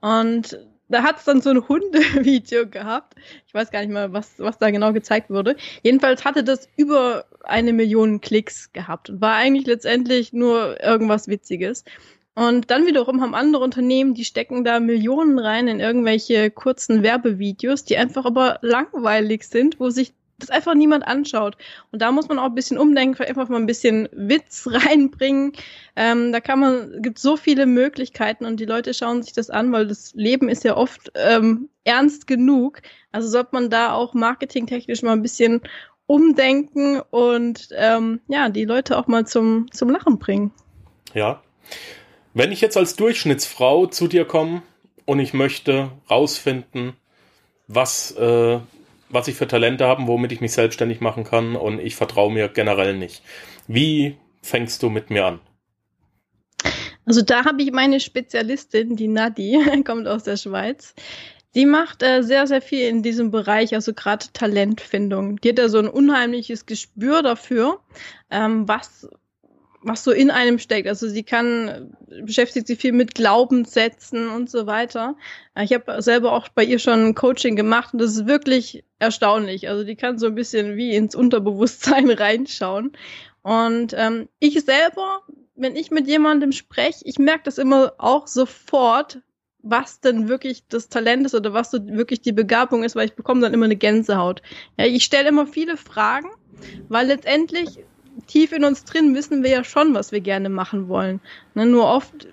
Und 0.00 0.56
da 0.88 1.02
hat 1.02 1.18
es 1.18 1.24
dann 1.24 1.40
so 1.40 1.50
ein 1.50 1.68
Hundevideo 1.68 2.66
gehabt. 2.68 3.14
Ich 3.46 3.54
weiß 3.54 3.70
gar 3.70 3.80
nicht 3.80 3.92
mal, 3.92 4.12
was, 4.12 4.38
was 4.38 4.58
da 4.58 4.70
genau 4.70 4.92
gezeigt 4.92 5.30
wurde. 5.30 5.56
Jedenfalls 5.82 6.24
hatte 6.24 6.44
das 6.44 6.68
über 6.76 7.24
eine 7.42 7.72
Million 7.72 8.20
Klicks 8.20 8.72
gehabt 8.72 9.10
und 9.10 9.20
war 9.20 9.34
eigentlich 9.34 9.66
letztendlich 9.66 10.32
nur 10.32 10.82
irgendwas 10.82 11.28
Witziges. 11.28 11.84
Und 12.34 12.70
dann 12.70 12.86
wiederum 12.86 13.22
haben 13.22 13.34
andere 13.34 13.64
Unternehmen, 13.64 14.12
die 14.12 14.26
stecken 14.26 14.62
da 14.62 14.78
Millionen 14.78 15.38
rein 15.38 15.68
in 15.68 15.80
irgendwelche 15.80 16.50
kurzen 16.50 17.02
Werbevideos, 17.02 17.84
die 17.84 17.96
einfach 17.96 18.26
aber 18.26 18.58
langweilig 18.60 19.44
sind, 19.44 19.80
wo 19.80 19.88
sich 19.88 20.12
das 20.38 20.50
einfach 20.50 20.74
niemand 20.74 21.06
anschaut. 21.06 21.56
Und 21.92 22.02
da 22.02 22.12
muss 22.12 22.28
man 22.28 22.38
auch 22.38 22.46
ein 22.46 22.54
bisschen 22.54 22.78
umdenken, 22.78 23.22
einfach 23.22 23.48
mal 23.48 23.56
ein 23.56 23.66
bisschen 23.66 24.08
Witz 24.12 24.66
reinbringen. 24.70 25.52
Ähm, 25.96 26.32
da 26.32 26.40
kann 26.40 26.60
man, 26.60 27.02
gibt 27.02 27.18
so 27.18 27.36
viele 27.36 27.66
Möglichkeiten 27.66 28.44
und 28.44 28.60
die 28.60 28.66
Leute 28.66 28.94
schauen 28.94 29.22
sich 29.22 29.32
das 29.32 29.50
an, 29.50 29.72
weil 29.72 29.86
das 29.86 30.12
Leben 30.14 30.48
ist 30.48 30.64
ja 30.64 30.76
oft 30.76 31.10
ähm, 31.14 31.68
ernst 31.84 32.26
genug. 32.26 32.82
Also 33.12 33.28
sollte 33.28 33.50
man 33.52 33.70
da 33.70 33.92
auch 33.92 34.14
marketingtechnisch 34.14 35.02
mal 35.02 35.12
ein 35.12 35.22
bisschen 35.22 35.62
umdenken 36.06 37.00
und 37.10 37.68
ähm, 37.72 38.20
ja, 38.28 38.48
die 38.48 38.64
Leute 38.64 38.98
auch 38.98 39.06
mal 39.06 39.26
zum, 39.26 39.70
zum 39.72 39.90
Lachen 39.90 40.18
bringen. 40.18 40.52
Ja. 41.14 41.42
Wenn 42.34 42.52
ich 42.52 42.60
jetzt 42.60 42.76
als 42.76 42.96
Durchschnittsfrau 42.96 43.86
zu 43.86 44.06
dir 44.06 44.26
komme 44.26 44.62
und 45.06 45.18
ich 45.20 45.32
möchte 45.32 45.90
rausfinden, 46.10 46.92
was, 47.66 48.12
äh, 48.12 48.60
was 49.16 49.28
ich 49.28 49.34
für 49.34 49.48
Talente 49.48 49.86
habe, 49.86 50.06
womit 50.06 50.30
ich 50.32 50.42
mich 50.42 50.52
selbstständig 50.52 51.00
machen 51.00 51.24
kann 51.24 51.56
und 51.56 51.80
ich 51.80 51.96
vertraue 51.96 52.32
mir 52.32 52.48
generell 52.48 52.96
nicht. 52.96 53.22
Wie 53.66 54.18
fängst 54.42 54.82
du 54.82 54.90
mit 54.90 55.08
mir 55.10 55.24
an? 55.24 55.40
Also 57.06 57.22
da 57.22 57.44
habe 57.44 57.62
ich 57.62 57.72
meine 57.72 57.98
Spezialistin, 57.98 58.94
die 58.94 59.08
Nadi, 59.08 59.58
kommt 59.86 60.06
aus 60.06 60.24
der 60.24 60.36
Schweiz. 60.36 60.94
Die 61.54 61.64
macht 61.64 62.02
äh, 62.02 62.22
sehr, 62.22 62.46
sehr 62.46 62.60
viel 62.60 62.86
in 62.86 63.02
diesem 63.02 63.30
Bereich, 63.30 63.74
also 63.74 63.94
gerade 63.94 64.26
Talentfindung. 64.34 65.40
Die 65.40 65.48
hat 65.48 65.58
ja 65.58 65.70
so 65.70 65.78
ein 65.78 65.88
unheimliches 65.88 66.66
Gespür 66.66 67.22
dafür, 67.22 67.80
ähm, 68.30 68.68
was, 68.68 69.08
was 69.86 70.02
so 70.02 70.10
in 70.10 70.30
einem 70.30 70.58
steckt. 70.58 70.88
Also 70.88 71.08
sie 71.08 71.22
kann, 71.22 71.96
beschäftigt 72.22 72.66
sich 72.66 72.78
viel 72.78 72.92
mit 72.92 73.14
Glaubenssätzen 73.14 74.28
und 74.28 74.50
so 74.50 74.66
weiter. 74.66 75.16
Ich 75.60 75.72
habe 75.72 76.02
selber 76.02 76.32
auch 76.32 76.48
bei 76.48 76.64
ihr 76.64 76.80
schon 76.80 77.14
Coaching 77.14 77.54
gemacht 77.54 77.92
und 77.92 78.00
das 78.00 78.12
ist 78.12 78.26
wirklich 78.26 78.84
erstaunlich. 78.98 79.68
Also 79.68 79.84
die 79.84 79.94
kann 79.94 80.18
so 80.18 80.26
ein 80.26 80.34
bisschen 80.34 80.76
wie 80.76 80.94
ins 80.94 81.14
Unterbewusstsein 81.14 82.10
reinschauen. 82.10 82.92
Und 83.42 83.94
ähm, 83.96 84.28
ich 84.40 84.60
selber, 84.64 85.22
wenn 85.54 85.76
ich 85.76 85.92
mit 85.92 86.08
jemandem 86.08 86.50
spreche, 86.50 87.04
ich 87.04 87.18
merke 87.18 87.44
das 87.44 87.58
immer 87.58 87.92
auch 87.98 88.26
sofort, 88.26 89.20
was 89.62 90.00
denn 90.00 90.28
wirklich 90.28 90.66
das 90.68 90.88
Talent 90.88 91.26
ist 91.26 91.34
oder 91.34 91.52
was 91.52 91.70
so 91.70 91.86
wirklich 91.86 92.20
die 92.22 92.32
Begabung 92.32 92.82
ist, 92.82 92.96
weil 92.96 93.06
ich 93.06 93.14
bekomme 93.14 93.40
dann 93.40 93.54
immer 93.54 93.66
eine 93.66 93.76
Gänsehaut. 93.76 94.42
Ja, 94.78 94.86
ich 94.86 95.04
stelle 95.04 95.28
immer 95.28 95.46
viele 95.46 95.76
Fragen, 95.76 96.28
weil 96.88 97.06
letztendlich 97.06 97.78
tief 98.26 98.52
in 98.52 98.64
uns 98.64 98.84
drin 98.84 99.14
wissen 99.14 99.42
wir 99.42 99.50
ja 99.50 99.64
schon, 99.64 99.94
was 99.94 100.12
wir 100.12 100.20
gerne 100.20 100.48
machen 100.48 100.88
wollen. 100.88 101.20
Ne, 101.54 101.66
nur 101.66 101.86
oft 101.86 102.28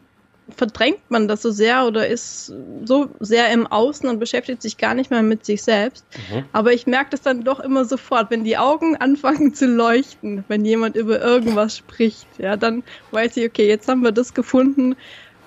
verdrängt 0.56 1.10
man 1.10 1.28
das 1.28 1.42
so 1.42 1.52
sehr 1.52 1.86
oder 1.86 2.08
ist 2.08 2.54
so 2.84 3.10
sehr 3.20 3.52
im 3.52 3.66
Außen 3.66 4.08
und 4.10 4.20
beschäftigt 4.20 4.62
sich 4.62 4.78
gar 4.78 4.94
nicht 4.94 5.10
mehr 5.10 5.24
mit 5.24 5.46
sich 5.46 5.64
selbst. 5.64 6.06
Mhm. 6.32 6.46
Aber 6.52 6.74
ich 6.74 6.86
merke 6.86 7.12
das 7.12 7.22
dann 7.22 7.44
doch 7.44 7.60
immer 7.60 7.86
sofort, 7.86 8.30
wenn 8.30 8.44
die 8.44 8.58
Augen 8.58 8.96
anfangen 9.00 9.54
zu 9.54 9.66
leuchten, 9.66 10.44
wenn 10.48 10.66
jemand 10.66 10.96
über 10.96 11.22
irgendwas 11.22 11.78
spricht. 11.78 12.28
Ja, 12.38 12.58
dann 12.58 12.84
weiß 13.12 13.38
ich, 13.38 13.48
okay, 13.48 13.68
jetzt 13.68 13.88
haben 13.88 14.02
wir 14.02 14.12
das 14.12 14.34
gefunden, 14.34 14.96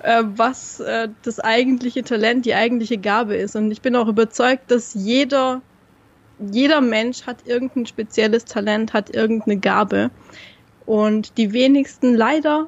äh, 0.03 0.23
was 0.23 0.79
äh, 0.79 1.09
das 1.23 1.39
eigentliche 1.39 2.03
Talent, 2.03 2.45
die 2.45 2.55
eigentliche 2.55 2.97
Gabe 2.97 3.35
ist. 3.35 3.55
Und 3.55 3.71
ich 3.71 3.81
bin 3.81 3.95
auch 3.95 4.07
überzeugt, 4.07 4.71
dass 4.71 4.93
jeder, 4.93 5.61
jeder 6.39 6.81
Mensch 6.81 7.23
hat 7.23 7.47
irgendein 7.47 7.85
spezielles 7.85 8.45
Talent, 8.45 8.93
hat 8.93 9.13
irgendeine 9.13 9.59
Gabe. 9.59 10.11
Und 10.85 11.37
die 11.37 11.53
wenigsten 11.53 12.15
leider 12.15 12.67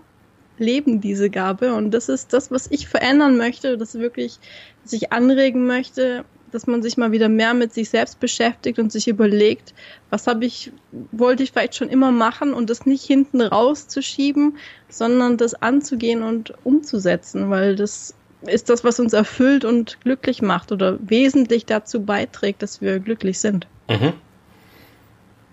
leben 0.57 1.01
diese 1.01 1.29
Gabe. 1.29 1.73
Und 1.73 1.91
das 1.91 2.09
ist 2.09 2.33
das, 2.33 2.51
was 2.51 2.67
ich 2.69 2.87
verändern 2.87 3.37
möchte, 3.37 3.77
das 3.77 3.95
wirklich 3.95 4.39
sich 4.83 5.11
anregen 5.11 5.67
möchte, 5.67 6.25
dass 6.51 6.67
man 6.67 6.81
sich 6.81 6.97
mal 6.97 7.11
wieder 7.11 7.29
mehr 7.29 7.53
mit 7.53 7.73
sich 7.73 7.89
selbst 7.89 8.19
beschäftigt 8.19 8.79
und 8.79 8.91
sich 8.91 9.07
überlegt, 9.07 9.73
was 10.09 10.27
habe 10.27 10.45
ich, 10.45 10.71
wollte 11.11 11.43
ich 11.43 11.51
vielleicht 11.51 11.75
schon 11.75 11.89
immer 11.89 12.11
machen 12.11 12.53
und 12.53 12.69
das 12.69 12.85
nicht 12.85 13.05
hinten 13.05 13.41
rauszuschieben, 13.41 14.57
sondern 14.89 15.37
das 15.37 15.53
anzugehen 15.53 16.23
und 16.23 16.53
umzusetzen, 16.63 17.49
weil 17.49 17.75
das 17.75 18.15
ist 18.41 18.69
das, 18.69 18.83
was 18.83 18.99
uns 18.99 19.13
erfüllt 19.13 19.65
und 19.65 19.99
glücklich 20.01 20.41
macht 20.41 20.71
oder 20.71 20.97
wesentlich 21.01 21.65
dazu 21.65 22.05
beiträgt, 22.05 22.61
dass 22.61 22.81
wir 22.81 22.99
glücklich 22.99 23.39
sind. 23.39 23.67
Mhm. 23.89 24.13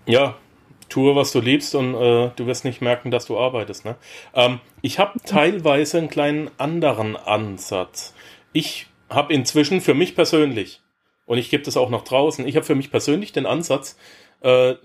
Ja, 0.05 0.37
tue, 0.89 1.15
was 1.15 1.31
du 1.31 1.41
liebst 1.41 1.75
und 1.75 1.95
äh, 1.95 2.31
du 2.35 2.45
wirst 2.45 2.65
nicht 2.65 2.81
merken, 2.81 3.11
dass 3.11 3.25
du 3.25 3.37
arbeitest. 3.37 3.85
Ne? 3.85 3.95
Ähm, 4.33 4.59
ich 4.81 4.99
habe 4.99 5.19
teilweise 5.25 5.97
einen 5.97 6.09
kleinen 6.09 6.49
anderen 6.57 7.15
Ansatz. 7.15 8.13
Ich 8.53 8.87
habe 9.09 9.33
inzwischen 9.33 9.81
für 9.81 9.93
mich 9.93 10.15
persönlich 10.15 10.81
und 11.25 11.37
ich 11.37 11.49
gebe 11.49 11.63
das 11.63 11.77
auch 11.77 11.89
noch 11.89 12.03
draußen. 12.03 12.47
Ich 12.47 12.55
habe 12.55 12.65
für 12.65 12.75
mich 12.75 12.89
persönlich 12.89 13.33
den 13.33 13.45
Ansatz, 13.45 13.97
äh, 14.41 14.75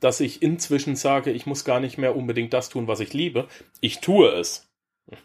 dass 0.00 0.20
ich 0.20 0.42
inzwischen 0.42 0.94
sage, 0.94 1.32
ich 1.32 1.46
muss 1.46 1.64
gar 1.64 1.80
nicht 1.80 1.96
mehr 1.96 2.14
unbedingt 2.14 2.52
das 2.52 2.68
tun, 2.68 2.86
was 2.86 3.00
ich 3.00 3.14
liebe. 3.14 3.48
Ich 3.80 4.00
tue 4.00 4.28
es. 4.28 4.68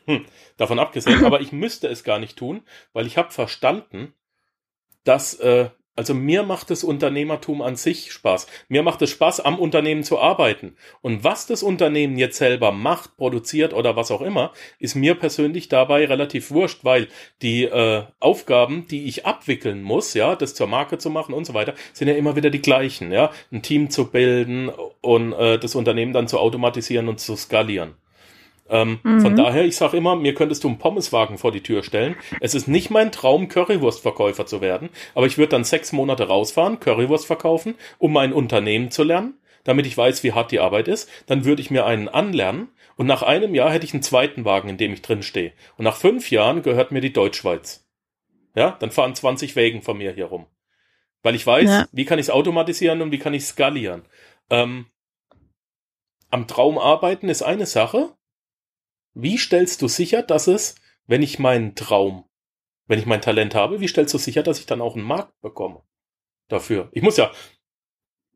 Hm, 0.05 0.25
davon 0.57 0.79
abgesehen, 0.79 1.25
aber 1.25 1.41
ich 1.41 1.51
müsste 1.51 1.87
es 1.87 2.03
gar 2.03 2.19
nicht 2.19 2.37
tun, 2.37 2.61
weil 2.93 3.07
ich 3.07 3.17
habe 3.17 3.31
verstanden, 3.31 4.13
dass 5.03 5.33
äh, 5.35 5.69
also 5.93 6.13
mir 6.13 6.43
macht 6.43 6.69
das 6.69 6.85
Unternehmertum 6.85 7.61
an 7.61 7.75
sich 7.75 8.13
Spaß. 8.13 8.47
Mir 8.69 8.81
macht 8.81 9.01
es 9.01 9.09
Spaß, 9.09 9.41
am 9.41 9.59
Unternehmen 9.59 10.03
zu 10.03 10.19
arbeiten. 10.19 10.77
Und 11.01 11.25
was 11.25 11.47
das 11.47 11.63
Unternehmen 11.63 12.17
jetzt 12.17 12.37
selber 12.37 12.71
macht, 12.71 13.17
produziert 13.17 13.73
oder 13.73 13.97
was 13.97 14.09
auch 14.09 14.21
immer, 14.21 14.53
ist 14.79 14.95
mir 14.95 15.15
persönlich 15.15 15.67
dabei 15.67 16.05
relativ 16.05 16.49
wurscht, 16.49 16.85
weil 16.85 17.09
die 17.41 17.65
äh, 17.65 18.03
Aufgaben, 18.21 18.87
die 18.87 19.05
ich 19.05 19.25
abwickeln 19.25 19.83
muss, 19.83 20.13
ja, 20.13 20.35
das 20.37 20.55
zur 20.55 20.67
Marke 20.67 20.97
zu 20.97 21.09
machen 21.09 21.33
und 21.33 21.45
so 21.45 21.53
weiter, 21.53 21.73
sind 21.91 22.07
ja 22.07 22.15
immer 22.15 22.37
wieder 22.37 22.49
die 22.49 22.61
gleichen, 22.61 23.11
ja, 23.11 23.29
ein 23.51 23.61
Team 23.61 23.89
zu 23.89 24.09
bilden 24.09 24.69
und 25.01 25.33
äh, 25.33 25.59
das 25.59 25.75
Unternehmen 25.75 26.13
dann 26.13 26.29
zu 26.29 26.39
automatisieren 26.39 27.09
und 27.09 27.19
zu 27.19 27.35
skalieren. 27.35 27.95
Ähm, 28.71 28.99
mhm. 29.03 29.21
Von 29.21 29.35
daher, 29.35 29.65
ich 29.65 29.75
sage 29.75 29.97
immer, 29.97 30.15
mir 30.15 30.33
könntest 30.33 30.63
du 30.63 30.69
einen 30.69 30.79
Pommeswagen 30.79 31.37
vor 31.37 31.51
die 31.51 31.61
Tür 31.61 31.83
stellen. 31.83 32.15
Es 32.39 32.55
ist 32.55 32.67
nicht 32.67 32.89
mein 32.89 33.11
Traum, 33.11 33.49
Currywurstverkäufer 33.49 34.45
zu 34.45 34.61
werden, 34.61 34.89
aber 35.13 35.25
ich 35.25 35.37
würde 35.37 35.49
dann 35.49 35.65
sechs 35.65 35.91
Monate 35.91 36.27
rausfahren, 36.27 36.79
Currywurst 36.79 37.25
verkaufen, 37.25 37.75
um 37.99 38.13
mein 38.13 38.31
Unternehmen 38.31 38.89
zu 38.89 39.03
lernen, 39.03 39.33
damit 39.65 39.85
ich 39.85 39.97
weiß, 39.97 40.23
wie 40.23 40.31
hart 40.31 40.51
die 40.51 40.61
Arbeit 40.61 40.87
ist. 40.87 41.09
Dann 41.27 41.43
würde 41.43 41.61
ich 41.61 41.69
mir 41.69 41.85
einen 41.85 42.07
anlernen 42.07 42.69
und 42.95 43.07
nach 43.07 43.23
einem 43.23 43.53
Jahr 43.53 43.71
hätte 43.71 43.85
ich 43.85 43.93
einen 43.93 44.03
zweiten 44.03 44.45
Wagen, 44.45 44.69
in 44.69 44.77
dem 44.77 44.93
ich 44.93 45.01
drin 45.01 45.21
stehe. 45.21 45.51
Und 45.77 45.83
nach 45.83 45.97
fünf 45.97 46.31
Jahren 46.31 46.61
gehört 46.61 46.91
mir 46.91 47.01
die 47.01 47.13
Deutschschweiz. 47.13 47.85
Ja, 48.55 48.77
dann 48.79 48.91
fahren 48.91 49.15
20 49.15 49.55
Wägen 49.55 49.81
von 49.81 49.97
mir 49.97 50.13
hier 50.13 50.25
rum. 50.25 50.45
Weil 51.23 51.35
ich 51.35 51.45
weiß, 51.45 51.69
ja. 51.69 51.87
wie 51.91 52.05
kann 52.05 52.19
ich 52.19 52.27
es 52.27 52.29
automatisieren 52.29 53.01
und 53.01 53.11
wie 53.11 53.19
kann 53.19 53.33
ich 53.33 53.45
skalieren. 53.45 54.03
Ähm, 54.49 54.85
am 56.29 56.47
Traum 56.47 56.77
arbeiten 56.77 57.29
ist 57.29 57.43
eine 57.43 57.65
Sache, 57.65 58.15
wie 59.13 59.37
stellst 59.37 59.81
du 59.81 59.87
sicher, 59.87 60.23
dass 60.23 60.47
es, 60.47 60.75
wenn 61.07 61.21
ich 61.21 61.39
meinen 61.39 61.75
Traum, 61.75 62.25
wenn 62.87 62.99
ich 62.99 63.05
mein 63.05 63.21
Talent 63.21 63.55
habe, 63.55 63.79
wie 63.79 63.87
stellst 63.87 64.13
du 64.13 64.17
sicher, 64.17 64.43
dass 64.43 64.59
ich 64.59 64.65
dann 64.65 64.81
auch 64.81 64.95
einen 64.95 65.05
Markt 65.05 65.39
bekomme 65.41 65.81
dafür? 66.47 66.89
Ich 66.91 67.01
muss 67.01 67.17
ja, 67.17 67.31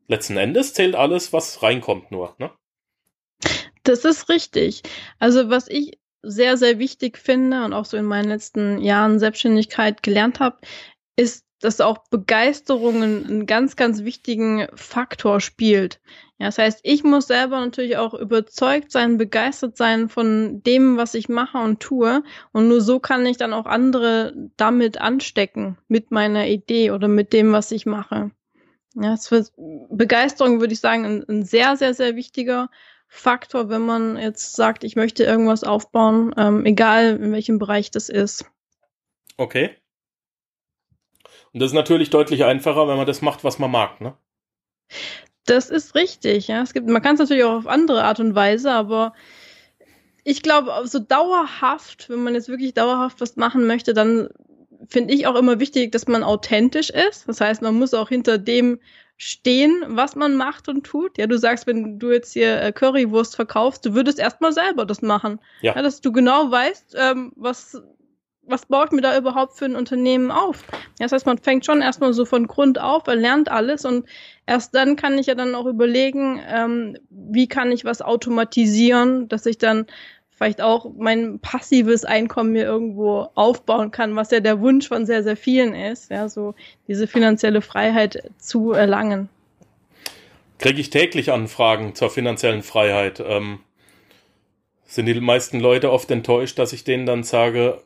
letzten 0.08 0.38
Endes 0.38 0.74
zählt 0.74 0.96
alles, 0.96 1.34
was 1.34 1.64
reinkommt 1.64 2.12
nur, 2.12 2.36
ne? 2.38 2.52
Das 3.84 4.04
ist 4.04 4.30
richtig. 4.30 4.82
Also 5.20 5.50
was 5.50 5.68
ich 5.68 6.00
sehr, 6.24 6.58
sehr 6.58 6.80
wichtig 6.80 7.18
finde 7.18 7.64
und 7.64 7.74
auch 7.74 7.86
so 7.86 7.98
in 7.98 8.06
meinen 8.06 8.30
letzten 8.30 8.82
Jahren 8.82 9.20
Selbstständigkeit 9.20 10.02
gelernt 10.02 10.40
habe, 10.40 10.58
ist, 11.16 11.45
dass 11.62 11.82
auch 11.82 12.00
Begeisterung 12.10 13.02
einen 13.02 13.46
ganz, 13.46 13.76
ganz 13.76 14.04
wichtigen 14.04 14.68
Faktor 14.76 15.40
spielt. 15.40 16.00
Ja, 16.38 16.48
das 16.48 16.58
heißt, 16.58 16.80
ich 16.84 17.04
muss 17.04 17.28
selber 17.28 17.60
natürlich 17.62 17.98
auch 17.98 18.14
überzeugt 18.14 18.92
sein, 18.92 19.18
begeistert 19.18 19.78
sein 19.78 20.10
von 20.10 20.62
dem, 20.64 20.98
was 20.98 21.14
ich 21.14 21.30
mache 21.30 21.58
und 21.58 21.80
tue. 21.80 22.24
Und 22.52 22.68
nur 22.68 22.82
so 22.82 23.00
kann 23.00 23.26
ich 23.26 23.38
dann 23.38 23.54
auch 23.54 23.66
andere 23.66 24.34
damit 24.58 25.00
anstecken, 25.00 25.78
mit 25.88 26.12
meiner 26.12 26.48
Idee 26.48 26.92
oder 26.92 27.08
mit 27.08 27.32
dem, 27.32 27.54
was 27.54 27.72
ich 27.72 27.86
mache. 27.86 28.32
Ja, 28.96 29.16
wird 29.30 29.54
Begeisterung, 29.90 30.60
würde 30.60 30.74
ich 30.74 30.80
sagen, 30.80 31.06
ein, 31.06 31.26
ein, 31.28 31.44
sehr, 31.44 31.78
sehr, 31.78 31.94
sehr 31.94 32.16
wichtiger 32.16 32.70
Faktor, 33.08 33.70
wenn 33.70 33.82
man 33.82 34.18
jetzt 34.18 34.56
sagt, 34.56 34.84
ich 34.84 34.96
möchte 34.96 35.24
irgendwas 35.24 35.64
aufbauen, 35.64 36.34
ähm, 36.38 36.66
egal 36.66 37.18
in 37.18 37.32
welchem 37.32 37.60
Bereich 37.60 37.92
das 37.92 38.10
ist. 38.10 38.46
Okay. 39.38 39.76
Und 41.56 41.62
das 41.62 41.72
ist 41.72 41.76
natürlich 41.76 42.10
deutlich 42.10 42.44
einfacher, 42.44 42.86
wenn 42.90 42.98
man 42.98 43.06
das 43.06 43.22
macht, 43.22 43.46
was 43.46 43.60
man 43.60 43.72
mag, 43.72 44.02
ne? 44.02 44.14
Das 45.46 45.70
ist 45.70 45.96
richtig, 45.96 46.50
ja. 46.50 46.62
Es 46.62 46.74
gibt, 46.74 46.90
man 46.90 47.02
kann 47.02 47.14
es 47.14 47.22
natürlich 47.22 47.46
auch 47.46 47.56
auf 47.56 47.68
andere 47.68 48.04
Art 48.04 48.20
und 48.20 48.36
Weise, 48.36 48.74
aber 48.74 49.14
ich 50.26 50.42
glaube, 50.42 50.74
so 50.86 51.00
dauerhaft, 51.00 52.10
wenn 52.10 52.24
man 52.24 52.34
jetzt 52.36 52.50
wirklich 52.50 52.74
dauerhaft 52.74 53.22
was 53.22 53.38
machen 53.38 53.68
möchte, 53.68 53.94
dann 53.94 54.28
finde 54.90 55.14
ich 55.14 55.28
auch 55.28 55.36
immer 55.36 55.62
wichtig, 55.62 55.94
dass 55.94 56.10
man 56.10 56.26
authentisch 56.26 56.90
ist. 56.90 57.26
Das 57.30 57.40
heißt, 57.40 57.62
man 57.62 57.76
muss 57.76 57.94
auch 57.94 58.10
hinter 58.10 58.38
dem 58.38 58.82
stehen, 59.16 59.82
was 59.88 60.18
man 60.18 60.36
macht 60.36 60.68
und 60.68 60.84
tut. 60.86 61.18
Ja, 61.18 61.26
du 61.26 61.38
sagst, 61.38 61.68
wenn 61.68 62.00
du 62.00 62.12
jetzt 62.12 62.34
hier 62.34 62.62
äh, 62.62 62.74
Currywurst 62.74 63.34
verkaufst, 63.34 63.86
du 63.86 63.94
würdest 63.94 64.20
erstmal 64.20 64.52
selber 64.52 64.86
das 64.86 65.02
machen. 65.02 65.40
Ja. 65.62 65.74
ja 65.74 65.82
dass 65.84 66.02
du 66.02 66.12
genau 66.12 66.52
weißt, 66.52 66.98
ähm, 67.00 67.32
was, 67.38 67.82
was 68.48 68.66
baut 68.66 68.92
mir 68.92 69.02
da 69.02 69.18
überhaupt 69.18 69.58
für 69.58 69.66
ein 69.66 69.76
Unternehmen 69.76 70.32
auf? 70.32 70.64
Das 71.00 71.12
heißt, 71.12 71.26
man 71.26 71.38
fängt 71.38 71.66
schon 71.66 71.82
erstmal 71.82 72.14
so 72.14 72.26
von 72.26 72.48
Grund 72.48 72.80
auf, 72.80 73.08
er 73.08 73.16
lernt 73.16 73.50
alles 73.50 73.86
und 73.86 74.08
erst 74.46 74.76
dann 74.76 74.96
kann 74.96 75.18
ich 75.18 75.28
ja 75.28 75.36
dann 75.36 75.56
auch 75.56 75.66
überlegen, 75.66 76.42
ähm, 76.48 76.98
wie 77.10 77.48
kann 77.48 77.72
ich 77.72 77.86
was 77.86 78.02
automatisieren, 78.02 79.28
dass 79.28 79.46
ich 79.46 79.58
dann 79.58 79.88
vielleicht 80.36 80.62
auch 80.62 80.92
mein 80.98 81.40
passives 81.40 82.04
Einkommen 82.04 82.52
mir 82.52 82.66
irgendwo 82.66 83.30
aufbauen 83.36 83.92
kann, 83.92 84.16
was 84.16 84.32
ja 84.32 84.42
der 84.42 84.60
Wunsch 84.60 84.88
von 84.88 85.06
sehr, 85.06 85.24
sehr 85.24 85.38
vielen 85.38 85.74
ist, 85.74 86.12
ja, 86.12 86.28
so 86.28 86.56
diese 86.88 87.08
finanzielle 87.08 87.62
Freiheit 87.62 88.32
zu 88.38 88.74
erlangen. 88.74 89.30
Kriege 90.60 90.80
ich 90.80 90.90
täglich 90.90 91.32
Anfragen 91.32 91.96
zur 91.96 92.10
finanziellen 92.10 92.64
Freiheit. 92.64 93.24
Ähm, 93.26 93.60
sind 94.86 95.08
die 95.08 95.20
meisten 95.20 95.60
Leute 95.60 95.92
oft 95.92 96.12
enttäuscht, 96.12 96.60
dass 96.60 96.74
ich 96.74 96.84
denen 96.84 97.06
dann 97.06 97.24
sage, 97.24 97.82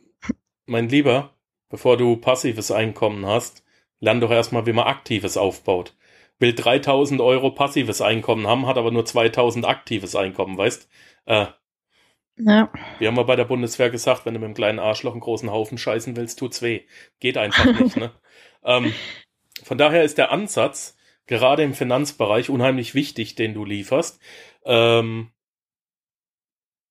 mein 0.69 0.89
Lieber, 0.89 1.33
bevor 1.69 1.97
du 1.97 2.15
passives 2.15 2.71
Einkommen 2.71 3.25
hast, 3.25 3.63
lern 3.99 4.21
doch 4.21 4.31
erstmal, 4.31 4.65
wie 4.65 4.73
man 4.73 4.87
aktives 4.87 5.37
aufbaut. 5.37 5.95
Will 6.39 6.53
3000 6.53 7.19
Euro 7.19 7.51
passives 7.51 8.01
Einkommen 8.01 8.47
haben, 8.47 8.65
hat 8.65 8.77
aber 8.77 8.91
nur 8.91 9.05
2000 9.05 9.65
aktives 9.65 10.15
Einkommen, 10.15 10.57
weißt? 10.57 10.87
Äh, 11.25 11.47
ja. 12.37 12.71
Wir 12.99 13.07
haben 13.09 13.15
mal 13.15 13.25
bei 13.25 13.35
der 13.35 13.45
Bundeswehr 13.45 13.89
gesagt, 13.89 14.25
wenn 14.25 14.33
du 14.33 14.39
mit 14.39 14.45
einem 14.45 14.55
kleinen 14.55 14.79
Arschloch 14.79 15.11
einen 15.11 15.19
großen 15.19 15.51
Haufen 15.51 15.77
scheißen 15.77 16.15
willst, 16.15 16.39
tut's 16.39 16.61
weh. 16.61 16.81
Geht 17.19 17.37
einfach 17.37 17.65
nicht, 17.79 17.97
ne? 17.97 18.11
Ähm, 18.63 18.93
von 19.63 19.77
daher 19.77 20.03
ist 20.03 20.17
der 20.17 20.31
Ansatz 20.31 20.97
gerade 21.27 21.63
im 21.63 21.73
Finanzbereich 21.73 22.49
unheimlich 22.49 22.95
wichtig, 22.95 23.35
den 23.35 23.53
du 23.53 23.65
lieferst. 23.65 24.21
Ähm, 24.63 25.31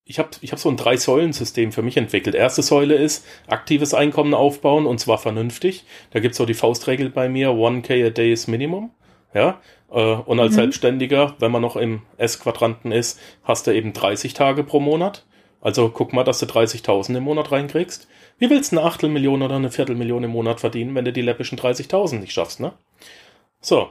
ich 0.09 0.19
habe 0.19 0.31
ich 0.41 0.53
hab 0.53 0.59
so 0.59 0.71
ein 0.71 0.79
Drei-Säulen-System 0.79 1.71
für 1.71 1.83
mich 1.83 1.99
entwickelt. 1.99 2.35
Erste 2.35 2.63
Säule 2.63 2.95
ist 2.95 3.27
aktives 3.47 3.93
Einkommen 3.93 4.33
aufbauen 4.33 4.87
und 4.87 4.99
zwar 4.99 5.19
vernünftig. 5.19 5.85
Da 6.11 6.21
gibt's 6.21 6.39
so 6.39 6.47
die 6.47 6.55
Faustregel 6.55 7.11
bei 7.11 7.29
mir, 7.29 7.51
1K 7.51 8.07
a 8.07 8.11
day 8.11 8.33
is 8.33 8.47
Minimum. 8.47 8.91
Ja, 9.35 9.61
äh, 9.91 10.15
und 10.15 10.41
als 10.41 10.53
mhm. 10.53 10.57
Selbstständiger, 10.57 11.37
wenn 11.41 11.53
man 11.53 11.61
noch 11.61 11.77
im 11.77 12.01
S-Quadranten 12.17 12.91
ist, 12.91 13.21
hast 13.45 13.67
du 13.67 13.75
eben 13.75 13.93
30 13.93 14.33
Tage 14.33 14.65
pro 14.65 14.81
Monat. 14.81 15.27
Also 15.61 15.91
guck 15.91 16.15
mal, 16.15 16.25
dass 16.25 16.39
du 16.39 16.47
30.000 16.47 17.19
im 17.19 17.25
Monat 17.25 17.53
reinkriegst. 17.53 18.09
Wie 18.39 18.49
willst 18.49 18.73
du 18.73 18.79
eine 18.79 18.87
Achtelmillion 18.87 19.43
oder 19.43 19.57
eine 19.57 19.71
Viertelmillion 19.71 20.25
im 20.25 20.31
Monat 20.31 20.61
verdienen, 20.61 20.95
wenn 20.95 21.05
du 21.05 21.13
die 21.13 21.21
läppischen 21.21 21.59
30.000 21.59 22.21
nicht 22.21 22.33
schaffst, 22.33 22.61
ne? 22.61 22.73
So. 23.61 23.91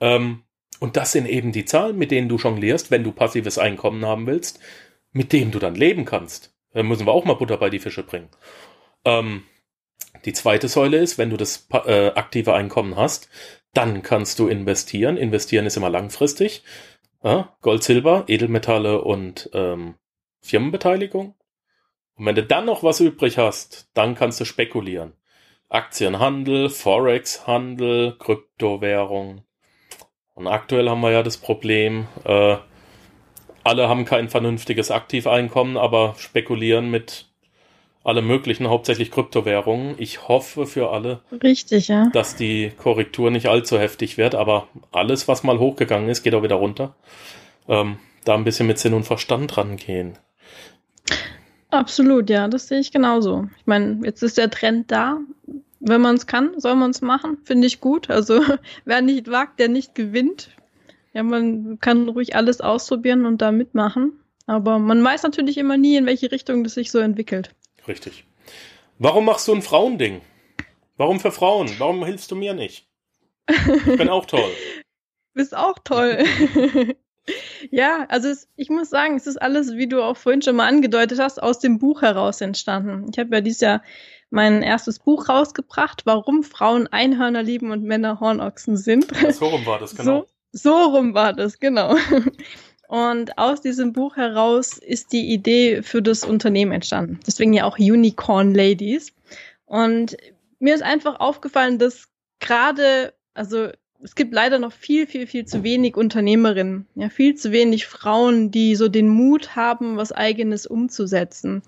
Ähm, 0.00 0.44
und 0.78 0.96
das 0.96 1.12
sind 1.12 1.28
eben 1.28 1.52
die 1.52 1.66
Zahlen, 1.66 1.98
mit 1.98 2.10
denen 2.10 2.30
du 2.30 2.36
jonglierst, 2.36 2.90
wenn 2.90 3.04
du 3.04 3.12
passives 3.12 3.58
Einkommen 3.58 4.06
haben 4.06 4.26
willst, 4.26 4.60
mit 5.12 5.32
dem 5.32 5.50
du 5.50 5.58
dann 5.58 5.74
leben 5.74 6.04
kannst. 6.04 6.54
Da 6.72 6.82
müssen 6.82 7.06
wir 7.06 7.12
auch 7.12 7.24
mal 7.24 7.34
Butter 7.34 7.56
bei 7.56 7.70
die 7.70 7.80
Fische 7.80 8.02
bringen. 8.02 8.28
Ähm, 9.04 9.44
die 10.24 10.32
zweite 10.32 10.68
Säule 10.68 10.98
ist, 10.98 11.18
wenn 11.18 11.30
du 11.30 11.36
das 11.36 11.68
äh, 11.72 12.08
aktive 12.14 12.54
Einkommen 12.54 12.96
hast, 12.96 13.28
dann 13.72 14.02
kannst 14.02 14.38
du 14.38 14.48
investieren. 14.48 15.16
Investieren 15.16 15.66
ist 15.66 15.76
immer 15.76 15.90
langfristig. 15.90 16.62
Ja, 17.22 17.56
Gold, 17.60 17.82
Silber, 17.82 18.24
Edelmetalle 18.28 19.02
und 19.02 19.50
ähm, 19.52 19.94
Firmenbeteiligung. 20.40 21.34
Und 22.14 22.26
wenn 22.26 22.34
du 22.34 22.42
dann 22.42 22.66
noch 22.66 22.82
was 22.82 23.00
übrig 23.00 23.38
hast, 23.38 23.90
dann 23.94 24.14
kannst 24.14 24.40
du 24.40 24.44
spekulieren. 24.44 25.14
Aktienhandel, 25.68 26.68
Forex-Handel, 26.68 28.16
Kryptowährung. 28.18 29.44
Und 30.34 30.46
aktuell 30.46 30.88
haben 30.88 31.00
wir 31.00 31.12
ja 31.12 31.22
das 31.22 31.36
Problem, 31.36 32.08
äh, 32.24 32.56
alle 33.64 33.88
haben 33.88 34.04
kein 34.04 34.28
vernünftiges 34.28 34.90
Aktiveinkommen, 34.90 35.76
aber 35.76 36.14
spekulieren 36.18 36.90
mit 36.90 37.26
alle 38.02 38.22
möglichen, 38.22 38.68
hauptsächlich 38.68 39.10
Kryptowährungen. 39.10 39.94
Ich 39.98 40.26
hoffe 40.28 40.66
für 40.66 40.90
alle, 40.90 41.20
Richtig, 41.42 41.88
ja. 41.88 42.08
dass 42.12 42.34
die 42.36 42.72
Korrektur 42.76 43.30
nicht 43.30 43.46
allzu 43.46 43.78
heftig 43.78 44.16
wird, 44.16 44.34
aber 44.34 44.68
alles, 44.90 45.28
was 45.28 45.42
mal 45.42 45.58
hochgegangen 45.58 46.08
ist, 46.08 46.22
geht 46.22 46.34
auch 46.34 46.42
wieder 46.42 46.56
runter. 46.56 46.94
Ähm, 47.68 47.98
da 48.24 48.34
ein 48.34 48.44
bisschen 48.44 48.66
mit 48.66 48.78
Sinn 48.78 48.94
und 48.94 49.04
Verstand 49.04 49.56
rangehen. 49.56 50.18
Absolut, 51.70 52.30
ja, 52.30 52.48
das 52.48 52.68
sehe 52.68 52.80
ich 52.80 52.90
genauso. 52.90 53.48
Ich 53.58 53.66
meine, 53.66 54.00
jetzt 54.04 54.22
ist 54.22 54.38
der 54.38 54.50
Trend 54.50 54.90
da. 54.90 55.18
Wenn 55.78 56.00
man 56.00 56.16
es 56.16 56.26
kann, 56.26 56.58
soll 56.58 56.74
man 56.74 56.90
es 56.90 57.00
machen, 57.00 57.38
finde 57.44 57.66
ich 57.66 57.80
gut. 57.80 58.10
Also 58.10 58.42
wer 58.84 59.02
nicht 59.02 59.30
wagt, 59.30 59.60
der 59.60 59.68
nicht 59.68 59.94
gewinnt. 59.94 60.50
Ja, 61.12 61.22
man 61.22 61.78
kann 61.80 62.08
ruhig 62.08 62.36
alles 62.36 62.60
ausprobieren 62.60 63.26
und 63.26 63.42
da 63.42 63.52
mitmachen. 63.52 64.12
Aber 64.46 64.78
man 64.78 65.02
weiß 65.02 65.22
natürlich 65.22 65.58
immer 65.58 65.76
nie, 65.76 65.96
in 65.96 66.06
welche 66.06 66.32
Richtung 66.32 66.64
das 66.64 66.74
sich 66.74 66.90
so 66.90 66.98
entwickelt. 66.98 67.54
Richtig. 67.86 68.24
Warum 68.98 69.24
machst 69.24 69.48
du 69.48 69.54
ein 69.54 69.62
Frauending? 69.62 70.20
Warum 70.96 71.20
für 71.20 71.32
Frauen? 71.32 71.70
Warum 71.78 72.04
hilfst 72.04 72.30
du 72.30 72.36
mir 72.36 72.52
nicht? 72.52 72.86
Ich 73.48 73.96
bin 73.96 74.08
auch 74.08 74.26
toll. 74.26 74.50
Bist 75.34 75.56
auch 75.56 75.78
toll. 75.84 76.18
ja, 77.70 78.06
also 78.08 78.28
es, 78.28 78.48
ich 78.56 78.68
muss 78.68 78.90
sagen, 78.90 79.16
es 79.16 79.26
ist 79.26 79.40
alles, 79.40 79.74
wie 79.74 79.88
du 79.88 80.02
auch 80.02 80.16
vorhin 80.16 80.42
schon 80.42 80.56
mal 80.56 80.66
angedeutet 80.66 81.18
hast, 81.18 81.42
aus 81.42 81.58
dem 81.60 81.78
Buch 81.78 82.02
heraus 82.02 82.40
entstanden. 82.40 83.08
Ich 83.10 83.18
habe 83.18 83.36
ja 83.36 83.40
dieses 83.40 83.60
Jahr 83.60 83.82
mein 84.30 84.62
erstes 84.62 84.98
Buch 84.98 85.28
rausgebracht, 85.28 86.02
warum 86.06 86.42
Frauen 86.42 86.86
Einhörner 86.86 87.42
lieben 87.42 87.70
und 87.70 87.82
Männer 87.82 88.20
Hornochsen 88.20 88.76
sind. 88.76 89.06
so 89.32 89.46
rum 89.46 89.66
war 89.66 89.78
das, 89.78 89.94
genau. 89.96 90.20
So, 90.20 90.26
so 90.52 90.74
rum 90.74 91.14
war 91.14 91.32
das, 91.32 91.58
genau. 91.58 91.96
Und 92.88 93.38
aus 93.38 93.60
diesem 93.60 93.92
Buch 93.92 94.16
heraus 94.16 94.76
ist 94.76 95.12
die 95.12 95.32
Idee 95.32 95.82
für 95.82 96.02
das 96.02 96.24
Unternehmen 96.24 96.72
entstanden. 96.72 97.20
Deswegen 97.24 97.52
ja 97.52 97.64
auch 97.64 97.78
Unicorn 97.78 98.52
Ladies. 98.52 99.12
Und 99.64 100.16
mir 100.58 100.74
ist 100.74 100.82
einfach 100.82 101.20
aufgefallen, 101.20 101.78
dass 101.78 102.08
gerade, 102.40 103.14
also 103.32 103.68
es 104.02 104.14
gibt 104.14 104.32
leider 104.32 104.58
noch 104.58 104.72
viel, 104.72 105.06
viel, 105.06 105.26
viel 105.26 105.44
zu 105.44 105.62
wenig 105.62 105.96
Unternehmerinnen, 105.96 106.86
ja, 106.94 107.10
viel 107.10 107.34
zu 107.34 107.52
wenig 107.52 107.86
Frauen, 107.86 108.50
die 108.50 108.74
so 108.74 108.88
den 108.88 109.08
Mut 109.08 109.54
haben, 109.56 109.96
was 109.96 110.10
eigenes 110.10 110.66
umzusetzen. 110.66 111.62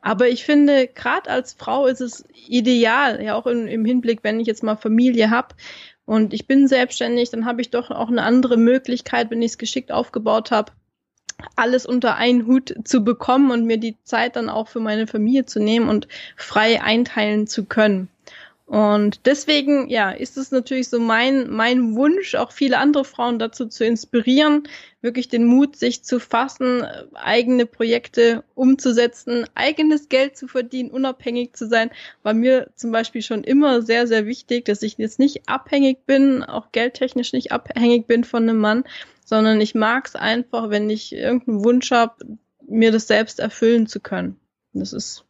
Aber 0.00 0.28
ich 0.28 0.44
finde, 0.44 0.88
gerade 0.88 1.30
als 1.30 1.54
Frau 1.54 1.86
ist 1.86 2.00
es 2.00 2.24
ideal, 2.46 3.22
ja 3.22 3.34
auch 3.34 3.46
in, 3.46 3.66
im 3.66 3.84
Hinblick, 3.84 4.20
wenn 4.22 4.40
ich 4.40 4.46
jetzt 4.46 4.62
mal 4.62 4.76
Familie 4.76 5.30
habe, 5.30 5.54
und 6.12 6.34
ich 6.34 6.46
bin 6.46 6.68
selbstständig, 6.68 7.30
dann 7.30 7.46
habe 7.46 7.62
ich 7.62 7.70
doch 7.70 7.90
auch 7.90 8.08
eine 8.08 8.22
andere 8.22 8.58
Möglichkeit, 8.58 9.30
wenn 9.30 9.40
ich 9.40 9.52
es 9.52 9.56
geschickt 9.56 9.90
aufgebaut 9.90 10.50
habe, 10.50 10.70
alles 11.56 11.86
unter 11.86 12.16
einen 12.16 12.46
Hut 12.46 12.74
zu 12.84 13.02
bekommen 13.02 13.50
und 13.50 13.64
mir 13.64 13.78
die 13.78 13.96
Zeit 14.04 14.36
dann 14.36 14.50
auch 14.50 14.68
für 14.68 14.80
meine 14.80 15.06
Familie 15.06 15.46
zu 15.46 15.58
nehmen 15.58 15.88
und 15.88 16.08
frei 16.36 16.82
einteilen 16.82 17.46
zu 17.46 17.64
können. 17.64 18.08
Und 18.72 19.26
deswegen, 19.26 19.90
ja, 19.90 20.12
ist 20.12 20.38
es 20.38 20.50
natürlich 20.50 20.88
so 20.88 20.98
mein, 20.98 21.50
mein 21.50 21.94
Wunsch, 21.94 22.34
auch 22.34 22.52
viele 22.52 22.78
andere 22.78 23.04
Frauen 23.04 23.38
dazu 23.38 23.66
zu 23.66 23.84
inspirieren, 23.84 24.62
wirklich 25.02 25.28
den 25.28 25.44
Mut, 25.44 25.76
sich 25.76 26.04
zu 26.04 26.18
fassen, 26.18 26.82
eigene 27.12 27.66
Projekte 27.66 28.44
umzusetzen, 28.54 29.44
eigenes 29.54 30.08
Geld 30.08 30.38
zu 30.38 30.48
verdienen, 30.48 30.90
unabhängig 30.90 31.52
zu 31.52 31.68
sein, 31.68 31.90
war 32.22 32.32
mir 32.32 32.70
zum 32.74 32.92
Beispiel 32.92 33.20
schon 33.20 33.44
immer 33.44 33.82
sehr, 33.82 34.06
sehr 34.06 34.24
wichtig, 34.24 34.64
dass 34.64 34.82
ich 34.82 34.96
jetzt 34.96 35.18
nicht 35.18 35.50
abhängig 35.50 36.06
bin, 36.06 36.42
auch 36.42 36.72
geldtechnisch 36.72 37.34
nicht 37.34 37.52
abhängig 37.52 38.06
bin 38.06 38.24
von 38.24 38.44
einem 38.44 38.56
Mann, 38.56 38.84
sondern 39.26 39.60
ich 39.60 39.74
mag 39.74 40.06
es 40.06 40.16
einfach, 40.16 40.70
wenn 40.70 40.88
ich 40.88 41.12
irgendeinen 41.14 41.62
Wunsch 41.62 41.90
habe, 41.90 42.14
mir 42.66 42.90
das 42.90 43.06
selbst 43.06 43.38
erfüllen 43.38 43.86
zu 43.86 44.00
können. 44.00 44.40
Das 44.72 44.94
ist, 44.94 45.26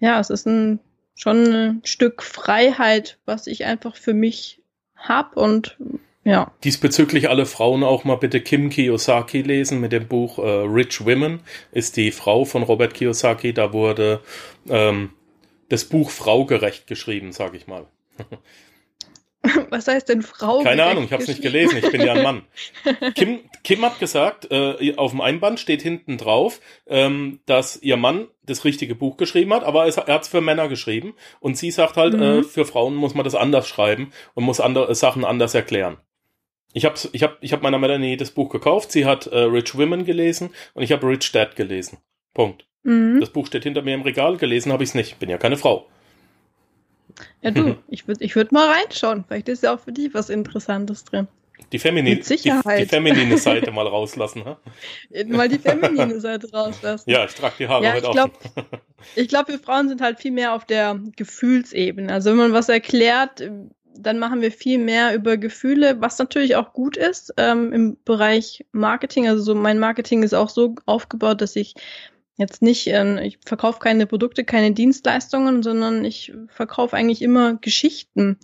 ja, 0.00 0.18
es 0.18 0.30
ist 0.30 0.46
ein 0.46 0.80
schon 1.16 1.46
ein 1.46 1.80
Stück 1.84 2.22
Freiheit, 2.22 3.18
was 3.24 3.48
ich 3.48 3.64
einfach 3.64 3.96
für 3.96 4.14
mich 4.14 4.60
hab 4.96 5.36
und 5.36 5.76
ja. 6.22 6.52
Diesbezüglich 6.64 7.28
alle 7.28 7.46
Frauen 7.46 7.84
auch 7.84 8.02
mal 8.02 8.16
bitte 8.16 8.40
Kim 8.40 8.68
Kiyosaki 8.68 9.42
lesen 9.42 9.80
mit 9.80 9.92
dem 9.92 10.08
Buch 10.08 10.38
äh, 10.38 10.42
Rich 10.42 11.04
Women, 11.06 11.40
ist 11.70 11.96
die 11.96 12.10
Frau 12.10 12.44
von 12.44 12.64
Robert 12.64 12.94
Kiyosaki. 12.94 13.52
Da 13.52 13.72
wurde 13.72 14.20
ähm, 14.68 15.10
das 15.68 15.84
Buch 15.84 16.10
Fraugerecht 16.10 16.88
geschrieben, 16.88 17.30
sag 17.30 17.54
ich 17.54 17.68
mal. 17.68 17.86
Was 19.70 19.88
heißt 19.88 20.08
denn 20.08 20.22
Frau? 20.22 20.62
Keine 20.62 20.84
Ahnung, 20.84 21.04
ich 21.04 21.12
habe 21.12 21.22
es 21.22 21.28
nicht 21.28 21.42
gelesen, 21.42 21.78
ich 21.78 21.90
bin 21.90 22.00
ja 22.00 22.14
ein 22.14 22.22
Mann. 22.22 22.42
Kim, 23.14 23.40
Kim 23.64 23.82
hat 23.82 23.98
gesagt, 23.98 24.50
äh, 24.50 24.94
auf 24.96 25.10
dem 25.12 25.20
Einband 25.20 25.60
steht 25.60 25.82
hinten 25.82 26.18
drauf, 26.18 26.60
ähm, 26.86 27.40
dass 27.46 27.76
ihr 27.82 27.96
Mann 27.96 28.28
das 28.44 28.64
richtige 28.64 28.94
Buch 28.94 29.16
geschrieben 29.16 29.52
hat, 29.52 29.64
aber 29.64 29.86
er 29.86 29.94
hat 29.94 30.22
es 30.22 30.28
für 30.28 30.40
Männer 30.40 30.68
geschrieben. 30.68 31.14
Und 31.40 31.56
sie 31.56 31.70
sagt 31.70 31.96
halt, 31.96 32.14
äh, 32.14 32.16
mhm. 32.16 32.22
äh, 32.22 32.42
für 32.42 32.64
Frauen 32.64 32.94
muss 32.94 33.14
man 33.14 33.24
das 33.24 33.34
anders 33.34 33.68
schreiben 33.68 34.12
und 34.34 34.44
muss 34.44 34.60
andere 34.60 34.94
Sachen 34.94 35.24
anders 35.24 35.54
erklären. 35.54 35.98
Ich 36.72 36.84
habe 36.84 36.96
ich 37.12 37.22
hab, 37.22 37.38
ich 37.40 37.52
hab 37.52 37.62
meiner 37.62 37.78
Melanie 37.78 38.16
das 38.16 38.30
Buch 38.30 38.50
gekauft, 38.50 38.92
sie 38.92 39.06
hat 39.06 39.26
äh, 39.26 39.38
Rich 39.38 39.76
Women 39.78 40.04
gelesen 40.04 40.50
und 40.74 40.82
ich 40.82 40.92
habe 40.92 41.06
Rich 41.08 41.32
Dad 41.32 41.56
gelesen. 41.56 41.98
Punkt. 42.34 42.66
Mhm. 42.82 43.18
Das 43.20 43.30
Buch 43.30 43.46
steht 43.46 43.64
hinter 43.64 43.82
mir 43.82 43.94
im 43.94 44.02
Regal, 44.02 44.36
gelesen 44.36 44.72
habe 44.72 44.84
ich 44.84 44.90
es 44.90 44.94
nicht, 44.94 45.18
bin 45.18 45.30
ja 45.30 45.38
keine 45.38 45.56
Frau. 45.56 45.88
Ja, 47.42 47.50
du, 47.50 47.76
ich 47.88 48.06
würde 48.08 48.24
ich 48.24 48.34
würd 48.36 48.52
mal 48.52 48.68
reinschauen. 48.70 49.24
Vielleicht 49.26 49.48
ist 49.48 49.62
ja 49.62 49.74
auch 49.74 49.80
für 49.80 49.92
dich 49.92 50.14
was 50.14 50.30
Interessantes 50.30 51.04
drin. 51.04 51.28
Die, 51.72 51.78
Feminin, 51.78 52.22
die, 52.22 52.36
die, 52.36 52.86
feminine 52.86 53.38
Seite 53.38 53.72
mal 53.72 53.86
rauslassen, 53.86 54.44
ha? 54.44 54.58
Mal 55.26 55.48
die 55.48 55.58
feminine 55.58 56.20
Seite 56.20 56.50
rauslassen. 56.52 57.10
Ja, 57.10 57.24
ich 57.24 57.34
trage 57.34 57.54
die 57.58 57.68
Haare 57.68 57.84
ja, 57.84 57.92
heute 57.94 58.10
glaub, 58.10 58.30
Ich 59.16 59.28
glaube, 59.28 59.52
wir 59.52 59.58
Frauen 59.58 59.88
sind 59.88 60.00
halt 60.00 60.20
viel 60.20 60.30
mehr 60.30 60.54
auf 60.54 60.64
der 60.64 61.00
Gefühlsebene. 61.16 62.12
Also 62.12 62.30
wenn 62.30 62.36
man 62.36 62.52
was 62.52 62.68
erklärt, 62.68 63.42
dann 63.98 64.18
machen 64.18 64.42
wir 64.42 64.52
viel 64.52 64.78
mehr 64.78 65.14
über 65.14 65.36
Gefühle, 65.36 66.00
was 66.00 66.18
natürlich 66.18 66.56
auch 66.56 66.72
gut 66.72 66.96
ist 66.96 67.32
ähm, 67.36 67.72
im 67.72 67.96
Bereich 68.04 68.64
Marketing. 68.72 69.26
Also 69.26 69.42
so 69.42 69.54
mein 69.54 69.78
Marketing 69.78 70.22
ist 70.22 70.34
auch 70.34 70.50
so 70.50 70.74
aufgebaut, 70.86 71.40
dass 71.40 71.56
ich 71.56 71.74
jetzt 72.36 72.62
nicht, 72.62 72.86
äh, 72.88 73.24
ich 73.24 73.38
verkaufe 73.44 73.78
keine 73.78 74.06
Produkte, 74.06 74.44
keine 74.44 74.72
Dienstleistungen, 74.72 75.62
sondern 75.62 76.04
ich 76.04 76.32
verkaufe 76.48 76.96
eigentlich 76.96 77.22
immer 77.22 77.54
Geschichten. 77.56 78.38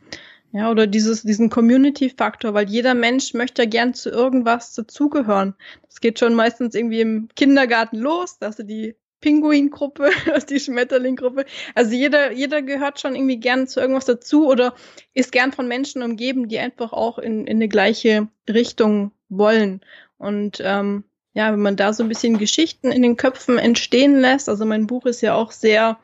Ja, 0.54 0.70
oder 0.70 0.86
dieses, 0.86 1.22
diesen 1.22 1.48
Community-Faktor, 1.48 2.52
weil 2.52 2.68
jeder 2.68 2.92
Mensch 2.92 3.32
möchte 3.32 3.66
gern 3.66 3.94
zu 3.94 4.10
irgendwas 4.10 4.74
dazugehören. 4.74 5.54
Das 5.86 6.00
geht 6.00 6.18
schon 6.18 6.34
meistens 6.34 6.74
irgendwie 6.74 7.00
im 7.00 7.28
Kindergarten 7.34 7.96
los, 7.96 8.38
dass 8.38 8.56
du 8.56 8.64
die 8.64 8.94
Pinguin-Gruppe, 9.22 10.10
die 10.50 10.60
Schmetterling-Gruppe. 10.60 11.46
Also 11.74 11.94
jeder, 11.94 12.32
jeder 12.32 12.60
gehört 12.60 13.00
schon 13.00 13.14
irgendwie 13.14 13.38
gern 13.38 13.66
zu 13.66 13.80
irgendwas 13.80 14.04
dazu 14.04 14.46
oder 14.46 14.74
ist 15.14 15.32
gern 15.32 15.52
von 15.52 15.68
Menschen 15.68 16.02
umgeben, 16.02 16.48
die 16.48 16.58
einfach 16.58 16.92
auch 16.92 17.18
in, 17.18 17.46
in 17.46 17.56
eine 17.56 17.68
gleiche 17.68 18.28
Richtung 18.46 19.12
wollen. 19.30 19.80
Und 20.18 20.60
ähm, 20.62 21.04
ja, 21.34 21.52
wenn 21.52 21.60
man 21.60 21.76
da 21.76 21.92
so 21.92 22.02
ein 22.02 22.08
bisschen 22.08 22.38
Geschichten 22.38 22.92
in 22.92 23.02
den 23.02 23.16
Köpfen 23.16 23.58
entstehen 23.58 24.20
lässt, 24.20 24.48
also 24.48 24.64
mein 24.64 24.86
Buch 24.86 25.06
ist 25.06 25.22
ja 25.22 25.34
auch 25.34 25.52
sehr 25.52 25.98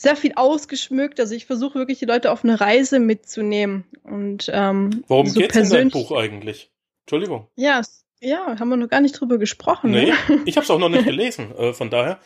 sehr 0.00 0.16
viel 0.16 0.32
ausgeschmückt. 0.34 1.20
Also 1.20 1.34
ich 1.34 1.44
versuche 1.44 1.74
wirklich 1.74 1.98
die 1.98 2.06
Leute 2.06 2.32
auf 2.32 2.42
eine 2.42 2.58
Reise 2.58 3.00
mitzunehmen. 3.00 3.84
Und 4.02 4.50
ähm, 4.50 5.04
Worum 5.08 5.26
so 5.26 5.40
geht's 5.40 5.56
in 5.56 5.68
deinem 5.68 5.90
Buch 5.90 6.12
eigentlich? 6.12 6.70
Entschuldigung. 7.04 7.48
Ja, 7.54 7.82
ja, 8.20 8.58
haben 8.58 8.70
wir 8.70 8.76
noch 8.78 8.88
gar 8.88 9.02
nicht 9.02 9.20
drüber 9.20 9.36
gesprochen. 9.36 9.90
Nee, 9.90 10.12
Ne? 10.28 10.40
ich 10.46 10.56
habe 10.56 10.64
es 10.64 10.70
auch 10.70 10.78
noch 10.78 10.88
nicht 10.88 11.04
gelesen. 11.04 11.54
Äh, 11.54 11.74
von 11.74 11.90
daher. 11.90 12.18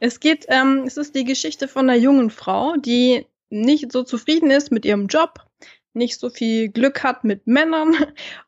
Es 0.00 0.20
geht, 0.20 0.46
ähm, 0.48 0.84
es 0.86 0.98
ist 0.98 1.14
die 1.14 1.24
Geschichte 1.24 1.66
von 1.66 1.88
einer 1.88 1.98
jungen 1.98 2.28
Frau, 2.28 2.76
die 2.76 3.26
nicht 3.48 3.90
so 3.90 4.02
zufrieden 4.02 4.50
ist 4.50 4.70
mit 4.70 4.84
ihrem 4.84 5.06
Job, 5.06 5.46
nicht 5.92 6.18
so 6.18 6.30
viel 6.30 6.68
Glück 6.68 7.02
hat 7.02 7.24
mit 7.24 7.46
Männern 7.46 7.94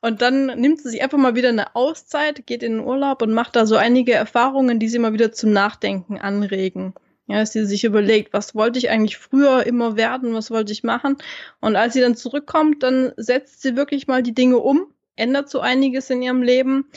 und 0.01 0.23
dann 0.23 0.47
nimmt 0.47 0.81
sie 0.81 0.91
sich 0.91 1.03
einfach 1.03 1.19
mal 1.19 1.35
wieder 1.35 1.49
eine 1.49 1.75
Auszeit, 1.75 2.47
geht 2.47 2.63
in 2.63 2.79
den 2.79 2.87
Urlaub 2.87 3.23
und 3.23 3.33
macht 3.33 3.57
da 3.57 3.67
so 3.67 3.77
einige 3.77 4.13
Erfahrungen, 4.13 4.79
die 4.79 4.89
sie 4.89 4.99
mal 4.99 5.13
wieder 5.13 5.33
zum 5.33 5.53
Nachdenken 5.53 6.19
anregen. 6.19 6.95
Ja, 7.29 7.39
dass 7.39 7.53
sie 7.53 7.65
sich 7.65 7.85
überlegt, 7.85 8.33
was 8.33 8.55
wollte 8.55 8.79
ich 8.79 8.91
eigentlich 8.91 9.17
früher 9.17 9.65
immer 9.65 9.97
werden, 9.97 10.35
was 10.35 10.51
wollte 10.51 10.73
ich 10.73 10.83
machen? 10.83 11.17
Und 11.61 11.77
als 11.77 11.95
sie 11.95 12.01
dann 12.01 12.17
zurückkommt, 12.17 12.83
dann 12.83 13.13
setzt 13.17 13.63
sie 13.63 13.77
wirklich 13.77 14.07
mal 14.09 14.23
die 14.23 14.35
Dinge 14.35 14.59
um, 14.59 14.93
ändert 15.17 15.49
so 15.49 15.61
einiges 15.61 16.11
in 16.11 16.21
ihrem 16.21 16.43
Leben. 16.43 16.91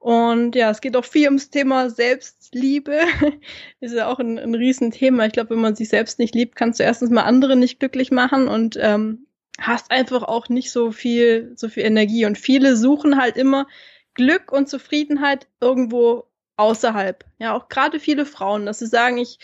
Und 0.00 0.54
ja, 0.56 0.70
es 0.70 0.80
geht 0.80 0.96
auch 0.96 1.04
viel 1.04 1.26
ums 1.26 1.50
Thema 1.50 1.90
Selbstliebe. 1.90 2.98
ist 3.80 3.94
ja 3.94 4.08
auch 4.08 4.18
ein, 4.18 4.38
ein 4.38 4.54
Riesenthema. 4.54 5.26
Ich 5.26 5.32
glaube, 5.32 5.50
wenn 5.50 5.60
man 5.60 5.76
sich 5.76 5.88
selbst 5.88 6.18
nicht 6.18 6.34
liebt, 6.34 6.56
kannst 6.56 6.80
du 6.80 6.84
erstens 6.84 7.10
mal 7.10 7.22
andere 7.22 7.56
nicht 7.56 7.80
glücklich 7.80 8.10
machen 8.10 8.48
und 8.48 8.76
ähm, 8.80 9.27
hast 9.58 9.90
einfach 9.90 10.22
auch 10.22 10.48
nicht 10.48 10.70
so 10.70 10.92
viel, 10.92 11.52
so 11.56 11.68
viel 11.68 11.84
Energie. 11.84 12.24
Und 12.26 12.38
viele 12.38 12.76
suchen 12.76 13.20
halt 13.20 13.36
immer 13.36 13.66
Glück 14.14 14.52
und 14.52 14.68
Zufriedenheit 14.68 15.48
irgendwo 15.60 16.24
außerhalb. 16.56 17.24
Ja, 17.38 17.56
auch 17.56 17.68
gerade 17.68 18.00
viele 18.00 18.24
Frauen, 18.26 18.66
dass 18.66 18.78
sie 18.78 18.86
sagen, 18.86 19.18
ich, 19.18 19.38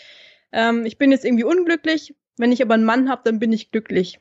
ähm, 0.51 0.85
ich 0.85 0.97
bin 0.97 1.11
jetzt 1.11 1.25
irgendwie 1.25 1.43
unglücklich, 1.43 2.15
wenn 2.37 2.51
ich 2.51 2.61
aber 2.61 2.73
einen 2.73 2.85
Mann 2.85 3.09
habe, 3.09 3.21
dann 3.23 3.39
bin 3.39 3.53
ich 3.53 3.71
glücklich. 3.71 4.19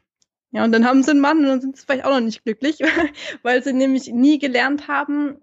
Ja, 0.52 0.64
und 0.64 0.70
dann 0.70 0.86
haben 0.86 1.02
sie 1.02 1.10
einen 1.10 1.20
Mann 1.20 1.38
und 1.38 1.46
dann 1.46 1.60
sind 1.60 1.76
sie 1.76 1.84
vielleicht 1.84 2.04
auch 2.04 2.10
noch 2.10 2.20
nicht 2.20 2.44
glücklich, 2.44 2.78
weil 3.42 3.62
sie 3.62 3.72
nämlich 3.72 4.12
nie 4.12 4.38
gelernt 4.38 4.86
haben 4.86 5.40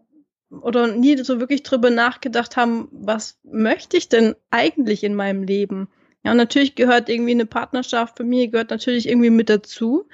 oder 0.50 0.88
nie 0.88 1.18
so 1.24 1.40
wirklich 1.40 1.64
drüber 1.64 1.90
nachgedacht 1.90 2.56
haben, 2.56 2.88
was 2.92 3.40
möchte 3.44 3.98
ich 3.98 4.10
denn 4.10 4.36
eigentlich 4.50 5.04
in 5.04 5.16
meinem 5.16 5.44
Leben? 5.44 5.90
Ja, 6.24 6.32
und 6.32 6.38
natürlich 6.38 6.76
gehört 6.76 7.10
irgendwie 7.10 7.32
eine 7.32 7.46
Partnerschaft, 7.48 8.18
Familie 8.18 8.50
gehört 8.50 8.70
natürlich 8.70 9.08
irgendwie 9.10 9.32
mit 9.32 9.50
dazu, 9.50 10.08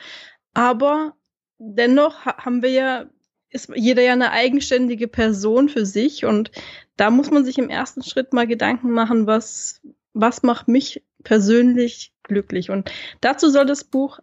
aber 0.54 1.16
dennoch 1.60 2.26
ha 2.26 2.38
haben 2.46 2.62
wir 2.62 2.70
ja, 2.72 3.06
ist 3.50 3.70
jeder 3.76 4.02
ja 4.04 4.14
eine 4.14 4.32
eigenständige 4.32 5.08
Person 5.08 5.68
für 5.70 5.86
sich 5.86 6.24
und 6.26 6.52
da 6.96 7.10
muss 7.10 7.30
man 7.30 7.44
sich 7.46 7.58
im 7.58 7.70
ersten 7.70 8.04
Schritt 8.04 8.32
mal 8.34 8.48
Gedanken 8.48 8.92
machen, 8.92 9.28
was, 9.28 9.82
was 10.14 10.44
macht 10.44 10.68
mich 10.68 11.04
persönlich 11.24 12.14
glücklich? 12.24 12.70
Und 12.70 12.92
dazu 13.22 13.50
soll 13.50 13.66
das 13.66 13.84
Buch 13.84 14.20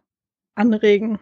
anregen. 0.55 1.19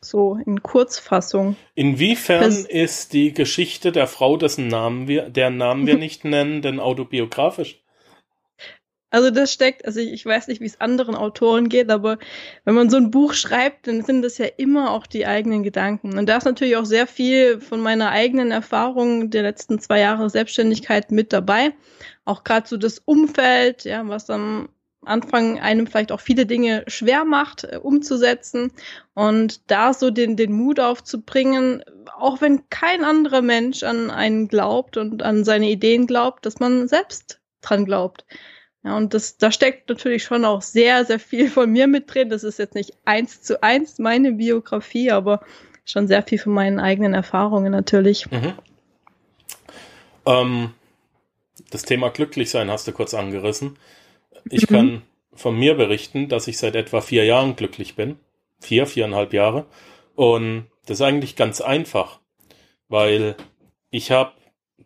So 0.00 0.38
in 0.46 0.62
Kurzfassung. 0.62 1.56
Inwiefern 1.74 2.42
Das- 2.42 2.60
ist 2.66 3.12
die 3.14 3.32
Geschichte 3.32 3.90
der 3.90 4.06
Frau, 4.06 4.36
dessen 4.36 4.68
Namen 4.68 5.08
wir, 5.08 5.28
deren 5.30 5.56
Namen 5.56 5.86
wir 5.86 5.96
nicht 5.98 6.24
nennen, 6.24 6.62
denn 6.62 6.78
autobiografisch? 6.78 7.82
Also 9.14 9.30
das 9.30 9.52
steckt, 9.52 9.84
also 9.84 10.00
ich, 10.00 10.12
ich 10.12 10.26
weiß 10.26 10.48
nicht, 10.48 10.60
wie 10.60 10.66
es 10.66 10.80
anderen 10.80 11.14
Autoren 11.14 11.68
geht, 11.68 11.88
aber 11.88 12.18
wenn 12.64 12.74
man 12.74 12.90
so 12.90 12.96
ein 12.96 13.12
Buch 13.12 13.32
schreibt, 13.32 13.86
dann 13.86 14.02
sind 14.02 14.22
das 14.22 14.38
ja 14.38 14.46
immer 14.56 14.90
auch 14.90 15.06
die 15.06 15.24
eigenen 15.24 15.62
Gedanken. 15.62 16.18
Und 16.18 16.28
da 16.28 16.38
ist 16.38 16.46
natürlich 16.46 16.76
auch 16.76 16.84
sehr 16.84 17.06
viel 17.06 17.60
von 17.60 17.78
meiner 17.78 18.10
eigenen 18.10 18.50
Erfahrung 18.50 19.30
der 19.30 19.42
letzten 19.42 19.78
zwei 19.78 20.00
Jahre 20.00 20.28
Selbstständigkeit 20.30 21.12
mit 21.12 21.32
dabei. 21.32 21.74
Auch 22.24 22.42
gerade 22.42 22.66
so 22.66 22.76
das 22.76 22.98
Umfeld, 22.98 23.84
ja, 23.84 24.08
was 24.08 24.30
am 24.30 24.68
Anfang 25.04 25.60
einem 25.60 25.86
vielleicht 25.86 26.10
auch 26.10 26.20
viele 26.20 26.44
Dinge 26.44 26.82
schwer 26.88 27.24
macht, 27.24 27.62
äh, 27.62 27.78
umzusetzen. 27.80 28.72
Und 29.14 29.70
da 29.70 29.94
so 29.94 30.10
den, 30.10 30.36
den 30.36 30.52
Mut 30.52 30.80
aufzubringen, 30.80 31.84
auch 32.18 32.40
wenn 32.40 32.68
kein 32.68 33.04
anderer 33.04 33.42
Mensch 33.42 33.84
an 33.84 34.10
einen 34.10 34.48
glaubt 34.48 34.96
und 34.96 35.22
an 35.22 35.44
seine 35.44 35.70
Ideen 35.70 36.08
glaubt, 36.08 36.46
dass 36.46 36.58
man 36.58 36.88
selbst 36.88 37.40
dran 37.60 37.84
glaubt. 37.84 38.24
Ja, 38.84 38.96
und 38.96 39.14
das, 39.14 39.38
da 39.38 39.50
steckt 39.50 39.88
natürlich 39.88 40.24
schon 40.24 40.44
auch 40.44 40.60
sehr, 40.60 41.04
sehr 41.06 41.18
viel 41.18 41.50
von 41.50 41.70
mir 41.70 41.86
mit 41.86 42.12
drin. 42.12 42.28
Das 42.28 42.44
ist 42.44 42.58
jetzt 42.58 42.74
nicht 42.74 42.92
eins 43.04 43.40
zu 43.40 43.62
eins 43.62 43.98
meine 43.98 44.32
Biografie, 44.32 45.10
aber 45.10 45.40
schon 45.86 46.06
sehr 46.06 46.22
viel 46.22 46.38
von 46.38 46.52
meinen 46.52 46.78
eigenen 46.78 47.14
Erfahrungen 47.14 47.72
natürlich. 47.72 48.30
Mhm. 48.30 48.52
Ähm, 50.26 50.74
das 51.70 51.82
Thema 51.82 52.10
Glücklichsein 52.10 52.70
hast 52.70 52.86
du 52.86 52.92
kurz 52.92 53.14
angerissen. 53.14 53.78
Ich 54.50 54.68
Mhm. 54.68 54.74
kann 54.74 55.02
von 55.32 55.58
mir 55.58 55.74
berichten, 55.74 56.28
dass 56.28 56.46
ich 56.46 56.58
seit 56.58 56.76
etwa 56.76 57.00
vier 57.00 57.24
Jahren 57.24 57.56
glücklich 57.56 57.96
bin. 57.96 58.18
Vier, 58.60 58.86
viereinhalb 58.86 59.32
Jahre. 59.32 59.66
Und 60.14 60.66
das 60.86 60.98
ist 60.98 61.02
eigentlich 61.02 61.36
ganz 61.36 61.60
einfach, 61.60 62.20
weil 62.88 63.34
ich 63.90 64.10
habe 64.10 64.32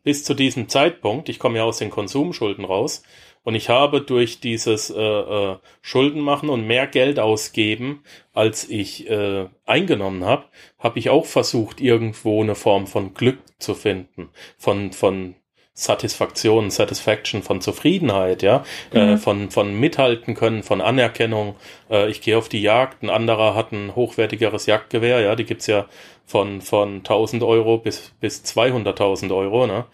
bis 0.05 0.25
zu 0.25 0.35
diesem 0.35 0.69
Zeitpunkt, 0.69 1.29
ich 1.29 1.39
komme 1.39 1.59
ja 1.59 1.65
aus 1.65 1.79
den 1.79 1.91
Konsumschulden 1.91 2.65
raus, 2.65 3.03
und 3.49 3.55
ich 3.55 3.71
habe 3.71 4.03
durch 4.03 4.41
dieses 4.41 4.91
äh, 4.91 5.01
äh, 5.01 5.57
Schulden 5.81 6.21
machen 6.21 6.51
und 6.51 6.67
mehr 6.67 6.87
Geld 6.87 7.19
ausgeben, 7.19 8.03
als 8.35 8.69
ich 8.69 9.09
äh, 9.09 9.47
eingenommen 9.65 10.23
habe, 10.27 10.45
habe 10.79 10.99
ich 10.99 11.09
auch 11.09 11.25
versucht, 11.25 11.81
irgendwo 11.81 12.43
eine 12.43 12.55
Form 12.55 12.87
von 12.87 13.15
Glück 13.15 13.39
zu 13.59 13.75
finden, 13.75 14.29
von 14.59 14.93
von 14.93 15.35
Satisfaktion, 15.73 16.71
Satisfaction, 16.71 17.43
von 17.43 17.63
Zufriedenheit, 17.63 18.43
ja, 18.43 18.65
äh, 18.93 19.13
Mhm. 19.13 19.19
von 19.19 19.51
von 19.51 19.81
mithalten 19.81 20.35
können, 20.35 20.63
von 20.63 20.83
Anerkennung. 20.83 21.57
Äh, 21.91 22.11
ich 22.11 22.21
gehe 22.21 22.37
auf 22.37 22.51
die 22.51 22.61
Jagd, 22.61 23.03
ein 23.03 23.09
anderer 23.11 23.55
hat 23.55 23.73
ein 23.73 23.95
hochwertigeres 23.95 24.67
Jagdgewehr, 24.67 25.21
ja, 25.21 25.35
die 25.37 25.45
gibt's 25.45 25.69
ja 25.69 25.87
von 26.27 26.61
von 26.61 27.03
1000 27.03 27.43
Euro 27.43 27.79
bis 27.79 28.13
bis 28.21 28.43
200.000 28.45 29.35
Euro, 29.35 29.67
ne? 29.67 29.87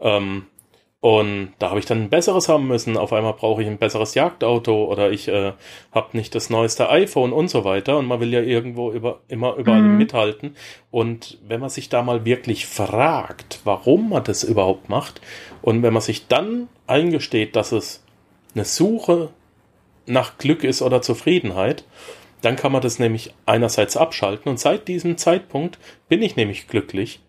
Ähm, 0.00 0.46
und 1.00 1.54
da 1.58 1.70
habe 1.70 1.78
ich 1.78 1.86
dann 1.86 2.02
ein 2.02 2.10
besseres 2.10 2.50
haben 2.50 2.66
müssen. 2.66 2.98
Auf 2.98 3.14
einmal 3.14 3.32
brauche 3.32 3.62
ich 3.62 3.68
ein 3.68 3.78
besseres 3.78 4.14
Jagdauto 4.14 4.84
oder 4.84 5.10
ich 5.10 5.28
äh, 5.28 5.52
habe 5.92 6.16
nicht 6.16 6.34
das 6.34 6.50
neueste 6.50 6.90
iPhone 6.90 7.32
und 7.32 7.48
so 7.48 7.64
weiter. 7.64 7.96
Und 7.96 8.04
man 8.06 8.20
will 8.20 8.30
ja 8.34 8.42
irgendwo 8.42 8.92
über, 8.92 9.20
immer 9.26 9.56
überall 9.56 9.80
Mhm. 9.80 9.96
mithalten. 9.96 10.56
Und 10.90 11.38
wenn 11.48 11.60
man 11.60 11.70
sich 11.70 11.88
da 11.88 12.02
mal 12.02 12.26
wirklich 12.26 12.66
fragt, 12.66 13.60
warum 13.64 14.10
man 14.10 14.24
das 14.24 14.44
überhaupt 14.44 14.90
macht, 14.90 15.22
und 15.62 15.82
wenn 15.82 15.94
man 15.94 16.02
sich 16.02 16.26
dann 16.28 16.68
eingesteht, 16.86 17.56
dass 17.56 17.72
es 17.72 18.04
eine 18.54 18.66
Suche 18.66 19.30
nach 20.04 20.36
Glück 20.36 20.64
ist 20.64 20.82
oder 20.82 21.00
Zufriedenheit, 21.00 21.84
dann 22.42 22.56
kann 22.56 22.72
man 22.72 22.82
das 22.82 22.98
nämlich 22.98 23.32
einerseits 23.46 23.96
abschalten. 23.96 24.50
Und 24.50 24.60
seit 24.60 24.86
diesem 24.86 25.16
Zeitpunkt 25.16 25.78
bin 26.08 26.20
ich 26.20 26.36
nämlich 26.36 26.68
glücklich. 26.68 27.20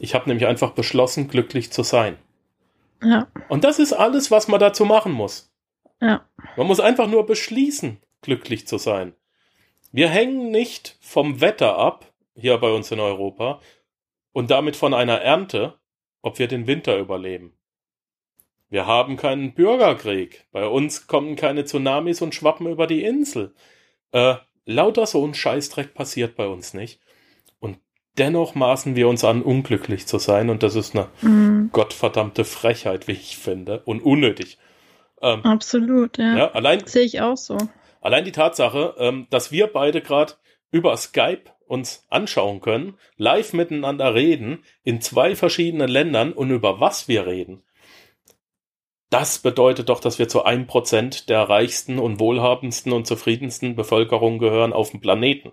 Ich 0.00 0.14
habe 0.16 0.28
nämlich 0.28 0.48
einfach 0.48 0.72
beschlossen, 0.72 1.28
glücklich 1.28 1.70
zu 1.70 1.84
sein. 1.84 2.16
Ja, 3.02 3.28
Und 3.48 3.64
das 3.64 3.78
ist 3.78 3.92
alles, 3.92 4.30
was 4.30 4.48
man 4.48 4.60
dazu 4.60 4.84
machen 4.84 5.12
muss. 5.12 5.52
ja, 6.00 6.26
Man 6.56 6.66
muss 6.66 6.80
einfach 6.80 7.08
nur 7.08 7.26
beschließen, 7.26 7.98
glücklich 8.20 8.66
zu 8.66 8.78
sein. 8.78 9.14
Wir 9.90 10.08
hängen 10.08 10.50
nicht 10.50 10.96
vom 11.00 11.40
Wetter 11.40 11.76
ab, 11.76 12.12
hier 12.34 12.56
bei 12.58 12.70
uns 12.70 12.90
in 12.90 13.00
Europa, 13.00 13.60
und 14.32 14.50
damit 14.50 14.76
von 14.76 14.94
einer 14.94 15.20
Ernte, 15.20 15.78
ob 16.22 16.38
wir 16.38 16.48
den 16.48 16.66
Winter 16.66 16.98
überleben. 16.98 17.54
Wir 18.70 18.86
haben 18.86 19.16
keinen 19.16 19.52
Bürgerkrieg. 19.52 20.46
Bei 20.50 20.66
uns 20.66 21.06
kommen 21.06 21.36
keine 21.36 21.66
Tsunamis 21.66 22.22
und 22.22 22.34
schwappen 22.34 22.66
über 22.68 22.86
die 22.86 23.02
Insel. 23.04 23.54
Äh, 24.12 24.36
lauter 24.64 25.06
so 25.06 25.26
ein 25.26 25.34
Scheißdreck 25.34 25.92
passiert 25.92 26.36
bei 26.36 26.46
uns 26.46 26.72
nicht. 26.72 27.00
Dennoch 28.18 28.54
maßen 28.54 28.94
wir 28.94 29.08
uns 29.08 29.24
an, 29.24 29.42
unglücklich 29.42 30.06
zu 30.06 30.18
sein. 30.18 30.50
Und 30.50 30.62
das 30.62 30.74
ist 30.74 30.94
eine 30.94 31.08
mhm. 31.22 31.70
gottverdammte 31.72 32.44
Frechheit, 32.44 33.08
wie 33.08 33.12
ich 33.12 33.36
finde, 33.36 33.80
und 33.84 34.00
unnötig. 34.00 34.58
Ähm, 35.22 35.44
absolut, 35.44 36.18
ja. 36.18 36.36
ja, 36.36 36.50
allein, 36.52 36.86
Sehe 36.86 37.04
ich 37.04 37.20
auch 37.20 37.36
so. 37.36 37.56
allein 38.00 38.24
die 38.24 38.32
Tatsache, 38.32 38.94
ähm, 38.98 39.28
dass 39.30 39.52
wir 39.52 39.68
beide 39.68 40.00
gerade 40.02 40.34
über 40.70 40.96
Skype 40.96 41.44
uns 41.66 42.04
anschauen 42.10 42.60
können, 42.60 42.98
live 43.16 43.54
miteinander 43.54 44.14
reden, 44.14 44.64
in 44.82 45.00
zwei 45.00 45.34
verschiedenen 45.34 45.88
Ländern 45.88 46.32
und 46.32 46.50
über 46.50 46.80
was 46.80 47.08
wir 47.08 47.26
reden. 47.26 47.62
Das 49.08 49.38
bedeutet 49.38 49.88
doch, 49.88 50.00
dass 50.00 50.18
wir 50.18 50.28
zu 50.28 50.44
einem 50.44 50.66
Prozent 50.66 51.28
der 51.28 51.42
reichsten 51.42 51.98
und 51.98 52.18
wohlhabendsten 52.18 52.92
und 52.92 53.06
zufriedensten 53.06 53.76
Bevölkerung 53.76 54.38
gehören 54.38 54.72
auf 54.72 54.90
dem 54.90 55.00
Planeten. 55.00 55.52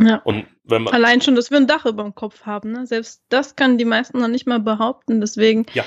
Ja. 0.00 0.16
Und 0.24 0.46
wenn 0.64 0.82
man, 0.82 0.92
Allein 0.94 1.20
schon, 1.20 1.34
dass 1.36 1.50
wir 1.50 1.58
ein 1.58 1.66
Dach 1.66 1.86
über 1.86 2.02
dem 2.02 2.14
Kopf 2.14 2.46
haben, 2.46 2.72
ne? 2.72 2.86
Selbst 2.86 3.22
das 3.28 3.54
kann 3.56 3.78
die 3.78 3.84
meisten 3.84 4.18
noch 4.18 4.28
nicht 4.28 4.46
mal 4.46 4.60
behaupten. 4.60 5.20
Deswegen 5.20 5.66
Ja. 5.72 5.84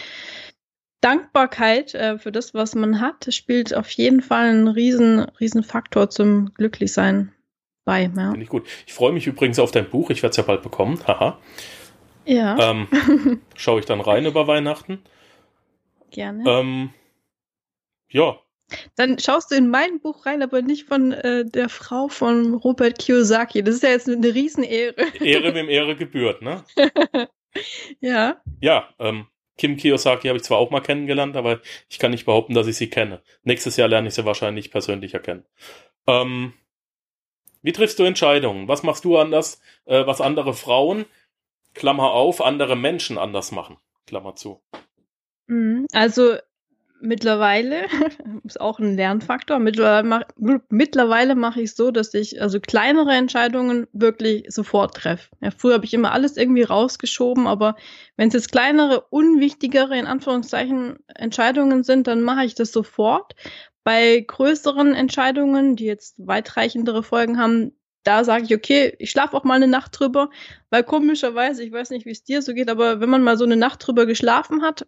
Dankbarkeit 1.01 1.93
äh, 1.93 2.17
für 2.17 2.31
das, 2.31 2.53
was 2.53 2.73
man 2.73 3.01
hat, 3.01 3.31
spielt 3.33 3.73
auf 3.75 3.89
jeden 3.91 4.21
Fall 4.21 4.49
einen 4.49 4.67
riesen, 4.67 5.19
riesen 5.39 5.63
Faktor 5.63 6.09
zum 6.09 6.53
Glücklichsein 6.53 7.33
bei. 7.85 8.03
Ja. 8.03 8.29
finde 8.31 8.41
ich 8.41 8.49
gut. 8.49 8.65
Ich 8.85 8.93
freue 8.93 9.11
mich 9.11 9.27
übrigens 9.27 9.59
auf 9.59 9.71
dein 9.71 9.89
Buch, 9.89 10.09
ich 10.09 10.23
werde 10.23 10.31
es 10.31 10.37
ja 10.37 10.43
bald 10.43 10.61
bekommen, 10.63 10.99
haha. 11.05 11.37
Ja, 12.25 12.71
Ähm, 12.71 12.87
schaue 13.55 13.79
ich 13.79 13.85
dann 13.85 14.01
rein 14.01 14.25
über 14.25 14.47
Weihnachten. 14.47 14.99
gerne. 16.11 16.43
Ähm, 16.49 16.89
ja, 18.09 18.37
Dann 18.95 19.17
schaust 19.19 19.51
du 19.51 19.55
in 19.55 19.69
mein 19.69 19.99
Buch 19.99 20.25
rein, 20.25 20.41
aber 20.41 20.61
nicht 20.61 20.87
von 20.87 21.13
äh, 21.13 21.45
der 21.45 21.69
Frau 21.69 22.07
von 22.07 22.55
Robert 22.55 22.99
Kiyosaki. 22.99 23.63
Das 23.63 23.75
ist 23.75 23.83
ja 23.83 23.89
jetzt 23.89 24.09
eine 24.09 24.33
Riesenehre. 24.33 24.95
Ehre 25.19 25.53
wem 25.55 25.69
Ehre 25.69 25.95
gebührt, 25.95 26.41
ne? 26.41 26.63
ja. 28.01 28.41
Ja, 28.59 28.89
ähm, 28.99 29.27
Kim 29.57 29.77
Kiyosaki 29.77 30.27
habe 30.27 30.37
ich 30.37 30.43
zwar 30.43 30.57
auch 30.57 30.69
mal 30.69 30.81
kennengelernt, 30.81 31.35
aber 31.35 31.61
ich 31.89 31.99
kann 31.99 32.11
nicht 32.11 32.25
behaupten, 32.25 32.53
dass 32.53 32.67
ich 32.67 32.77
sie 32.77 32.89
kenne. 32.89 33.21
Nächstes 33.43 33.77
Jahr 33.77 33.87
lerne 33.87 34.09
ich 34.09 34.13
sie 34.13 34.25
wahrscheinlich 34.25 34.69
persönlich 34.71 35.13
erkennen. 35.13 35.45
Ähm, 36.05 36.53
wie 37.61 37.71
triffst 37.71 37.99
du 37.99 38.03
Entscheidungen? 38.03 38.67
Was 38.67 38.83
machst 38.83 39.05
du 39.05 39.17
anders, 39.17 39.61
äh, 39.85 40.05
was 40.05 40.21
andere 40.21 40.53
Frauen, 40.53 41.05
Klammer 41.73 42.11
auf, 42.11 42.41
andere 42.41 42.75
Menschen 42.75 43.17
anders 43.17 43.51
machen? 43.51 43.77
Klammer 44.05 44.35
zu. 44.35 44.61
Mhm. 45.47 45.87
Also 45.91 46.37
mittlerweile 47.01 47.85
ist 48.43 48.59
auch 48.59 48.79
ein 48.79 48.95
Lernfaktor. 48.95 49.59
Mittlerweile, 49.59 50.07
mach, 50.07 50.21
mittlerweile 50.69 51.35
mache 51.35 51.61
ich 51.61 51.75
so, 51.75 51.91
dass 51.91 52.13
ich 52.13 52.41
also 52.41 52.59
kleinere 52.59 53.13
Entscheidungen 53.13 53.87
wirklich 53.93 54.45
sofort 54.49 54.95
treffe. 54.95 55.29
Ja, 55.41 55.51
früher 55.51 55.75
habe 55.75 55.85
ich 55.85 55.93
immer 55.93 56.11
alles 56.11 56.37
irgendwie 56.37 56.63
rausgeschoben, 56.63 57.47
aber 57.47 57.75
wenn 58.15 58.29
es 58.29 58.33
jetzt 58.33 58.51
kleinere, 58.51 59.01
unwichtigere 59.09 59.97
in 59.97 60.07
Anführungszeichen 60.07 60.99
Entscheidungen 61.07 61.83
sind, 61.83 62.07
dann 62.07 62.21
mache 62.21 62.45
ich 62.45 62.55
das 62.55 62.71
sofort. 62.71 63.35
Bei 63.83 64.19
größeren 64.19 64.93
Entscheidungen, 64.93 65.75
die 65.75 65.85
jetzt 65.85 66.15
weitreichendere 66.25 67.03
Folgen 67.03 67.39
haben, 67.39 67.71
da 68.03 68.23
sage 68.23 68.45
ich, 68.45 68.55
okay, 68.55 68.95
ich 68.99 69.11
schlafe 69.11 69.35
auch 69.35 69.43
mal 69.43 69.55
eine 69.55 69.67
Nacht 69.67 69.99
drüber, 69.99 70.29
weil 70.69 70.83
komischerweise, 70.83 71.63
ich 71.63 71.71
weiß 71.71 71.89
nicht, 71.89 72.05
wie 72.05 72.11
es 72.11 72.23
dir 72.23 72.41
so 72.41 72.53
geht, 72.53 72.69
aber 72.69 73.01
wenn 73.01 73.09
man 73.09 73.21
mal 73.21 73.37
so 73.37 73.43
eine 73.43 73.57
Nacht 73.57 73.85
drüber 73.85 74.05
geschlafen 74.05 74.61
hat, 74.61 74.85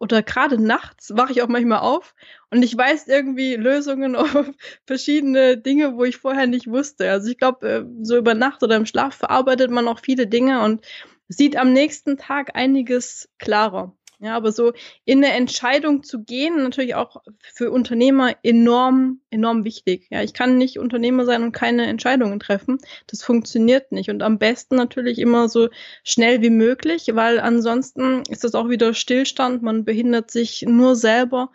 oder 0.00 0.22
gerade 0.22 0.60
nachts 0.60 1.14
wache 1.14 1.32
ich 1.32 1.42
auch 1.42 1.48
manchmal 1.48 1.80
auf 1.80 2.14
und 2.50 2.62
ich 2.62 2.76
weiß 2.76 3.06
irgendwie 3.06 3.54
Lösungen 3.54 4.16
auf 4.16 4.50
verschiedene 4.86 5.58
Dinge, 5.58 5.96
wo 5.96 6.04
ich 6.04 6.16
vorher 6.16 6.46
nicht 6.46 6.66
wusste. 6.66 7.10
Also 7.10 7.30
ich 7.30 7.38
glaube, 7.38 7.68
äh, 7.68 7.84
so 8.02 8.16
über 8.16 8.34
Nacht 8.34 8.62
oder 8.62 8.76
im 8.76 8.86
Schlaf 8.86 9.14
verarbeitet 9.14 9.70
man 9.70 9.86
auch 9.86 10.00
viele 10.00 10.26
Dinge 10.26 10.62
und 10.64 10.84
sieht 11.28 11.56
am 11.56 11.72
nächsten 11.72 12.16
Tag 12.16 12.56
einiges 12.56 13.28
klarer. 13.38 13.94
Ja, 14.22 14.36
aber 14.36 14.52
so 14.52 14.74
in 15.06 15.24
eine 15.24 15.32
Entscheidung 15.32 16.02
zu 16.02 16.22
gehen, 16.22 16.62
natürlich 16.62 16.94
auch 16.94 17.22
für 17.40 17.70
Unternehmer 17.70 18.34
enorm, 18.42 19.20
enorm 19.30 19.64
wichtig. 19.64 20.08
Ja, 20.10 20.22
ich 20.22 20.34
kann 20.34 20.58
nicht 20.58 20.78
Unternehmer 20.78 21.24
sein 21.24 21.42
und 21.42 21.52
keine 21.52 21.86
Entscheidungen 21.86 22.38
treffen. 22.38 22.76
Das 23.06 23.22
funktioniert 23.22 23.92
nicht. 23.92 24.10
Und 24.10 24.22
am 24.22 24.38
besten 24.38 24.76
natürlich 24.76 25.18
immer 25.18 25.48
so 25.48 25.70
schnell 26.04 26.42
wie 26.42 26.50
möglich, 26.50 27.06
weil 27.14 27.40
ansonsten 27.40 28.22
ist 28.28 28.44
das 28.44 28.54
auch 28.54 28.68
wieder 28.68 28.92
Stillstand. 28.92 29.62
Man 29.62 29.86
behindert 29.86 30.30
sich 30.30 30.66
nur 30.68 30.96
selber, 30.96 31.50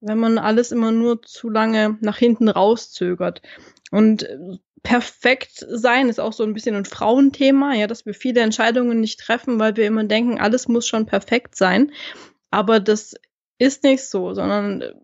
wenn 0.00 0.18
man 0.18 0.38
alles 0.38 0.72
immer 0.72 0.90
nur 0.90 1.22
zu 1.22 1.48
lange 1.48 1.98
nach 2.00 2.18
hinten 2.18 2.48
rauszögert. 2.48 3.42
Und 3.92 4.24
äh, 4.24 4.58
perfekt 4.82 5.64
sein 5.68 6.08
ist 6.08 6.20
auch 6.20 6.32
so 6.32 6.44
ein 6.44 6.54
bisschen 6.54 6.74
ein 6.74 6.84
Frauenthema, 6.84 7.74
ja, 7.74 7.86
dass 7.86 8.06
wir 8.06 8.14
viele 8.14 8.40
Entscheidungen 8.40 9.00
nicht 9.00 9.20
treffen, 9.20 9.58
weil 9.58 9.76
wir 9.76 9.86
immer 9.86 10.04
denken, 10.04 10.38
alles 10.38 10.68
muss 10.68 10.86
schon 10.86 11.06
perfekt 11.06 11.56
sein. 11.56 11.92
Aber 12.50 12.80
das 12.80 13.14
ist 13.58 13.82
nicht 13.84 14.04
so, 14.04 14.34
sondern 14.34 14.80
äh, 14.80 14.94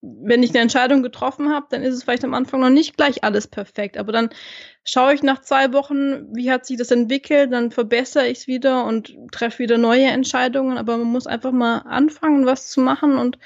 wenn 0.00 0.44
ich 0.44 0.50
eine 0.50 0.60
Entscheidung 0.60 1.02
getroffen 1.02 1.52
habe, 1.52 1.66
dann 1.70 1.82
ist 1.82 1.94
es 1.94 2.04
vielleicht 2.04 2.24
am 2.24 2.34
Anfang 2.34 2.60
noch 2.60 2.70
nicht 2.70 2.96
gleich 2.96 3.24
alles 3.24 3.48
perfekt. 3.48 3.98
Aber 3.98 4.12
dann 4.12 4.30
schaue 4.84 5.12
ich 5.12 5.24
nach 5.24 5.40
zwei 5.40 5.72
Wochen, 5.72 6.34
wie 6.34 6.52
hat 6.52 6.66
sich 6.66 6.76
das 6.76 6.92
entwickelt, 6.92 7.52
dann 7.52 7.72
verbessere 7.72 8.28
ich 8.28 8.38
es 8.38 8.46
wieder 8.46 8.84
und 8.84 9.16
treffe 9.32 9.58
wieder 9.58 9.76
neue 9.76 10.06
Entscheidungen. 10.06 10.78
Aber 10.78 10.96
man 10.96 11.08
muss 11.08 11.26
einfach 11.26 11.50
mal 11.50 11.78
anfangen, 11.78 12.46
was 12.46 12.70
zu 12.70 12.80
machen 12.80 13.18
und 13.18 13.38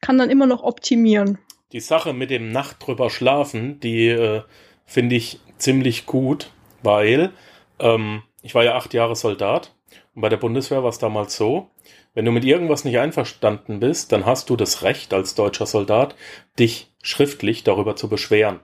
kann 0.00 0.18
dann 0.18 0.30
immer 0.30 0.46
noch 0.46 0.62
optimieren. 0.62 1.38
Die 1.72 1.80
Sache 1.80 2.12
mit 2.12 2.30
dem 2.30 2.52
Nacht 2.52 2.76
drüber 2.86 3.10
schlafen, 3.10 3.80
die 3.80 4.06
äh, 4.06 4.42
finde 4.88 5.16
ich 5.16 5.38
ziemlich 5.58 6.06
gut, 6.06 6.50
weil 6.82 7.30
ähm, 7.78 8.22
ich 8.42 8.54
war 8.54 8.64
ja 8.64 8.74
acht 8.74 8.94
Jahre 8.94 9.14
Soldat 9.14 9.76
und 10.14 10.22
bei 10.22 10.30
der 10.30 10.38
Bundeswehr 10.38 10.82
war 10.82 10.88
es 10.88 10.98
damals 10.98 11.36
so, 11.36 11.70
wenn 12.14 12.24
du 12.24 12.32
mit 12.32 12.44
irgendwas 12.44 12.84
nicht 12.84 12.98
einverstanden 12.98 13.78
bist, 13.78 14.10
dann 14.10 14.26
hast 14.26 14.50
du 14.50 14.56
das 14.56 14.82
Recht 14.82 15.12
als 15.12 15.34
deutscher 15.34 15.66
Soldat, 15.66 16.16
dich 16.58 16.92
schriftlich 17.02 17.62
darüber 17.62 17.94
zu 17.94 18.08
beschweren. 18.08 18.60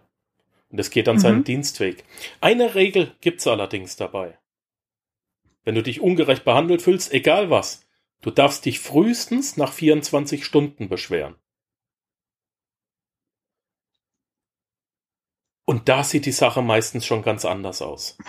Und 0.71 0.81
es 0.81 0.91
geht 0.91 1.09
an 1.09 1.17
mhm. 1.17 1.21
seinen 1.21 1.45
Dienstweg. 1.45 2.05
Eine 2.41 2.75
Regel 2.75 3.13
gibt's 3.21 3.47
allerdings 3.47 3.97
dabei. 3.97 4.39
Wenn 5.63 5.75
du 5.75 5.83
dich 5.83 6.01
ungerecht 6.01 6.45
behandelt 6.45 6.83
fühlst, 6.83 7.13
egal 7.13 7.51
was, 7.51 7.87
du 8.23 8.31
darfst 8.31 8.65
dich 8.65 8.81
frühestens 8.81 9.57
nach 9.57 9.73
24 9.73 10.45
Stunden 10.45 10.89
beschweren. 10.89 11.37
Und 15.65 15.89
da 15.89 16.05
sieht 16.05 16.27
die 16.27 16.33
Sache 16.33 16.63
meistens 16.63 17.07
schon 17.07 17.23
ganz 17.23 17.45
anders 17.45 17.83
aus. 17.83 18.19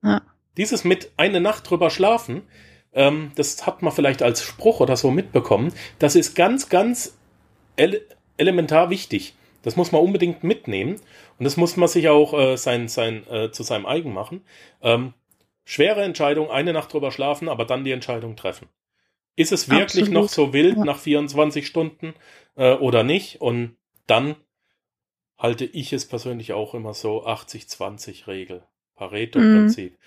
Ja. 0.00 0.22
Dieses 0.56 0.84
mit 0.84 1.10
eine 1.16 1.40
Nacht 1.40 1.68
drüber 1.68 1.90
schlafen, 1.90 2.42
ähm, 2.92 3.32
das 3.34 3.66
hat 3.66 3.82
man 3.82 3.92
vielleicht 3.92 4.22
als 4.22 4.44
Spruch 4.44 4.78
oder 4.78 4.96
so 4.96 5.10
mitbekommen. 5.10 5.72
Das 5.98 6.14
ist 6.14 6.36
ganz, 6.36 6.68
ganz 6.68 7.18
ele 7.74 8.02
elementar 8.36 8.90
wichtig. 8.90 9.34
Das 9.62 9.74
muss 9.74 9.90
man 9.90 10.00
unbedingt 10.00 10.44
mitnehmen 10.44 11.00
und 11.38 11.44
das 11.44 11.56
muss 11.56 11.76
man 11.76 11.88
sich 11.88 12.08
auch 12.08 12.32
äh, 12.32 12.56
sein, 12.56 12.86
sein, 12.86 13.26
äh, 13.28 13.50
zu 13.50 13.64
seinem 13.64 13.86
eigen 13.86 14.12
machen. 14.12 14.44
Ähm, 14.82 15.14
schwere 15.64 16.02
Entscheidung, 16.02 16.50
eine 16.50 16.72
Nacht 16.72 16.92
drüber 16.92 17.10
schlafen, 17.10 17.48
aber 17.48 17.64
dann 17.64 17.84
die 17.84 17.92
Entscheidung 17.92 18.36
treffen. 18.36 18.68
Ist 19.36 19.52
es 19.52 19.68
wirklich 19.68 20.04
Absolut. 20.04 20.12
noch 20.12 20.28
so 20.28 20.52
wild 20.52 20.78
ja. 20.78 20.84
nach 20.84 20.98
24 20.98 21.66
Stunden 21.66 22.14
äh, 22.56 22.74
oder 22.74 23.02
nicht? 23.02 23.40
Und 23.40 23.76
dann 24.06 24.36
halte 25.38 25.64
ich 25.64 25.92
es 25.92 26.06
persönlich 26.06 26.52
auch 26.52 26.74
immer 26.74 26.94
so 26.94 27.24
80-20-Regel. 27.24 28.62
Pareto-Prinzip. 28.96 29.92
Mhm. 29.92 29.98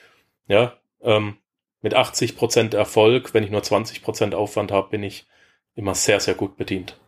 Ja, 0.48 0.78
ähm, 1.02 1.38
mit 1.82 1.96
80% 1.96 2.76
Erfolg, 2.76 3.34
wenn 3.34 3.44
ich 3.44 3.50
nur 3.50 3.62
20% 3.62 4.36
Aufwand 4.36 4.72
habe, 4.72 4.90
bin 4.90 5.04
ich 5.04 5.26
immer 5.74 5.96
sehr, 5.96 6.20
sehr 6.20 6.36
gut 6.36 6.58
bedient. 6.58 7.00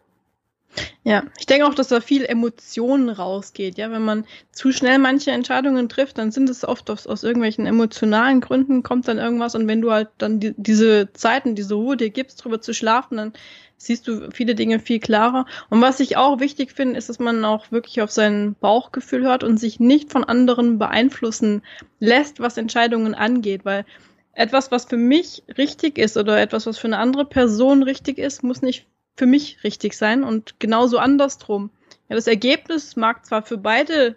Ja, 1.04 1.24
ich 1.38 1.46
denke 1.46 1.68
auch, 1.68 1.76
dass 1.76 1.90
da 1.90 2.02
viel 2.02 2.26
Emotionen 2.26 3.10
rausgeht. 3.10 3.78
Ja, 3.78 3.92
wenn 3.92 4.04
man 4.04 4.26
zu 4.52 4.72
schnell 4.72 4.98
manche 5.00 5.32
Entscheidungen 5.32 5.90
trifft, 5.90 6.18
dann 6.18 6.32
sind 6.32 6.50
es 6.50 6.64
oft 6.64 6.90
aus, 6.90 7.08
aus 7.08 7.24
irgendwelchen 7.24 7.66
emotionalen 7.66 8.42
Gründen 8.42 8.84
kommt 8.84 9.08
dann 9.08 9.18
irgendwas 9.18 9.54
und 9.56 9.68
wenn 9.68 9.82
du 9.82 9.92
halt 9.92 10.10
dann 10.18 10.40
die, 10.40 10.54
diese 10.58 11.12
Zeiten, 11.14 11.56
diese 11.56 11.76
Ruhe 11.76 11.98
dir 11.98 12.10
gibst, 12.10 12.44
drüber 12.44 12.62
zu 12.62 12.74
schlafen, 12.74 13.18
dann 13.18 13.34
siehst 13.78 14.08
du 14.08 14.32
viele 14.32 14.56
Dinge 14.56 14.80
viel 14.80 15.00
klarer. 15.00 15.46
Und 15.70 15.82
was 15.82 16.00
ich 16.00 16.16
auch 16.18 16.40
wichtig 16.40 16.72
finde, 16.72 16.98
ist, 16.98 17.10
dass 17.10 17.20
man 17.20 17.44
auch 17.44 17.72
wirklich 17.72 18.02
auf 18.02 18.12
sein 18.12 18.56
Bauchgefühl 18.60 19.24
hört 19.24 19.44
und 19.44 19.58
sich 19.58 19.80
nicht 19.80 20.12
von 20.12 20.24
anderen 20.24 20.80
beeinflussen 20.80 21.64
lässt, 22.00 22.40
was 22.40 22.58
Entscheidungen 22.58 23.14
angeht, 23.14 23.66
weil 23.66 23.86
etwas, 24.34 24.72
was 24.72 24.86
für 24.86 24.98
mich 24.98 25.44
richtig 25.58 25.98
ist 25.98 26.18
oder 26.18 26.40
etwas, 26.40 26.66
was 26.66 26.78
für 26.78 26.88
eine 26.88 26.98
andere 26.98 27.26
Person 27.26 27.84
richtig 27.84 28.18
ist, 28.18 28.42
muss 28.42 28.62
nicht 28.62 28.88
für 29.16 29.26
mich 29.26 29.64
richtig 29.64 29.94
sein 29.94 30.24
und 30.24 30.60
genauso 30.60 30.98
andersrum. 30.98 31.70
Ja, 32.10 32.16
das 32.16 32.28
Ergebnis 32.28 32.96
mag 32.96 33.26
zwar 33.26 33.44
für 33.44 33.58
beide, 33.58 34.16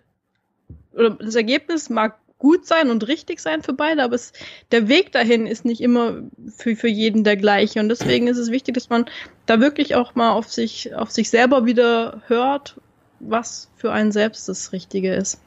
oder 0.93 1.11
das 1.11 1.35
Ergebnis 1.35 1.91
mag 1.91 2.19
gut 2.39 2.67
sein 2.67 2.91
und 2.91 3.09
richtig 3.09 3.41
sein 3.41 3.63
für 3.63 3.73
beide, 3.73 4.03
aber 4.03 4.15
es, 4.15 4.33
der 4.71 4.89
Weg 4.89 5.13
dahin 5.13 5.47
ist 5.47 5.65
nicht 5.65 5.81
immer 5.81 6.23
für, 6.57 6.77
für 6.77 6.89
jeden 6.89 7.25
der 7.25 7.37
gleiche. 7.37 7.81
Und 7.81 7.89
deswegen 7.89 8.27
ist 8.27 8.37
es 8.37 8.51
wichtig, 8.51 8.75
dass 8.75 8.91
man 8.91 9.07
da 9.47 9.61
wirklich 9.61 9.95
auch 9.95 10.15
mal 10.15 10.33
auf 10.33 10.53
sich, 10.53 10.95
auf 10.95 11.11
sich 11.11 11.31
selber 11.31 11.65
wieder 11.65 12.23
hört, 12.27 12.77
was 13.21 13.71
für 13.77 13.93
einen 13.93 14.13
selbst 14.13 14.49
das 14.49 14.73
Richtige 14.73 15.15
ist. 15.15 15.41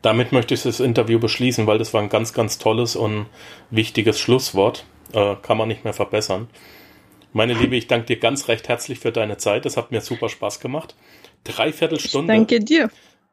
Damit 0.00 0.32
möchte 0.32 0.54
ich 0.54 0.62
das 0.62 0.80
Interview 0.80 1.18
beschließen, 1.18 1.66
weil 1.66 1.78
das 1.78 1.94
war 1.94 2.02
ein 2.02 2.10
ganz, 2.10 2.32
ganz 2.32 2.58
tolles 2.58 2.96
und 2.96 3.26
wichtiges 3.70 4.18
Schlusswort. 4.18 4.84
Äh, 5.12 5.36
kann 5.42 5.56
man 5.56 5.68
nicht 5.68 5.84
mehr 5.84 5.94
verbessern. 5.94 6.48
Meine 7.36 7.52
Liebe, 7.52 7.74
ich 7.74 7.88
danke 7.88 8.06
dir 8.06 8.16
ganz 8.16 8.46
recht 8.46 8.68
herzlich 8.68 9.00
für 9.00 9.10
deine 9.10 9.36
Zeit. 9.38 9.64
Das 9.64 9.76
hat 9.76 9.90
mir 9.90 10.00
super 10.00 10.28
Spaß 10.28 10.60
gemacht. 10.60 10.94
Dreiviertel 11.42 11.98
Stunde. 11.98 12.32
Ich 12.32 12.38
danke 12.38 12.60
dir. 12.60 12.88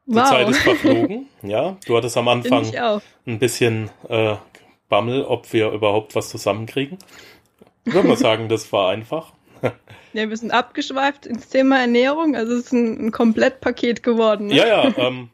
Die 0.08 0.16
wow. 0.16 0.28
Zeit 0.28 0.49
ist 0.49 0.60
verflogen. 0.60 1.30
Ja, 1.43 1.78
du 1.86 1.95
hattest 1.95 2.18
am 2.18 2.28
Anfang 2.28 2.66
ein 3.28 3.38
bisschen 3.38 3.91
äh, 4.10 4.38
Bammel, 4.89 5.24
ob 5.24 5.54
wir 5.54 5.70
überhaupt 5.70 6.16
was 6.16 6.30
zusammenkriegen. 6.30 6.97
Ich 7.86 7.93
würde 7.93 8.08
mal 8.08 8.18
sagen, 8.18 8.49
das 8.49 8.74
war 8.74 8.89
einfach. 8.89 9.34
Ja, 10.14 10.28
wir 10.28 10.36
sind 10.36 10.52
abgeschweift 10.52 11.26
ins 11.26 11.47
Thema 11.47 11.80
Ernährung, 11.80 12.36
also 12.36 12.52
es 12.56 12.66
ist 12.66 12.74
ein, 12.74 13.06
ein 13.06 13.12
Komplettpaket 13.12 14.04
geworden. 14.04 14.47
Ne? 14.47 14.56
Ja, 14.56 14.68
ja, 14.68 14.97
ähm, 14.97 15.30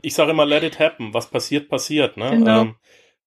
ich 0.00 0.14
sage 0.14 0.30
immer, 0.30 0.46
let 0.46 0.62
it 0.62 0.78
happen. 0.78 1.12
Was 1.12 1.28
passiert, 1.28 1.68
passiert. 1.68 2.16
Ne? 2.16 2.30
Genau. 2.30 2.60
Ähm, 2.62 2.74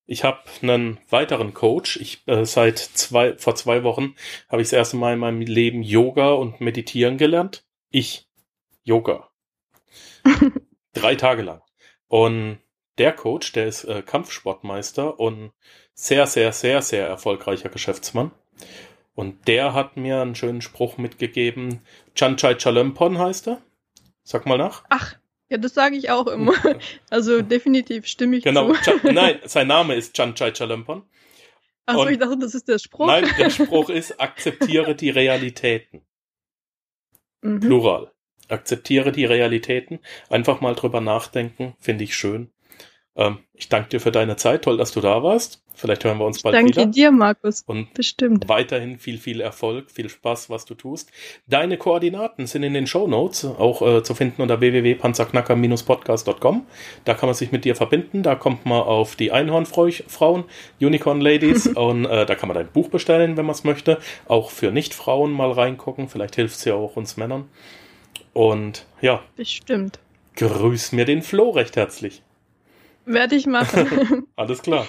ich 0.08 0.24
habe 0.24 0.40
einen 0.62 1.00
weiteren 1.10 1.54
Coach. 1.54 1.98
Ich 1.98 2.28
äh, 2.28 2.46
seit 2.46 2.78
zwei 2.78 3.38
vor 3.38 3.56
zwei 3.56 3.84
Wochen 3.84 4.16
habe 4.50 4.62
ich 4.62 4.68
das 4.68 4.74
erste 4.74 4.98
Mal 4.98 5.14
in 5.14 5.20
meinem 5.20 5.42
Leben 5.42 5.82
Yoga 5.82 6.34
und 6.34 6.62
Meditieren 6.62 7.18
gelernt. 7.18 7.66
Ich 7.90 8.28
Yoga. 8.84 9.30
Drei 10.94 11.16
Tage 11.16 11.42
lang. 11.42 11.62
Und 12.08 12.60
der 12.98 13.14
Coach, 13.14 13.52
der 13.52 13.68
ist 13.68 13.84
äh, 13.86 14.02
Kampfsportmeister 14.02 15.20
und 15.20 15.52
sehr, 15.94 16.28
sehr, 16.28 16.54
sehr, 16.54 16.82
sehr 16.82 17.08
erfolgreicher 17.08 17.70
Geschäftsmann. 17.70 18.32
Und 19.16 19.48
der 19.48 19.74
hat 19.74 19.98
mir 19.98 20.22
einen 20.22 20.36
schönen 20.36 20.62
Spruch 20.62 20.98
mitgegeben. 20.98 21.82
Chanchai 22.16 22.56
Chalempon 22.56 23.18
heißt 23.18 23.48
er. 23.48 23.62
Sag 24.24 24.46
mal 24.46 24.58
nach. 24.58 24.84
Ach, 24.90 25.16
ja, 25.50 25.58
das 25.58 25.74
sage 25.74 25.96
ich 25.96 26.10
auch 26.10 26.28
immer. 26.28 26.54
Also 27.10 27.42
definitiv 27.42 28.08
stimme 28.08 28.38
ich 28.38 28.44
Genau. 28.44 28.74
zu. 28.74 28.82
Cha 28.82 28.94
nein, 29.12 29.40
sein 29.46 29.68
Name 29.68 29.96
ist 29.96 30.16
Chanchai 30.16 30.52
Chalempon. 30.52 31.04
Achso, 31.86 32.02
und- 32.02 32.12
ich 32.12 32.18
dachte, 32.18 32.38
das 32.40 32.56
ist 32.56 32.68
der 32.68 32.80
Spruch. 32.80 33.08
Nein, 33.08 33.30
der 33.38 33.50
Spruch 33.52 33.90
ist, 33.90 34.20
akzeptiere 34.20 34.96
die 34.96 35.10
Realitäten. 35.12 36.02
Mhm. 37.42 37.60
Plural. 37.60 38.12
Akzeptiere 38.48 39.12
die 39.12 39.26
Realitäten. 39.26 40.00
Einfach 40.30 40.62
mal 40.62 40.76
drüber 40.76 41.02
nachdenken, 41.02 41.76
finde 41.80 42.04
ich 42.04 42.16
schön. 42.16 42.52
Ähm, 43.18 43.38
ich 43.54 43.70
danke 43.70 43.90
dir 43.90 44.00
für 44.00 44.12
deine 44.12 44.36
Zeit. 44.36 44.64
Toll, 44.64 44.78
dass 44.78 44.92
du 44.92 45.02
da 45.02 45.24
warst. 45.24 45.62
Vielleicht 45.74 46.04
hören 46.06 46.18
wir 46.20 46.26
uns 46.26 46.42
bald 46.42 46.56
Danke 46.56 46.72
wieder. 46.72 46.86
dir, 46.86 47.12
Markus. 47.12 47.64
Und 47.66 47.94
Bestimmt. 47.94 48.48
weiterhin 48.48 48.98
viel, 48.98 49.18
viel 49.18 49.42
Erfolg, 49.42 49.92
viel 49.92 50.08
Spaß, 50.10 50.50
was 50.50 50.64
du 50.66 50.74
tust. 50.74 51.12
Deine 51.48 51.78
Koordinaten 51.78 52.48
sind 52.48 52.64
in 52.64 52.74
den 52.74 52.88
Show 52.88 53.08
Notes 53.08 53.44
auch 53.46 53.82
äh, 53.82 54.02
zu 54.04 54.16
finden 54.16 54.42
unter 54.42 54.62
www.panzerknacker-podcast.com. 54.62 56.66
Da 57.04 57.14
kann 57.14 57.28
man 57.28 57.36
sich 57.36 57.52
mit 57.52 57.66
dir 57.66 57.76
verbinden. 57.76 58.24
Da 58.24 58.36
kommt 58.36 58.66
man 58.66 58.82
auf 58.82 59.18
die 59.18 59.32
Einhornfrauen, 59.34 60.46
Unicorn 60.80 61.20
Ladies 61.20 61.68
und 61.76 62.06
äh, 62.06 62.26
da 62.26 62.36
kann 62.36 62.48
man 62.48 62.56
dein 62.56 62.68
Buch 62.68 62.88
bestellen, 62.90 63.36
wenn 63.36 63.46
man 63.46 63.56
es 63.56 63.66
möchte. 63.66 64.00
Auch 64.28 64.52
für 64.52 64.72
Nicht-Frauen 64.72 65.32
mal 65.32 65.52
reingucken. 65.52 66.08
Vielleicht 66.08 66.36
hilft 66.36 66.56
es 66.56 66.64
ja 66.66 66.76
auch 66.76 66.96
uns 66.96 67.18
Männern. 67.18 67.50
Und 68.32 68.86
ja, 69.02 69.22
Bestimmt. 69.36 70.00
grüß 70.36 70.94
mir 70.94 71.04
den 71.06 71.22
Flo 71.22 71.50
recht 71.52 71.76
herzlich. 71.76 72.22
Werde 73.06 73.36
ich 73.36 73.46
machen. 73.46 74.28
Alles 74.36 74.62
klar. 74.62 74.88